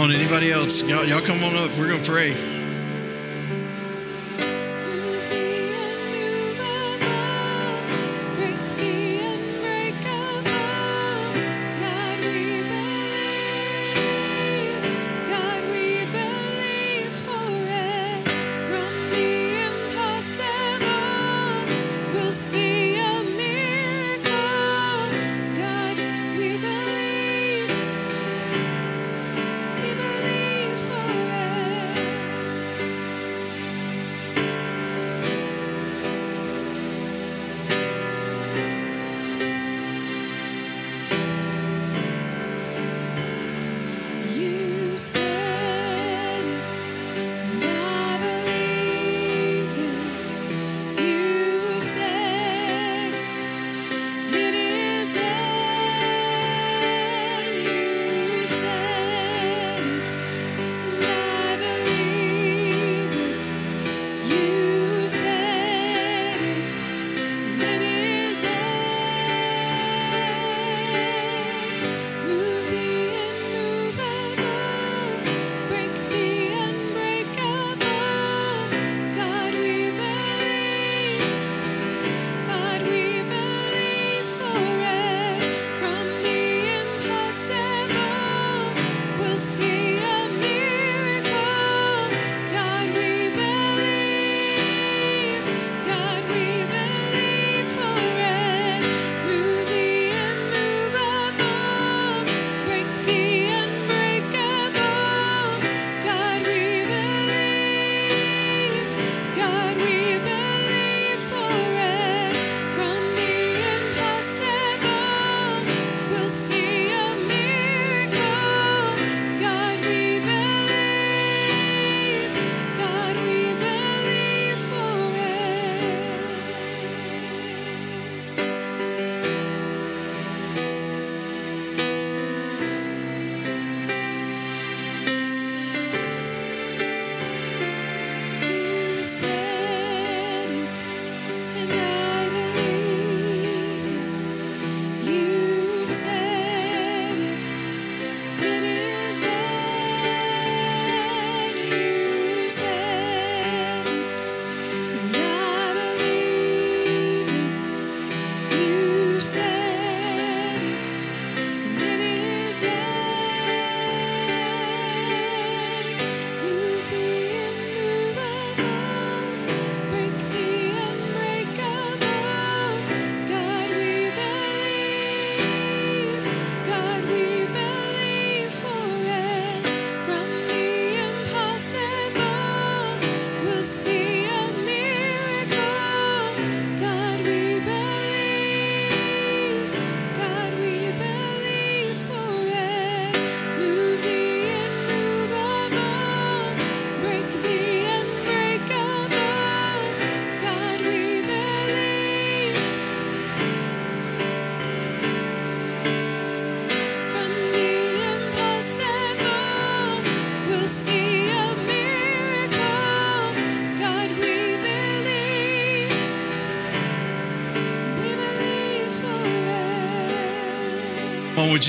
On, 0.01 0.12
anybody 0.12 0.51
else? 0.51 0.82
Y'all, 0.82 1.05
y'all 1.05 1.20
come 1.20 1.42
on 1.44 1.57
up. 1.57 1.76
We're 1.76 1.88
going 1.88 2.03
to 2.03 2.11
pray. 2.11 2.49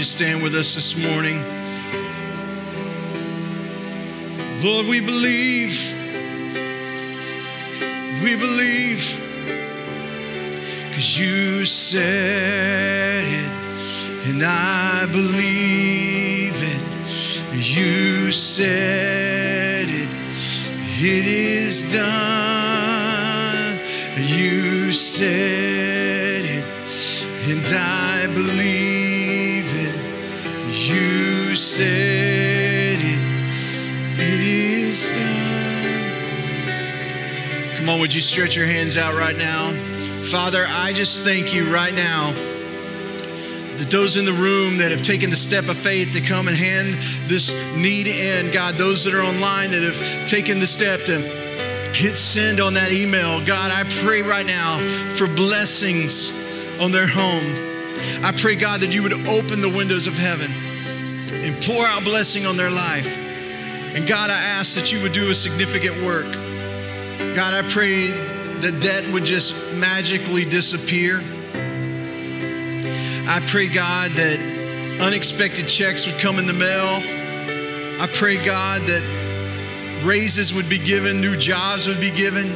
You 0.02 0.06
stand 0.06 0.42
with 0.42 0.56
us 0.56 0.74
this 0.74 0.98
morning? 0.98 1.38
Lord, 4.64 4.88
we 4.88 5.00
believe. 5.00 5.78
We 8.24 8.36
believe. 8.36 9.04
Because 10.90 11.20
you 11.20 11.66
said 11.66 13.26
it, 13.26 13.52
and 14.28 14.42
I 14.44 15.06
believe 15.12 16.56
it. 16.56 16.82
You 17.54 18.32
said 18.32 19.86
it, 19.88 20.10
it 21.00 21.28
is 21.28 21.94
done. 21.94 23.80
You 24.18 24.92
said 24.92 26.44
it, 26.44 26.66
and 27.52 27.64
I 27.68 28.26
believe. 28.34 28.91
You 30.92 31.56
said 31.56 33.00
it, 33.00 33.20
it 34.20 34.40
is 34.40 35.08
done. 35.08 35.42
Come 37.78 37.90
on, 37.90 38.00
would 38.02 38.14
you 38.14 38.20
stretch 38.20 38.58
your 38.58 38.66
hands 38.66 38.98
out 38.98 39.14
right 39.16 39.38
now? 39.38 39.72
Father, 40.24 40.66
I 40.68 40.92
just 40.94 41.24
thank 41.24 41.54
you 41.54 41.74
right 41.74 41.94
now 41.94 42.32
that 43.78 43.90
those 43.90 44.18
in 44.18 44.26
the 44.26 44.34
room 44.34 44.78
that 44.80 44.92
have 44.92 45.02
taken 45.02 45.30
the 45.30 45.36
step 45.36 45.70
of 45.70 45.78
faith 45.78 46.12
to 46.12 46.20
come 46.22 46.50
and 46.50 46.58
hand 46.58 46.98
this 47.30 47.54
need 47.76 48.08
in, 48.08 48.52
God, 48.52 48.76
those 48.76 49.06
that 49.06 49.14
are 49.14 49.24
online 49.24 49.72
that 49.72 49.84
have 49.84 50.28
taken 50.28 50.60
the 50.60 50.68
step 50.68 51.06
to 51.06 51.20
hit 51.94 52.18
send 52.18 52.60
on 52.60 52.74
that 52.74 52.92
email, 52.92 53.40
God, 53.46 53.72
I 53.72 53.86
pray 54.04 54.22
right 54.22 54.46
now 54.46 54.80
for 55.12 55.28
blessings 55.28 56.38
on 56.82 56.92
their 56.92 57.08
home. 57.08 57.70
I 58.24 58.34
pray, 58.36 58.56
God, 58.56 58.82
that 58.82 58.94
you 58.94 59.04
would 59.04 59.28
open 59.28 59.62
the 59.62 59.70
windows 59.70 60.06
of 60.06 60.14
heaven 60.16 60.52
and 61.32 61.64
pour 61.64 61.86
out 61.86 62.04
blessing 62.04 62.46
on 62.46 62.58
their 62.58 62.72
life. 62.72 63.18
And 63.18 64.08
God, 64.08 64.30
I 64.30 64.42
ask 64.42 64.76
that 64.76 64.92
you 64.92 65.02
would 65.02 65.12
do 65.12 65.30
a 65.30 65.36
significant 65.36 66.02
work. 66.04 66.32
God, 67.36 67.54
I 67.54 67.62
pray 67.68 68.12
that 68.12 68.80
debt 68.82 69.12
would 69.12 69.26
just 69.26 69.54
magically 69.74 70.46
disappear. 70.46 71.22
I 73.28 73.44
pray, 73.48 73.68
God, 73.68 74.12
that 74.12 74.40
unexpected 75.02 75.68
checks 75.68 76.06
would 76.06 76.20
come 76.20 76.40
in 76.40 76.48
the 76.48 76.54
mail. 76.54 77.02
I 78.02 78.08
pray, 78.14 78.44
God, 78.44 78.82
that 78.82 80.02
raises 80.04 80.54
would 80.54 80.70
be 80.70 80.80
given, 80.80 81.22
new 81.22 81.36
jobs 81.38 81.88
would 81.88 82.00
be 82.00 82.12
given. 82.12 82.48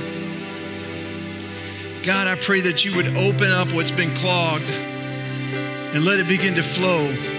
God, 2.03 2.27
I 2.27 2.35
pray 2.35 2.61
that 2.61 2.85
you 2.85 2.95
would 2.95 3.17
open 3.17 3.51
up 3.51 3.73
what's 3.73 3.91
been 3.91 4.13
clogged 4.13 4.69
and 4.69 6.05
let 6.05 6.19
it 6.19 6.27
begin 6.27 6.55
to 6.55 6.63
flow. 6.63 7.34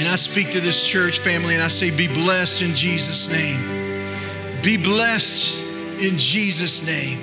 And 0.00 0.08
I 0.08 0.16
speak 0.16 0.52
to 0.52 0.60
this 0.60 0.82
church 0.88 1.18
family 1.18 1.52
and 1.52 1.62
I 1.62 1.68
say, 1.68 1.94
Be 1.94 2.08
blessed 2.08 2.62
in 2.62 2.74
Jesus' 2.74 3.28
name. 3.28 4.62
Be 4.62 4.78
blessed 4.78 5.66
in 5.66 6.16
Jesus' 6.16 6.86
name. 6.86 7.20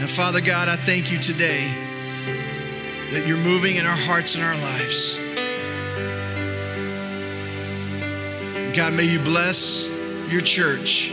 Now, 0.00 0.06
Father 0.06 0.40
God, 0.40 0.68
I 0.70 0.76
thank 0.76 1.12
you 1.12 1.18
today 1.18 1.70
that 3.12 3.26
you're 3.26 3.36
moving 3.36 3.76
in 3.76 3.84
our 3.84 3.94
hearts 3.94 4.36
and 4.36 4.42
our 4.42 4.56
lives. 4.56 5.18
God, 8.74 8.94
may 8.94 9.04
you 9.04 9.20
bless 9.20 9.90
your 10.30 10.40
church. 10.40 11.12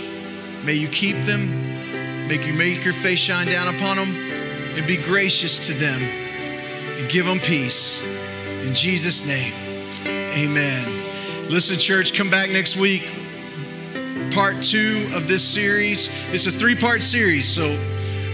May 0.64 0.76
you 0.76 0.88
keep 0.88 1.18
them. 1.26 2.30
Make 2.30 2.48
you 2.48 2.54
make 2.54 2.86
your 2.86 2.94
face 2.94 3.20
shine 3.20 3.48
down 3.48 3.76
upon 3.76 3.98
them 3.98 4.16
and 4.16 4.88
be 4.88 4.96
gracious 4.96 5.68
to 5.68 5.74
them 5.74 6.02
and 6.02 7.10
give 7.10 7.26
them 7.26 7.40
peace. 7.40 8.02
In 8.64 8.74
Jesus' 8.74 9.28
name, 9.28 9.61
amen. 10.32 11.50
Listen, 11.50 11.78
church, 11.78 12.14
come 12.14 12.30
back 12.30 12.50
next 12.50 12.78
week. 12.78 13.08
Part 14.32 14.62
two 14.62 15.10
of 15.14 15.28
this 15.28 15.46
series. 15.48 16.10
It's 16.32 16.48
a 16.48 16.52
three-part 16.52 17.04
series, 17.04 17.48
so 17.48 17.78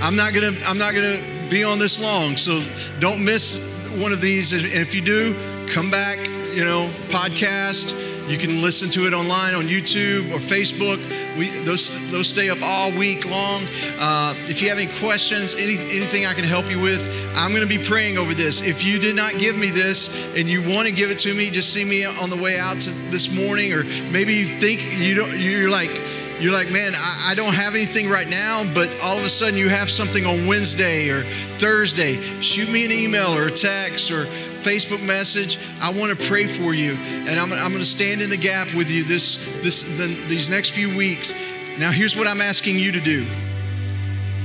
I'm 0.01 0.15
not 0.15 0.33
gonna 0.33 0.55
I'm 0.65 0.77
not 0.77 0.93
gonna 0.93 1.19
be 1.49 1.63
on 1.63 1.79
this 1.79 1.99
long. 1.99 2.37
So 2.37 2.63
don't 2.99 3.23
miss 3.23 3.67
one 3.97 4.11
of 4.11 4.21
these. 4.21 4.53
And 4.53 4.65
if 4.65 4.93
you 4.93 5.01
do, 5.01 5.35
come 5.67 5.89
back. 5.89 6.17
You 6.53 6.65
know, 6.65 6.91
podcast. 7.09 7.95
You 8.29 8.37
can 8.37 8.61
listen 8.61 8.89
to 8.89 9.05
it 9.07 9.13
online 9.13 9.55
on 9.55 9.65
YouTube 9.65 10.31
or 10.31 10.39
Facebook. 10.39 10.99
We, 11.37 11.49
those, 11.59 11.97
those 12.11 12.27
stay 12.27 12.49
up 12.49 12.59
all 12.61 12.91
week 12.91 13.29
long. 13.29 13.63
Uh, 13.99 14.33
if 14.47 14.61
you 14.61 14.69
have 14.69 14.77
any 14.77 14.91
questions, 14.99 15.53
any, 15.53 15.77
anything 15.77 16.25
I 16.25 16.33
can 16.33 16.43
help 16.43 16.69
you 16.69 16.79
with, 16.79 17.01
I'm 17.35 17.51
going 17.51 17.61
to 17.61 17.67
be 17.67 17.83
praying 17.83 18.17
over 18.17 18.33
this. 18.33 18.61
If 18.61 18.83
you 18.83 18.99
did 18.99 19.15
not 19.15 19.37
give 19.37 19.55
me 19.55 19.69
this 19.69 20.15
and 20.35 20.49
you 20.49 20.61
want 20.61 20.87
to 20.87 20.93
give 20.93 21.11
it 21.11 21.19
to 21.19 21.33
me, 21.33 21.49
just 21.49 21.71
see 21.73 21.85
me 21.85 22.05
on 22.05 22.29
the 22.29 22.37
way 22.37 22.57
out 22.57 22.77
this 23.09 23.33
morning, 23.33 23.73
or 23.73 23.83
maybe 24.11 24.33
you 24.33 24.45
think 24.45 24.97
you 24.97 25.15
don't. 25.15 25.37
You're 25.39 25.69
like 25.69 25.91
you're 26.39 26.53
like, 26.53 26.71
man, 26.71 26.93
I, 26.95 27.31
I, 27.31 27.35
don't 27.35 27.55
have 27.55 27.73
anything 27.73 28.09
right 28.09 28.29
now, 28.29 28.63
but 28.75 28.95
all 29.01 29.17
of 29.17 29.25
a 29.25 29.29
sudden 29.29 29.57
you 29.57 29.69
have 29.69 29.89
something 29.89 30.23
on 30.27 30.45
Wednesday 30.45 31.09
or 31.09 31.23
Thursday, 31.57 32.21
shoot 32.41 32.69
me 32.69 32.85
an 32.85 32.91
email 32.91 33.35
or 33.35 33.47
a 33.47 33.51
text 33.51 34.11
or 34.11 34.27
Facebook 34.57 35.05
message. 35.05 35.59
I 35.79 35.91
want 35.91 36.17
to 36.17 36.27
pray 36.27 36.47
for 36.47 36.73
you, 36.73 36.93
and 36.93 37.39
I'm, 37.39 37.51
I'm 37.53 37.71
going 37.71 37.83
to 37.83 37.85
stand 37.85 38.21
in 38.21 38.29
the 38.29 38.37
gap 38.37 38.73
with 38.73 38.89
you 38.89 39.03
this, 39.03 39.45
this, 39.61 39.83
the, 39.83 40.07
these 40.27 40.49
next 40.49 40.71
few 40.71 40.95
weeks. 40.95 41.33
Now, 41.77 41.91
here's 41.91 42.15
what 42.15 42.27
I'm 42.27 42.41
asking 42.41 42.77
you 42.79 42.91
to 42.91 42.99
do. 42.99 43.25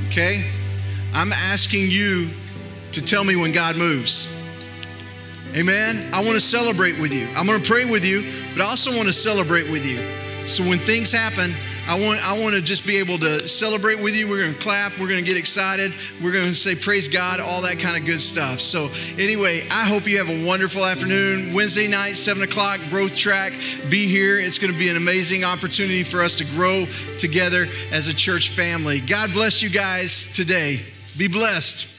Okay? 0.06 0.50
I'm 1.14 1.32
asking 1.32 1.90
you 1.90 2.30
to 2.92 3.00
tell 3.00 3.24
me 3.24 3.36
when 3.36 3.52
God 3.52 3.76
moves. 3.76 4.36
Amen? 5.54 6.08
I 6.14 6.22
want 6.22 6.34
to 6.34 6.40
celebrate 6.40 6.98
with 6.98 7.12
you. 7.12 7.28
I'm 7.36 7.46
going 7.46 7.60
to 7.60 7.66
pray 7.66 7.84
with 7.84 8.04
you, 8.04 8.22
but 8.54 8.62
I 8.62 8.68
also 8.68 8.90
want 8.94 9.06
to 9.06 9.12
celebrate 9.12 9.70
with 9.70 9.84
you. 9.84 10.00
So 10.46 10.62
when 10.62 10.78
things 10.78 11.12
happen, 11.12 11.54
I 11.88 11.98
want, 11.98 12.24
I 12.24 12.38
want 12.38 12.54
to 12.54 12.62
just 12.62 12.86
be 12.86 12.98
able 12.98 13.18
to 13.18 13.46
celebrate 13.48 14.00
with 14.00 14.14
you. 14.14 14.28
We're 14.28 14.40
going 14.40 14.54
to 14.54 14.58
clap. 14.58 14.92
We're 15.00 15.08
going 15.08 15.22
to 15.22 15.28
get 15.28 15.36
excited. 15.36 15.92
We're 16.22 16.32
going 16.32 16.44
to 16.44 16.54
say, 16.54 16.76
Praise 16.76 17.08
God, 17.08 17.40
all 17.40 17.60
that 17.62 17.80
kind 17.80 17.96
of 17.96 18.06
good 18.06 18.20
stuff. 18.20 18.60
So, 18.60 18.88
anyway, 19.18 19.66
I 19.68 19.84
hope 19.84 20.06
you 20.06 20.18
have 20.18 20.30
a 20.30 20.46
wonderful 20.46 20.86
afternoon. 20.86 21.52
Wednesday 21.52 21.88
night, 21.88 22.12
7 22.12 22.42
o'clock, 22.42 22.78
Growth 22.88 23.16
Track. 23.16 23.52
Be 23.90 24.06
here. 24.06 24.38
It's 24.38 24.58
going 24.58 24.72
to 24.72 24.78
be 24.78 24.90
an 24.90 24.96
amazing 24.96 25.42
opportunity 25.42 26.04
for 26.04 26.22
us 26.22 26.36
to 26.36 26.44
grow 26.44 26.86
together 27.18 27.66
as 27.90 28.06
a 28.06 28.14
church 28.14 28.50
family. 28.50 29.00
God 29.00 29.32
bless 29.32 29.60
you 29.60 29.68
guys 29.68 30.32
today. 30.32 30.80
Be 31.18 31.26
blessed. 31.26 31.91